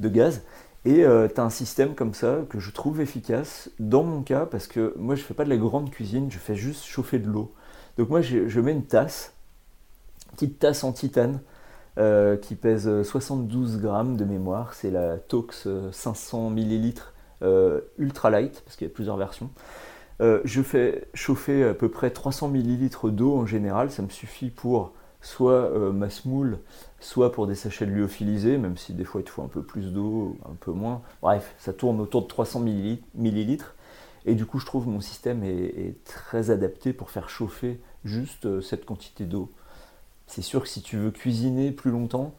[0.00, 0.42] de gaz,
[0.84, 4.66] et tu as un système comme ça que je trouve efficace dans mon cas parce
[4.66, 7.52] que moi je fais pas de la grande cuisine, je fais juste chauffer de l'eau.
[7.98, 9.34] Donc moi je, mets une tasse,
[10.32, 11.40] petite tasse en titane
[11.98, 17.17] euh, qui pèse 72 grammes de mémoire, c'est la Tox euh, 500 millilitres euh,
[17.98, 19.50] ultra light parce qu'il y a plusieurs versions.
[20.20, 24.50] Euh, je fais chauffer à peu près 300 ml d'eau en général, ça me suffit
[24.50, 26.58] pour soit euh, ma semoule,
[27.00, 29.62] soit pour des sachets de lyophilisé, même si des fois il te faut un peu
[29.62, 31.02] plus d'eau, un peu moins.
[31.22, 33.58] Bref, ça tourne autour de 300 ml.
[34.26, 38.60] Et du coup, je trouve mon système est, très adapté pour faire chauffer juste euh,
[38.60, 39.50] cette quantité d'eau.
[40.26, 42.34] C'est sûr que si tu veux cuisiner plus longtemps,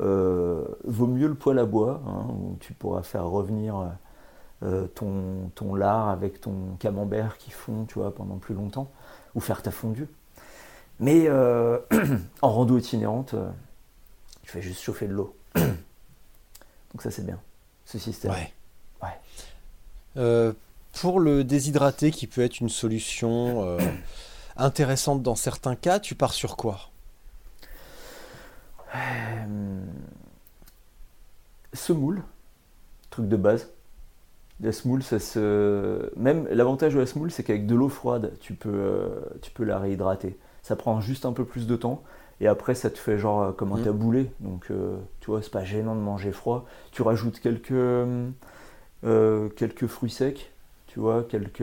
[0.00, 3.86] euh, vaut mieux le poêle à bois, hein, où tu pourras faire revenir euh,
[4.94, 8.90] ton, ton lard avec ton camembert qui fond, tu vois, pendant plus longtemps,
[9.34, 10.08] ou faire ta fondue.
[11.00, 11.78] Mais euh,
[12.42, 13.48] en rando itinérante, euh,
[14.42, 15.36] tu fais juste chauffer de l'eau.
[15.54, 17.40] Donc ça c'est bien,
[17.84, 18.32] ce système.
[18.32, 18.52] Ouais.
[19.02, 19.20] Ouais.
[20.16, 20.52] Euh,
[21.00, 23.78] pour le déshydraté, qui peut être une solution euh,
[24.56, 26.90] intéressante dans certains cas, tu pars sur quoi?
[28.96, 29.84] Euh,
[31.74, 32.22] semoule,
[33.10, 33.68] truc de base.
[34.60, 36.10] La semoule, ça se.
[36.16, 39.08] Même l'avantage de la semoule, c'est qu'avec de l'eau froide, tu peux, euh,
[39.40, 40.36] tu peux la réhydrater.
[40.62, 42.02] Ça prend juste un peu plus de temps.
[42.40, 43.84] Et après, ça te fait genre euh, comme un Mhm.
[43.84, 44.30] taboulé.
[44.40, 46.66] Donc, euh, tu vois, c'est pas gênant de manger froid.
[46.92, 47.70] Tu rajoutes quelques,
[49.04, 50.52] euh, quelques fruits secs.
[50.88, 51.62] Tu vois, quelques.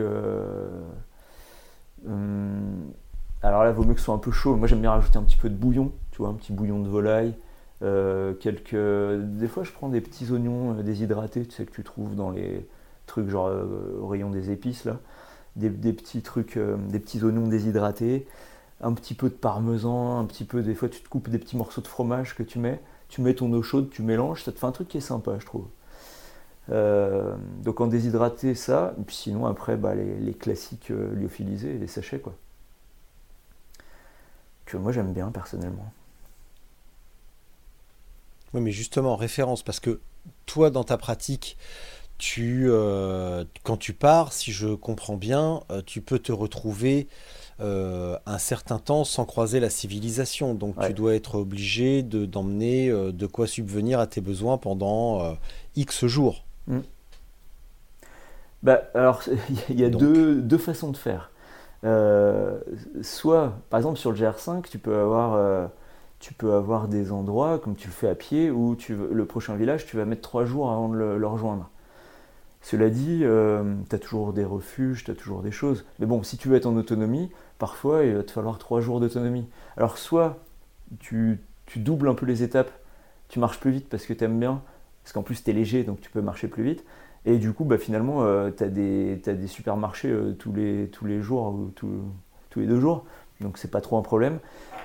[2.06, 2.92] hum,
[3.42, 4.56] alors là, vaut mieux que ce soit un peu chaud.
[4.56, 5.92] Moi, j'aime bien rajouter un petit peu de bouillon.
[6.12, 7.34] Tu vois, un petit bouillon de volaille.
[8.40, 8.74] Quelques...
[8.74, 12.66] Des fois, je prends des petits oignons déshydratés, tu sais, que tu trouves dans les
[13.06, 14.98] trucs genre euh, au rayon des épices, là.
[15.56, 18.26] Des, petits trucs, euh, des petits oignons déshydratés.
[18.82, 21.56] Un petit peu de parmesan, un petit peu, des fois, tu te coupes des petits
[21.56, 22.78] morceaux de fromage que tu mets.
[23.08, 25.38] Tu mets ton eau chaude, tu mélanges, ça te fait un truc qui est sympa,
[25.38, 25.66] je trouve.
[26.70, 28.94] Euh, donc en déshydraté, ça.
[29.06, 32.34] Puis sinon, après, bah, les, classiques lyophilisés, les sachets, quoi.
[34.66, 35.90] Que moi, j'aime bien, personnellement.
[38.52, 40.00] Oui, mais justement, référence, parce que
[40.46, 41.56] toi, dans ta pratique,
[42.18, 47.08] tu, euh, quand tu pars, si je comprends bien, euh, tu peux te retrouver
[47.60, 50.54] euh, un certain temps sans croiser la civilisation.
[50.54, 50.86] Donc Ouais.
[50.86, 55.36] tu dois être obligé de, d'emmener de quoi subvenir à tes besoins pendant
[55.76, 56.44] X jours.
[58.62, 59.22] Bah, alors,
[59.70, 60.00] il y a Donc.
[60.00, 61.30] deux, deux façons de faire.
[63.02, 65.70] Soit, par exemple, sur le GR5, tu peux avoir,
[66.20, 69.56] tu peux avoir des endroits, comme tu le fais à pied, où tu, le prochain
[69.56, 71.70] village, tu vas mettre trois jours avant de le, le rejoindre.
[72.68, 75.84] Cela dit, tu as toujours des refuges, tu as toujours des choses.
[76.00, 77.30] Mais bon, si tu veux être en autonomie,
[77.60, 79.46] parfois, il va te falloir trois jours d'autonomie.
[79.76, 80.38] Alors, soit
[80.98, 82.72] tu, tu doubles un peu les étapes,
[83.28, 84.62] tu marches plus vite parce que tu aimes bien,
[85.04, 86.84] parce qu'en plus, tu es léger, donc tu peux marcher plus vite.
[87.24, 91.04] Et du coup, bah, finalement, tu as, des t'as des supermarchés euh, tous, les, tous
[91.04, 92.02] les jours ou tous,
[92.50, 93.04] tous les deux jours.
[93.40, 94.40] Donc, c'est pas trop un problème.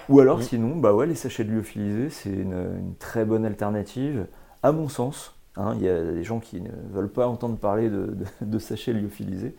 [0.08, 0.44] Ou alors, Oui.
[0.44, 4.28] sinon, bah ouais, les sachets de lyophilisés, c'est une, une très bonne alternative,
[4.62, 5.34] à mon sens.
[5.56, 5.76] Hein.
[5.78, 9.56] Il y a des gens qui ne veulent pas entendre parler de, sachets lyophilisés.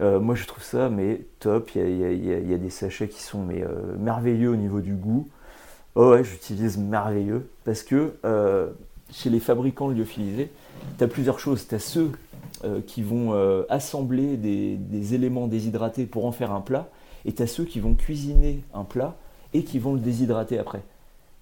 [0.00, 1.70] Euh, moi, je trouve ça mais top.
[1.74, 5.28] Il y a, des sachets qui sont mais, euh, merveilleux au niveau du goût.
[5.94, 8.70] Oh ouais, j'utilise merveilleux parce que euh,
[9.10, 10.50] chez les fabricants lyophilisés,
[10.98, 11.66] tu as plusieurs choses.
[11.66, 12.12] Tu as ceux
[12.86, 13.32] qui vont
[13.68, 16.88] assembler des, éléments déshydratés pour en faire un plat,
[17.24, 19.14] et tu as ceux qui vont cuisiner un plat
[19.52, 20.82] et qui vont le déshydrater après.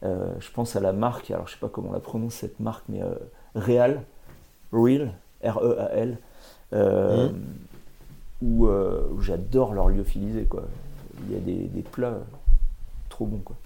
[0.02, 2.84] Je pense à la marque, alors je sais pas comment on la prononce cette marque,
[2.88, 3.00] mais
[3.54, 4.02] Real,
[4.72, 5.12] Real,
[5.42, 6.18] R-E-A-L,
[6.72, 7.30] euh,
[8.42, 10.44] où, euh, où j'adore leur lyophilisé.
[10.44, 10.64] Quoi.
[11.26, 12.18] Il y a des, des plats
[13.08, 13.38] trop bons.
[13.38, 13.56] Quoi.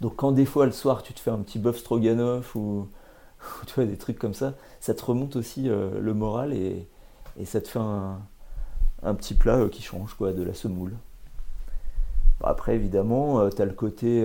[0.00, 2.88] Donc quand des fois le soir tu te fais un petit bœuf stroganoff ou,
[3.40, 6.86] ou tu vois, des trucs comme ça, ça te remonte aussi euh, le moral et,
[7.38, 8.18] et ça te fait un,
[9.02, 10.94] un petit plat qui change, quoi, de la semoule.
[12.42, 14.24] Après, évidemment, tu as le côté,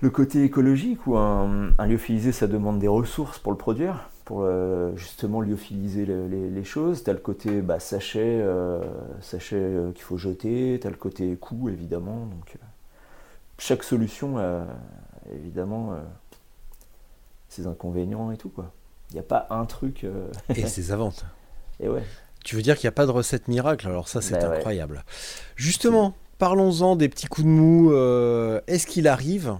[0.00, 4.42] le côté écologique où un, un lyophilisé, ça demande des ressources pour le produire, pour
[4.42, 7.02] euh, justement lyophiliser le- les, les choses.
[7.02, 8.80] Tu as le côté bah, sachet, euh,
[9.20, 12.26] sachet euh, qu'il faut jeter, tu as le côté coût, évidemment.
[12.26, 12.56] Donc,
[13.58, 14.66] chaque solution a
[15.34, 15.94] évidemment
[17.48, 18.50] ses inconvénients et tout.
[18.50, 18.70] quoi.
[19.10, 20.06] Il n'y a pas un truc.
[20.54, 21.24] Et ses avantages.
[21.80, 22.04] et ouais.
[22.44, 23.88] Tu veux dire qu'il n'y a pas de recette miracle?
[23.88, 24.56] Alors ça, c'est Bah ouais.
[24.58, 25.04] incroyable.
[25.56, 27.92] Justement, parlons-en des petits coups de mou.
[28.68, 29.56] Est-ce qu'il arrive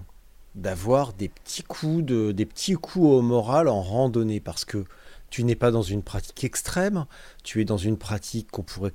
[0.55, 4.85] d'avoir des petits coups de, des petits coups au moral en randonnée Parce que
[5.29, 7.05] tu n'es pas dans une pratique extrême,
[7.43, 8.93] tu es dans une pratique qu'on pourrait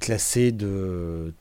[0.00, 1.34] classer de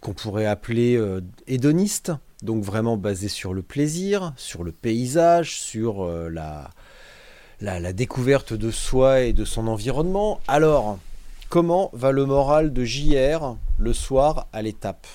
[0.00, 2.12] qu'on pourrait appeler euh, hédoniste,
[2.42, 6.70] donc vraiment basé sur le plaisir, sur le paysage, sur euh, la,
[7.60, 10.40] la, la découverte de soi et de son environnement.
[10.48, 10.98] Alors,
[11.48, 15.06] comment va le moral de JR le soir à l'étape?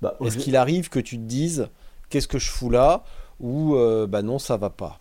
[0.00, 1.68] Bah, Est-ce qu'il arrive que tu te dises
[2.08, 3.04] qu'est-ce que je fous là
[3.40, 4.98] ou euh, bah non ça va pas?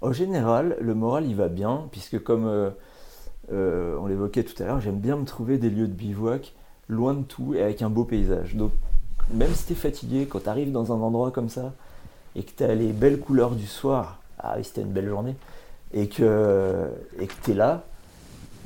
[0.00, 2.70] En général, le moral il va bien, puisque comme euh,
[3.52, 6.52] euh, on l'évoquait tout à l'heure, j'aime bien me trouver des lieux de bivouac
[6.88, 8.54] loin de tout et avec un beau paysage.
[8.54, 8.72] Donc,
[9.32, 11.72] même si tu es fatigué, quand tu arrives dans un endroit comme ça
[12.36, 15.36] et que tu as les belles couleurs du soir, ah oui, c'était une belle journée,
[15.92, 17.84] et que et que tu es là,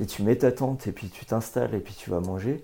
[0.01, 2.63] et tu mets ta tente, et puis tu t'installes, et puis tu vas manger,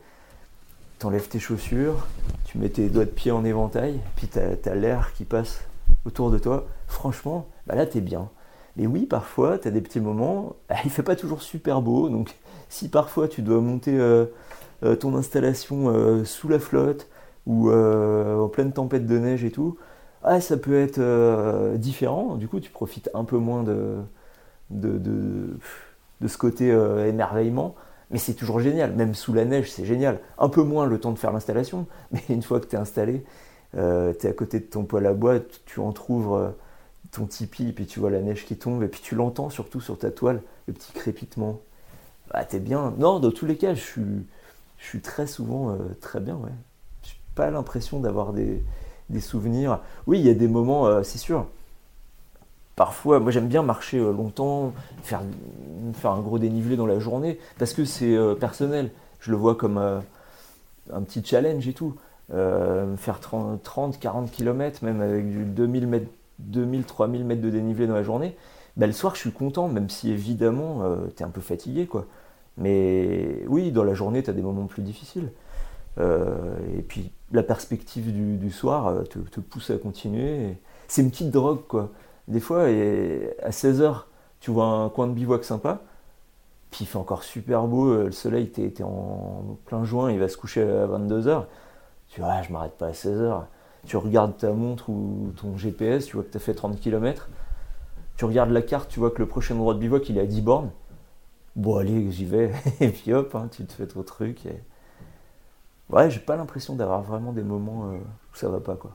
[1.06, 2.08] t'enlèves tes chaussures,
[2.46, 5.62] tu mets tes doigts de pied en éventail, puis tu as, l'air qui passe
[6.04, 6.66] autour de toi.
[6.88, 8.30] Franchement, bah là, tu es bien.
[8.76, 12.36] Mais oui, parfois, tu as des petits moments, il fait pas toujours super beau, donc
[12.70, 14.26] si parfois tu dois monter euh,
[14.84, 17.08] euh, ton installation euh, sous la flotte
[17.46, 19.78] ou en pleine tempête de neige et tout,
[20.24, 22.34] ah, ça peut être différent.
[22.36, 23.98] Du coup, tu profites un peu moins de,
[24.72, 25.60] de,
[26.28, 26.70] ce côté
[27.08, 27.76] émerveillement.
[28.12, 30.20] Mais c'est toujours génial, même sous la neige, c'est génial.
[30.38, 33.24] Un peu moins le temps de faire l'installation, mais une fois que tu es installé,
[33.74, 36.50] tu es à côté de ton poêle à bois, tu entrouvres euh,
[37.12, 39.98] ton tipi, puis tu vois la neige qui tombe, et puis tu l'entends surtout sur
[39.98, 41.60] ta toile, le petit crépitement.
[42.32, 42.94] Bah, t'es bien.
[42.98, 43.82] Non, dans tous les cas, je
[44.80, 46.52] suis, très souvent euh, très bien, ouais.
[47.04, 48.64] J'ai pas l'impression d'avoir des,
[49.10, 49.80] des souvenirs.
[50.08, 51.48] Oui, il y a des moments, euh, c'est sûr.
[52.76, 54.74] Parfois, moi j'aime bien marcher euh, longtemps,
[55.04, 55.22] faire,
[55.94, 58.92] faire un gros dénivelé dans la journée, parce que c'est euh, personnel.
[59.20, 60.00] Je le vois comme euh,
[60.92, 61.96] un petit challenge et tout.
[62.34, 67.50] Euh, faire 30, 30, 40 km, même avec du 2000 mètres, 2000, 3000 mètres de
[67.50, 68.36] dénivelé dans la journée,
[68.78, 70.82] bah, le soir je suis content, même si évidemment
[71.16, 71.86] tu es un peu fatigué.
[71.86, 72.08] quoi.
[72.58, 75.30] Mais oui, dans la journée, tu as des moments plus difficiles.
[75.98, 80.58] Euh, et puis la perspective du, soir euh, te, te pousse à continuer.
[80.88, 81.92] C'est une petite drogue, quoi.
[82.28, 84.04] Des fois, à 16h,
[84.40, 85.82] tu vois un coin de bivouac sympa,
[86.72, 90.28] puis il fait encore super beau, euh, le soleil était, en plein juin, il va
[90.28, 91.46] se coucher à 22h.
[92.10, 93.46] Tu vois, ah, je m'arrête pas à 16h.
[93.86, 97.30] Tu regardes ta montre ou ton GPS, tu vois que tu as fait 30 km.
[98.18, 100.26] Tu regardes la carte, tu vois que le prochain endroit de bivouac, il est à
[100.26, 100.72] 10 bornes.
[101.56, 102.52] Bon, allez, j'y vais.
[102.82, 104.48] Et puis hop, hein, tu te fais ton truc.
[105.90, 108.92] Ouais, j'ai pas l'impression d'avoir vraiment des moments euh, où ça va pas, quoi.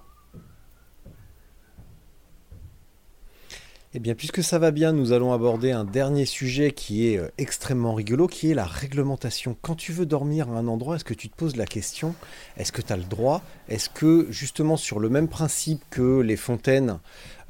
[3.93, 7.27] Eh bien, puisque ça va bien, nous allons aborder un dernier sujet qui est euh,
[7.39, 9.57] extrêmement rigolo, qui est la réglementation.
[9.63, 12.15] Quand tu veux dormir à un endroit, est-ce que tu te poses la question,
[12.57, 16.37] est-ce que tu as le droit Est-ce que, justement, sur le même principe que les
[16.37, 17.01] fontaines,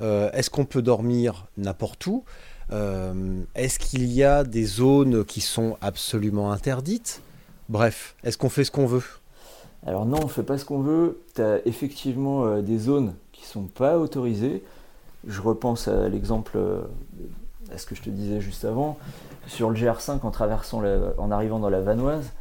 [0.01, 2.25] euh, est-ce qu'on peut dormir n'importe où
[2.73, 7.21] Euh, Est-ce qu'il y a des zones qui sont absolument interdites?
[7.69, 9.03] Bref, est-ce qu'on fait ce qu'on veut?
[9.87, 11.21] Alors non, on fait pas ce qu'on veut.
[11.35, 14.62] Tu as effectivement des zones qui sont pas autorisées.
[15.27, 16.83] Je repense à l'exemple, euh,
[17.73, 18.99] à ce que je te disais juste avant.
[19.47, 22.33] Sur le GR5, en traversant, la- en arrivant dans la Vanoise,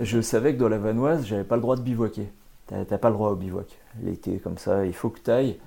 [0.00, 2.30] je savais que dans la Vanoise, j'avais pas le droit de bivouaquer.
[2.66, 3.78] T'as pas le droit au bivouac.
[4.02, 5.58] L'été, comme ça, il faut que tu ailles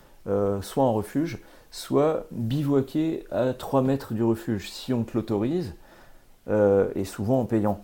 [0.62, 1.40] soit en refuge,
[1.72, 5.74] soit bivouaquer à 3 mètres du refuge, si on te l'autorise,
[6.48, 7.82] euh, et souvent en payant.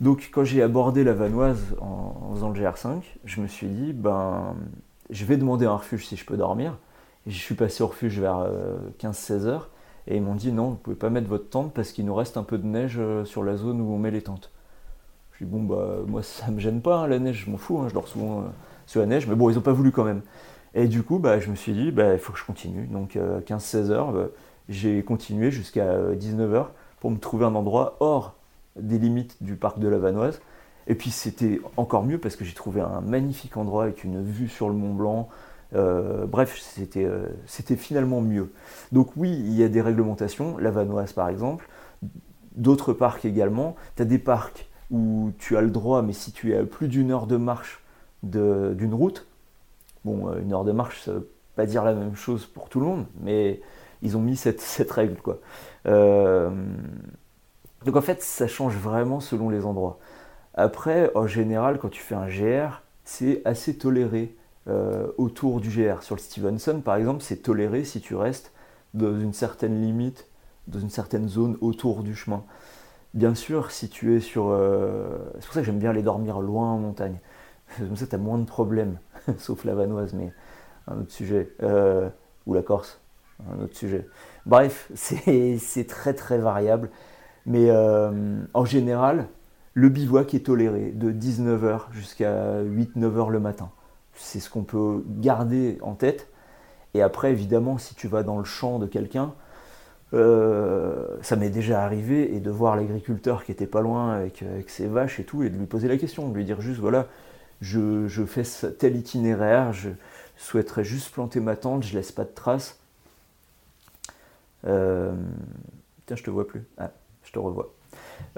[0.00, 3.92] Donc quand j'ai abordé la Vanoise en, en faisant le GR5, je me suis dit,
[3.92, 4.56] ben,
[5.10, 6.78] je vais demander un refuge si je peux dormir.
[7.28, 8.50] Je suis passé au refuge vers
[8.98, 9.70] 15-16 heures.
[10.08, 12.38] Et ils m'ont dit non, vous pouvez pas mettre votre tente parce qu'il nous reste
[12.38, 14.50] un peu de neige euh, sur la zone où on met les tentes.
[15.32, 17.78] Je dis bon bah moi ça me gêne pas, hein, la neige je m'en fous,
[17.78, 18.44] hein, je dors souvent euh,
[18.86, 20.22] sur la neige, mais bon ils ont pas voulu quand même.
[20.74, 22.86] Et du coup bah, je me suis dit bah il faut que je continue.
[22.86, 24.28] Donc 15-16 euh, heures, bah,
[24.70, 28.34] j'ai continué jusqu'à 19 heures pour me trouver un endroit hors
[28.76, 30.40] des limites du parc de la Vanoise.
[30.86, 34.48] Et puis c'était encore mieux parce que j'ai trouvé un magnifique endroit avec une vue
[34.48, 35.28] sur le Mont Blanc,
[35.74, 38.52] euh, bref, euh, c'était finalement mieux.
[38.92, 41.68] Donc oui, il y a des réglementations, la Vanoise par exemple,
[42.56, 43.76] d'autres parcs également.
[43.96, 46.88] Tu as des parcs où tu as le droit, mais si tu es à plus
[46.88, 47.82] d'une heure de marche
[48.22, 49.26] d'une route,
[50.04, 52.80] bon, euh, une heure de marche, ça veut pas dire la même chose pour tout
[52.80, 53.60] le monde, mais
[54.02, 55.16] ils ont mis cette, règle.
[55.16, 55.38] Quoi.
[55.84, 59.98] donc en fait, ça change vraiment selon les endroits.
[60.54, 64.34] Après, en général, quand tu fais un GR, c'est assez toléré
[65.16, 66.02] autour du GR.
[66.02, 68.52] Sur le Stevenson, par exemple, c'est toléré si tu restes
[68.94, 70.26] dans une certaine limite,
[70.66, 72.44] dans une certaine zone autour du chemin.
[73.14, 74.48] Bien sûr, si tu es sur...
[74.48, 77.18] Euh, c'est pour ça que j'aime bien aller dormir loin en montagne.
[77.78, 78.98] Comme ça, tu as moins de problèmes,
[79.38, 80.32] sauf la vanoise, mais
[80.86, 81.54] un autre sujet.
[81.62, 82.08] Euh,
[82.46, 83.00] ou la Corse,
[83.50, 84.06] un autre sujet.
[84.46, 86.90] Bref, c'est très très variable.
[87.46, 89.26] Mais en général,
[89.72, 93.70] le bivouac est toléré de 19h jusqu'à 8-9h le matin
[94.18, 96.28] c'est ce qu'on peut garder en tête.
[96.94, 99.34] Et après, évidemment, si tu vas dans le champ de quelqu'un,
[100.14, 104.86] euh, ça m'est déjà arrivé, et de voir l'agriculteur qui était pas loin avec, ses
[104.86, 107.06] vaches et tout, et de lui poser la question, de lui dire juste voilà,
[107.60, 108.42] je, fais
[108.78, 109.90] tel itinéraire, je
[110.36, 112.78] souhaiterais juste planter ma tente, je laisse pas de traces.
[114.66, 115.12] Euh,
[116.06, 116.64] tiens, je te vois plus.
[116.78, 116.90] Ah,
[117.22, 117.72] je te revois.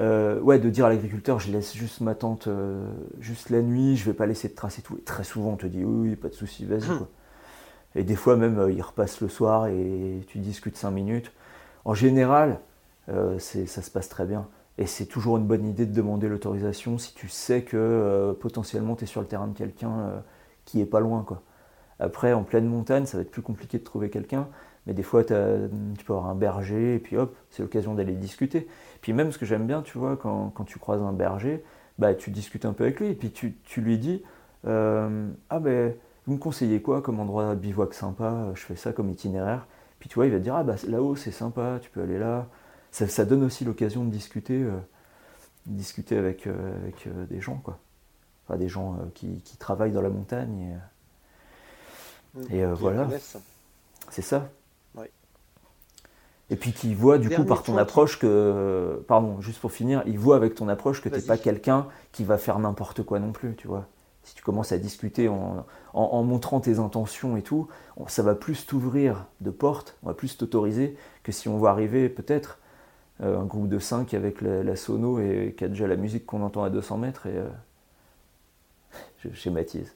[0.01, 3.97] Euh, ouais, de dire à l'agriculteur, je laisse juste ma tente euh, juste la nuit,
[3.97, 4.97] je vais pas laisser de traces et tout.
[4.97, 6.89] Et très souvent, on te dit, oui, oui pas de souci, vas-y.
[6.91, 7.07] Hum.
[7.95, 11.33] Et des fois, même, euh, il repasse le soir et tu discutes 5 minutes.
[11.85, 12.61] En général,
[13.09, 14.47] ça se passe très bien.
[14.79, 19.05] Et c'est toujours une bonne idée de demander l'autorisation si tu sais que potentiellement tu
[19.05, 20.23] es sur le terrain de quelqu'un
[20.65, 21.25] qui est pas loin.
[21.25, 21.43] Quoi.
[21.99, 24.47] Après, en pleine montagne, ça va être plus compliqué de trouver quelqu'un.
[24.91, 28.67] Mais des fois, tu peux avoir un berger, et puis hop, c'est l'occasion d'aller discuter.
[29.03, 31.63] Puis même ce que j'aime bien, tu vois, quand, tu croises un berger,
[32.01, 34.25] bah, tu discutes un peu avec lui, et puis tu, lui dis
[34.67, 35.95] euh, Ah ben,
[36.27, 38.49] vous me conseillez quoi comme endroit de bivouac sympa?
[38.55, 39.69] Je fais ça comme itinéraire.
[40.01, 42.19] Puis tu vois, il va te dire Ah bah là-haut c'est sympa, tu peux aller
[42.19, 42.49] là.
[42.91, 44.77] Ça, donne aussi l'occasion de discuter, euh,
[45.67, 47.79] discuter avec, euh, avec des gens, quoi.
[48.45, 50.81] Enfin, des gens qui, travaillent dans la montagne.
[52.51, 53.07] Et, et voilà.
[54.09, 54.51] C'est ça.
[56.51, 60.19] Et puis qui voit du coup par ton approche que, pardon, juste pour finir, il
[60.19, 63.31] voit avec ton approche que tu n'es pas quelqu'un qui va faire n'importe quoi non
[63.31, 63.87] plus, tu vois.
[64.25, 65.65] Si tu commences à discuter en,
[65.95, 67.69] en, montrant tes intentions et tout,
[68.09, 72.09] ça va plus t'ouvrir de portes, on va plus t'autoriser que si on voit arriver
[72.09, 72.59] peut-être
[73.23, 76.43] euh, un groupe de 5 avec la, sono et qui a déjà la musique qu'on
[76.43, 77.49] entend à 200 mètres et euh,
[79.25, 79.95] je schématise.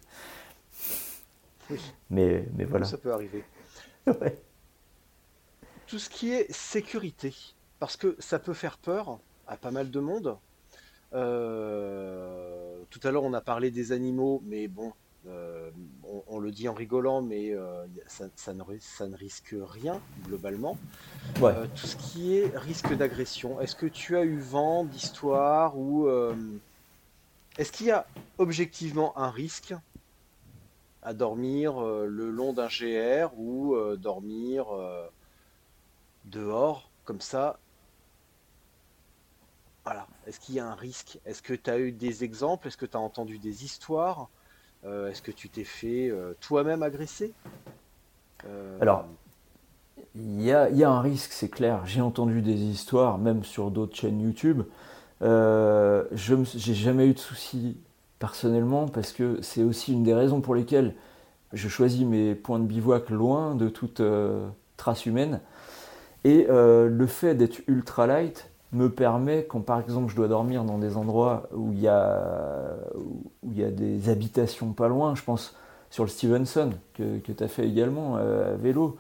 [1.69, 1.81] Oui.
[2.11, 2.87] Mais, mais voilà.
[2.87, 3.45] Ça peut arriver.
[4.07, 4.39] ouais
[5.87, 7.35] tout ce qui est sécurité,
[7.79, 10.37] parce que ça peut faire peur à pas mal de monde.
[11.15, 14.93] Euh, tout à l'heure, on a parlé des animaux, mais bon,
[15.27, 15.71] euh,
[16.29, 20.77] on, le dit en rigolant, mais euh, ça, ne, risque rien globalement.
[21.37, 26.09] tout ce qui est risque d'agression, est-ce que tu as eu vent d'histoire ou
[27.57, 28.07] est-ce qu'il y a
[28.39, 29.75] objectivement un risque
[31.03, 34.67] à dormir le long d'un GR ou dormir
[36.25, 37.59] dehors, comme ça.
[39.85, 40.07] Voilà.
[40.27, 41.19] Est-ce qu'il y a un risque?
[41.27, 42.69] Est-ce que tu as eu des exemples?
[42.69, 44.29] Est-ce que tu as entendu des histoires?
[44.87, 47.33] Euh, Est-ce que tu t'es fait euh, toi-même agresser?
[48.47, 49.07] Euh, Alors,
[50.15, 51.85] il y a, un risque, c'est clair.
[51.87, 54.63] J'ai entendu des histoires, même sur d'autres chaînes YouTube.
[55.21, 57.77] je n'ai jamais eu de soucis
[58.19, 60.95] personnellement parce que c'est aussi une des raisons pour lesquelles
[61.53, 64.01] je choisis mes points de bivouac loin de toute
[64.77, 65.41] trace humaine.
[66.25, 70.65] Et euh, le fait d'être ultra light me permet, quand par exemple je dois dormir
[70.65, 72.77] dans des endroits où il y a,
[73.43, 75.55] des habitations pas loin, je pense
[75.91, 78.97] sur le Stevenson que, que tu as fait également euh, vélo,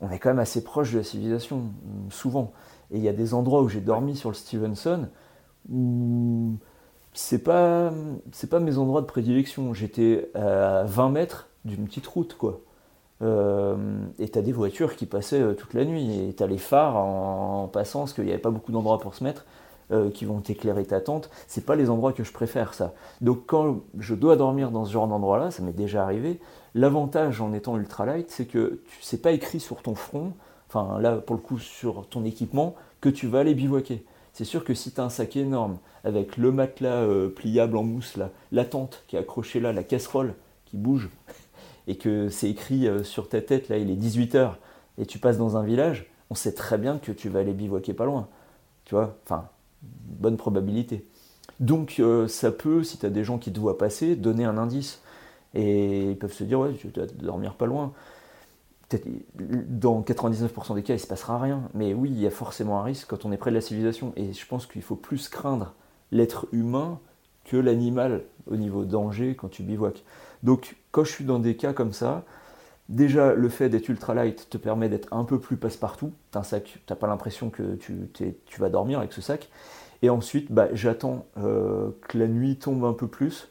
[0.00, 1.62] on est quand même assez proche de la civilisation,
[2.10, 2.52] souvent.
[2.92, 5.08] Et il y a des endroits où j'ai dormi sur le Stevenson
[5.70, 6.54] où
[7.12, 7.92] c'est pas,
[8.50, 9.74] pas mes endroits de prédilection.
[9.74, 12.60] J'étais à 20 mètres d'une petite route, quoi.
[13.20, 13.76] Euh,
[14.18, 16.28] et tu as des voitures qui passaient euh, toute la nuit.
[16.28, 19.14] Et tu as les phares en, passant, parce qu'il n'y avait pas beaucoup d'endroits pour
[19.14, 19.44] se mettre,
[19.90, 21.30] euh, qui vont t'éclairer ta tente.
[21.46, 22.94] C'est pas les endroits que je préfère, ça.
[23.20, 26.40] Donc quand je dois dormir dans ce genre d'endroit-là, ça m'est déjà arrivé,
[26.74, 30.34] L'avantage en étant ultralight, c'est que tu sais pas écrit sur ton front,
[30.68, 34.04] enfin là pour le coup sur ton équipement, que tu vas aller bivouaquer.
[34.34, 37.04] C'est sûr que si tu as un sac énorme, avec le matelas
[37.34, 40.34] pliable en mousse, là, la tente qui est accrochée là, la casserole
[40.66, 41.08] qui bouge,
[41.88, 44.52] et que c'est écrit euh, sur ta tête, là il est 18h,
[44.98, 47.94] et tu passes dans un village, on sait très bien que tu vas aller bivouaquer
[47.94, 48.28] pas loin.
[48.84, 49.48] Tu vois Enfin,
[49.82, 51.04] bonne probabilité.
[51.58, 54.58] Donc euh, ça peut, si tu as des gens qui te voient passer, donner un
[54.58, 55.02] indice.
[55.54, 57.92] Et ils peuvent se dire, ouais, tu vas dormir pas loin
[59.34, 61.68] dans 99% des cas, il se passera rien.
[61.74, 64.12] Mais oui, il y a forcément un risque quand on est près de la civilisation.
[64.16, 65.74] Et je pense qu'il faut plus craindre
[66.10, 66.98] l'être humain
[67.44, 70.04] que l'animal au niveau danger quand tu bivouaques.
[70.42, 72.24] Donc, quand je suis dans des cas comme ça,
[72.88, 76.12] déjà, le fait d'être ultra light te permet d'être un peu plus passe-partout.
[76.30, 79.48] T'as un sac, t'as pas l'impression que tu, vas dormir avec ce sac.
[80.02, 83.48] Et ensuite, bah, j'attends euh, que la nuit tombe un peu plus.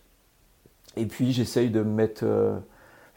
[0.96, 2.24] Et puis, j'essaye de me mettre...
[2.24, 2.58] Euh,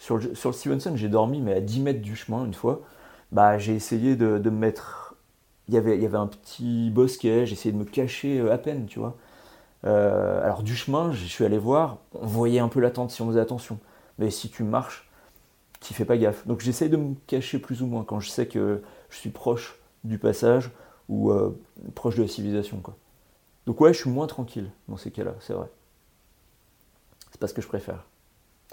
[0.00, 2.80] sur le, Stevenson, j'ai dormi, mais à 10 mètres du chemin une fois.
[3.32, 5.14] Bah, j'ai essayé de, me mettre.
[5.68, 8.52] Il y, avait, il y avait un petit bosquet, j'ai essayé de me cacher euh,
[8.52, 9.16] à peine, tu vois.
[9.84, 13.22] Euh, alors, du chemin, je suis allé voir, on voyait un peu la tente si
[13.22, 13.78] on faisait attention.
[14.18, 15.08] Mais si tu marches,
[15.80, 16.46] tu fais pas gaffe.
[16.46, 19.78] Donc, j'essaye de me cacher plus ou moins quand je sais que je suis proche
[20.04, 20.70] du passage
[21.08, 21.58] ou euh,
[21.94, 22.96] proche de la civilisation, quoi.
[23.66, 25.68] Donc, ouais, je suis moins tranquille dans ces cas-là, c'est vrai.
[27.30, 28.04] C'est pas ce que je préfère.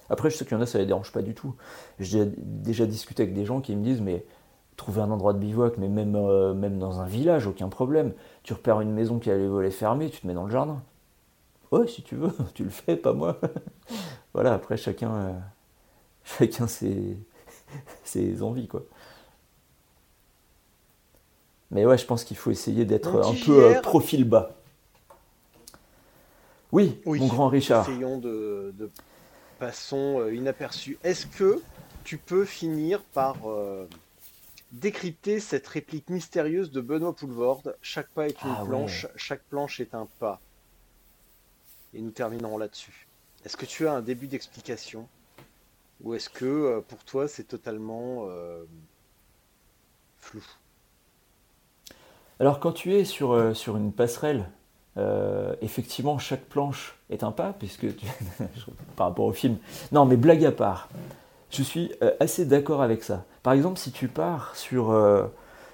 [0.09, 1.55] Après, je sais qu'il y en a, ça les dérange pas du tout.
[1.99, 4.25] J'ai déjà discuté avec des gens qui me disent, mais
[4.77, 8.13] trouver un endroit de bivouac, mais même, euh, même dans un village, aucun problème.
[8.43, 10.81] Tu repères une maison qui a les volets fermés, tu te mets dans le jardin.
[11.72, 13.39] Ouais, si tu veux, tu le fais, pas moi.
[14.34, 15.39] voilà, après, chacun, euh,
[16.23, 17.18] chacun ses,
[18.03, 18.84] ses envies, quoi.
[21.69, 24.56] Mais ouais, je pense qu'il faut essayer d'être un peu euh, profil bas.
[26.72, 27.89] Oui, mon grand Richard.
[27.89, 28.73] Essayons de
[29.57, 30.98] passons euh, inaperçu.
[31.03, 31.61] Est-ce que
[32.03, 33.88] tu peux finir par euh,
[34.72, 37.76] décrypter cette réplique mystérieuse de Benoît Poulvorde?
[37.81, 40.39] Chaque pas est une ah planche, chaque planche est un pas.
[41.97, 43.07] Et nous terminerons là-dessus.
[43.43, 45.09] Est-ce que tu as un début d'explication?
[46.01, 48.27] Ou est-ce que euh, pour toi c'est totalement
[50.17, 50.41] flou?
[52.39, 54.49] Alors quand tu es sur, sur une passerelle
[54.97, 57.85] euh, effectivement, chaque planche est un pas, puisque
[58.95, 59.57] par rapport au film.
[59.91, 60.89] Non, mais blague à part,
[61.51, 63.25] je suis euh, assez d'accord avec ça.
[63.43, 65.25] Par exemple, si tu pars sur, euh,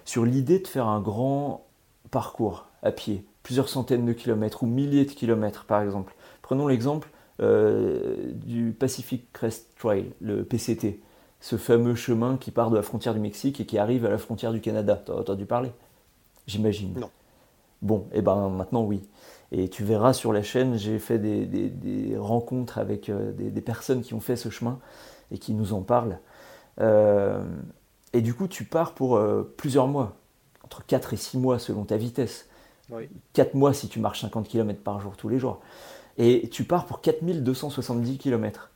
[0.04, 1.66] sur l'idée de faire un grand
[2.12, 6.16] parcours à pied, plusieurs centaines de kilomètres ou milliers de kilomètres, par exemple.
[6.42, 7.10] Prenons l'exemple
[7.40, 11.02] du Pacific Crest Trail, le PCT,
[11.42, 14.18] ce fameux chemin qui part de la frontière du Mexique et qui arrive à la
[14.18, 15.02] frontière du Canada.
[15.06, 15.72] T'as entendu parler?
[16.48, 16.94] J'imagine.
[16.98, 17.10] Non.
[17.82, 19.02] Bon, et eh ben maintenant oui.
[19.52, 24.14] Et tu verras sur la chaîne, j'ai fait des, rencontres avec euh, des, personnes qui
[24.14, 24.80] ont fait ce chemin
[25.32, 26.18] et qui nous en parlent.
[26.80, 27.44] Euh,
[28.14, 30.16] et du coup, tu pars pour euh, plusieurs mois,
[30.64, 32.48] entre 4 et 6 mois selon ta vitesse.
[33.34, 35.62] 4 mois si tu marches 50 km par jour tous les jours.
[36.18, 38.72] Et tu pars pour 4270 km.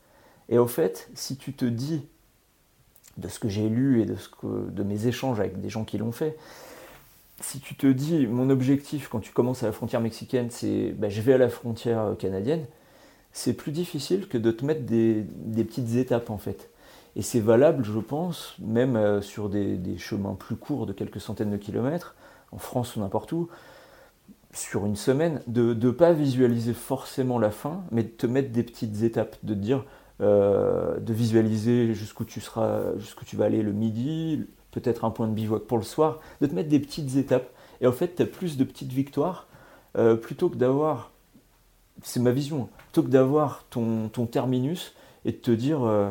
[0.49, 2.05] Et au fait, si tu te dis,
[3.17, 6.37] de ce que j'ai lu et de, mes échanges avec des gens qui l'ont fait,
[7.41, 11.09] si tu te dis, mon objectif quand tu commences à la frontière mexicaine, c'est bah,
[11.09, 12.65] je vais à la frontière euh, canadienne,
[13.31, 15.23] c'est plus difficile que de te mettre des,
[15.55, 16.69] petites étapes en fait.
[17.15, 21.51] Et c'est valable, je pense, même euh, sur des, chemins plus courts de quelques centaines
[21.51, 22.15] de kilomètres,
[22.51, 23.49] en France ou n'importe où,
[24.57, 28.63] sur une semaine, de ne pas visualiser forcément la fin, mais de te mettre des
[28.63, 29.85] petites étapes, de te dire,
[30.21, 35.27] euh, de visualiser jusqu'où tu seras, jusqu'où tu vas aller le midi, peut-être un point
[35.27, 37.49] de bivouac pour le soir, de te mettre des petites étapes.
[37.81, 39.47] Et en fait, tu as plus de petites victoires
[39.97, 41.11] euh, plutôt que d'avoir,
[42.01, 46.09] c'est ma vision, plutôt que d'avoir ton, terminus et de te dire, euh,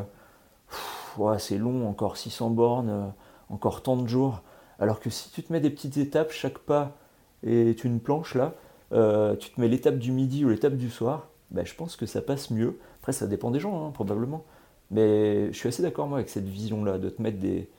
[1.37, 3.11] c'est long, encore 600 bornes,
[3.49, 4.41] encore tant de jours.
[4.79, 6.95] Alors que si tu te mets des petites étapes, chaque pas
[7.43, 8.53] est une planche là,
[8.91, 12.21] tu te mets l'étape du midi ou l'étape du soir, ben, je pense que ça
[12.21, 12.77] passe mieux.
[13.01, 14.45] Après, ça dépend des gens, hein, probablement.
[14.91, 17.69] Mais je suis assez d'accord moi avec cette vision-là, de te mettre des,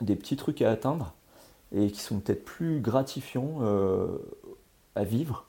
[0.00, 1.14] des petits trucs à atteindre
[1.74, 4.18] et qui sont peut-être plus gratifiants euh,
[4.94, 5.46] à vivre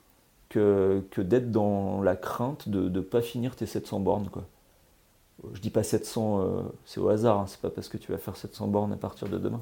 [0.49, 4.29] que, que d'être dans la crainte de ne pas finir tes 700 bornes.
[4.29, 4.45] Quoi.
[5.53, 8.17] Je dis pas 700, euh, c'est au hasard, hein, c'est pas parce que tu vas
[8.17, 9.61] faire 700 bornes à partir de demain.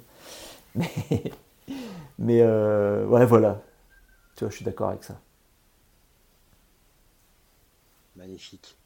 [0.76, 0.88] Mais,
[2.20, 3.62] mais euh, ouais, voilà.
[4.36, 5.20] Tu vois, je suis d'accord avec ça.
[8.16, 8.78] Magnifique.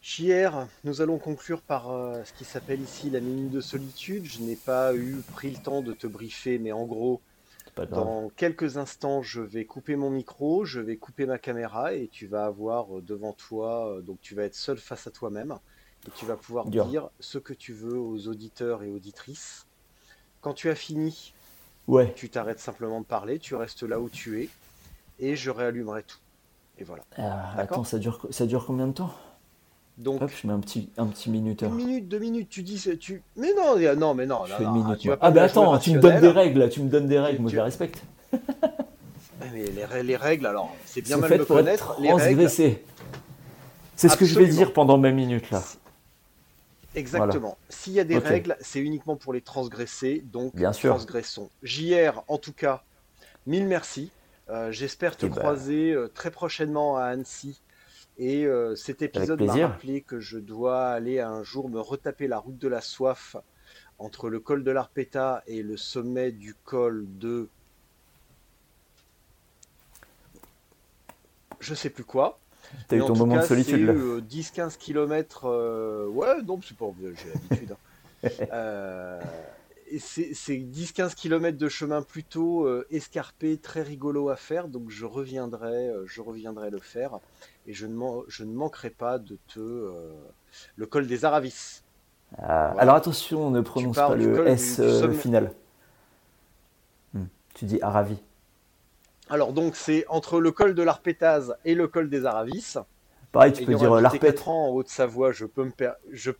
[0.00, 4.24] JR, nous allons conclure par euh, ce qui s'appelle ici la minute de solitude.
[4.24, 7.20] Je n'ai pas eu pris le temps de te briefer, mais en gros,
[7.90, 12.26] dans quelques instants, je vais couper mon micro, je vais couper ma caméra et tu
[12.26, 15.58] vas avoir euh, devant toi, donc tu vas être seul face à toi-même
[16.06, 19.66] et tu vas pouvoir dire ce que tu veux aux auditeurs et auditrices.
[20.40, 21.34] Quand tu as fini,
[21.88, 22.12] ouais.
[22.14, 24.48] tu t'arrêtes simplement de parler, tu restes là où tu es
[25.18, 26.18] et je réallumerai tout.
[26.78, 27.02] Et voilà.
[27.18, 29.12] Euh, attends, ça dure, ça dure combien de temps?
[29.96, 31.70] Donc, Hop, je mets un petit, un petit minuteur.
[31.70, 33.20] Une minute, deux minutes, tu dis, tu.
[33.36, 34.44] Mais non, non, mais non.
[34.46, 34.98] Je fais une minute.
[34.98, 37.50] Tu ah, bah attends, tu me donnes des règles, tu me donnes des règles, moi
[37.50, 38.04] je les respecte.
[38.32, 41.96] mais les, les, règles, alors, c'est bien mal de connaître.
[41.98, 42.48] Les règles.
[42.48, 45.64] C'est ce que je vais dire pendant ma minute là.
[46.94, 47.58] Exactement.
[47.68, 50.90] S'il y a des règles, c'est uniquement pour les transgresser, donc bien sûr.
[50.90, 51.50] transgressons.
[51.62, 52.82] JR, en tout cas,
[53.46, 54.10] mille merci.
[54.50, 55.36] Euh, j'espère te eh ben.
[55.36, 57.60] croiser euh, très prochainement à Annecy
[58.16, 62.38] et euh, cet épisode m'a rappelé que je dois aller un jour me retaper la
[62.38, 63.36] route de la soif
[63.98, 67.48] entre le col de l'Arpeta et le sommet du col de.
[71.60, 72.38] Je sais plus quoi.
[72.86, 73.92] T'as eu ton moment de solitude là.
[73.92, 76.08] 10-15 km.
[76.08, 76.86] Ouais, non, c'est pas.
[77.00, 77.72] J'ai l'habitude.
[77.72, 78.28] Hein.
[78.52, 79.20] euh
[79.98, 85.88] c'est 10-15 km de chemin plutôt euh, escarpé, très rigolo à faire, donc je reviendrai,
[85.88, 87.18] euh, je reviendrai le faire,
[87.66, 89.60] et je ne, je ne manquerai pas de te...
[89.60, 90.12] Euh,
[90.76, 91.82] le col des Aravis.
[92.38, 94.80] Ah, alors attention, ne prononce pas le S
[95.18, 95.52] final.
[97.14, 97.24] Hmm,
[97.54, 98.18] tu dis Aravi.
[99.30, 102.76] Alors donc c'est entre le col de l'Arpétaz et le col des Aravis.
[103.32, 104.42] Pareil, tu peux dire l'Arpète.
[104.46, 105.72] en Haute-Savoie, je peux me
[106.12, 106.32] je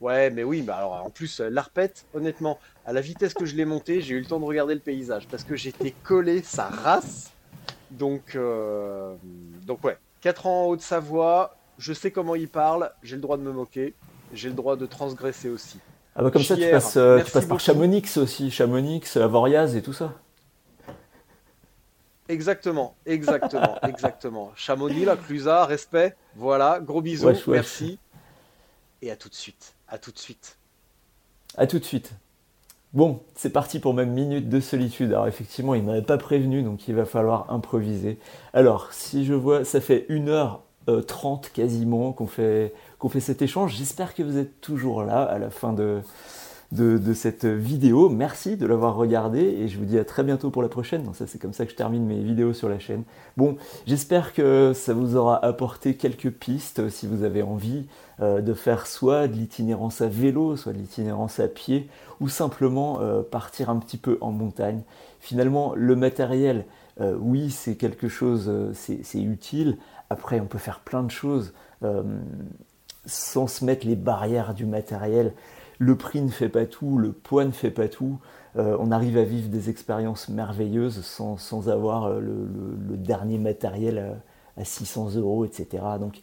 [0.00, 3.64] Ouais, mais oui, bah alors en plus, l'arpète, honnêtement, à la vitesse que je l'ai
[3.64, 7.30] monté, j'ai eu le temps de regarder le paysage parce que j'étais collé sa race.
[7.90, 9.14] Donc, euh,
[9.66, 13.42] donc ouais, 4 ans en Haute-Savoie, je sais comment il parle, j'ai le droit de
[13.42, 13.94] me moquer,
[14.32, 15.78] j'ai le droit de transgresser aussi.
[16.16, 19.82] Ah bah comme ça, tu passes, euh, tu passes par Chamonix aussi, Chamonix, Avoriaz et
[19.82, 20.12] tout ça.
[22.28, 24.52] Exactement, exactement, exactement.
[24.56, 27.98] Chamonix, la Clusa, respect, voilà, gros bisous, merci.
[29.02, 29.74] Et à tout de suite.
[29.88, 30.56] À tout de suite.
[31.56, 32.12] À tout de suite.
[32.94, 35.10] Bon, c'est parti pour ma minute de solitude.
[35.12, 38.18] Alors effectivement, il ne m'avait pas prévenu, donc il va falloir improviser.
[38.52, 43.74] Alors, si je vois, ça fait 1h30 euh, quasiment qu'on fait, qu'on fait cet échange.
[43.74, 46.00] J'espère que vous êtes toujours là à la fin de,
[46.74, 48.08] de, cette vidéo.
[48.08, 51.08] Merci de l'avoir regardé et je vous dis à très bientôt pour la prochaine.
[51.14, 53.04] Ça c'est comme ça que je termine mes vidéos sur la chaîne.
[53.36, 53.56] Bon,
[53.86, 57.86] j'espère que ça vous aura apporté quelques pistes si vous avez envie
[58.20, 61.88] euh, de faire soit de l'itinérance à vélo, soit de l'itinérance à pied
[62.20, 64.82] ou simplement euh, partir un petit peu en montagne.
[65.20, 66.66] Finalement, le matériel,
[67.00, 69.78] euh, oui, c'est quelque chose, c'est utile.
[70.10, 71.52] Après, on peut faire plein de choses
[73.06, 75.34] sans se mettre les barrières du matériel
[75.78, 78.18] le prix ne fait pas tout, le poids ne fait pas tout.
[78.56, 84.20] Euh, on arrive à vivre des expériences merveilleuses sans, avoir euh, le, dernier matériel
[84.56, 85.82] à, 600 euros, etc.
[85.98, 86.20] Donc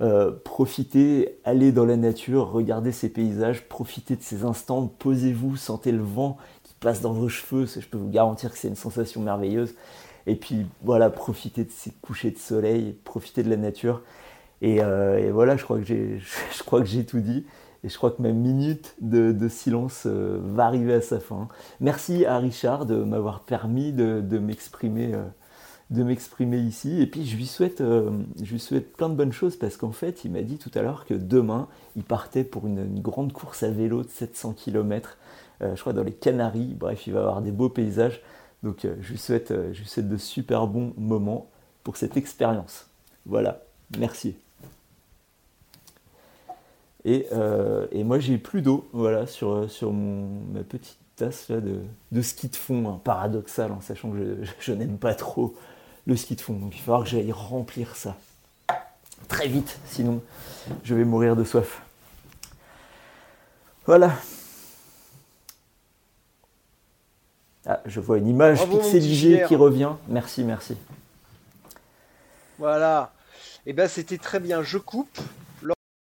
[0.00, 5.92] euh, profitez, allez dans la nature, regardez ces paysages, profitez de ces instants, posez-vous, sentez
[5.92, 9.20] le vent qui passe dans vos cheveux, je peux vous garantir que c'est une sensation
[9.20, 9.74] merveilleuse.
[10.26, 14.00] Et puis voilà, profitez de ces couchers de soleil, profitez de la nature.
[14.62, 14.80] Et
[15.30, 17.44] voilà, je crois que j'ai tout dit.
[17.84, 21.48] Et je crois que ma minute de, silence euh, va arriver à sa fin.
[21.80, 27.02] Merci à Richard de m'avoir permis de, m'exprimer euh, m'exprimer ici.
[27.02, 28.10] Et puis je lui souhaite, euh,
[28.42, 31.04] je souhaite plein de bonnes choses parce qu'en fait, il m'a dit tout à l'heure
[31.04, 35.18] que demain, il partait pour une, grande course à vélo de 700 km,
[35.60, 36.74] je crois dans les Canaries.
[36.74, 38.22] Bref, il va avoir des beaux paysages.
[38.62, 41.50] Donc je, je lui souhaite de super bons moments
[41.82, 42.86] pour cette expérience.
[43.26, 43.60] Voilà,
[43.98, 44.36] merci.
[47.06, 52.48] Euh, et, moi, j'ai plus d'eau, voilà, sur, sur ma petite tasse là, de, ski
[52.48, 55.54] de fond, hein, paradoxal, en sachant que je, n'aime pas trop
[56.06, 56.54] le ski de fond.
[56.54, 58.16] Donc il va falloir que j'aille remplir ça
[59.28, 60.22] très vite, sinon
[60.82, 61.82] je vais mourir de soif.
[63.86, 64.12] Voilà.
[67.66, 69.92] Ah, je vois une image pixelisée qui revient.
[70.08, 70.76] Merci, merci.
[72.58, 73.12] Voilà.
[73.66, 74.62] Et eh ben c'était très bien.
[74.62, 75.18] Je coupe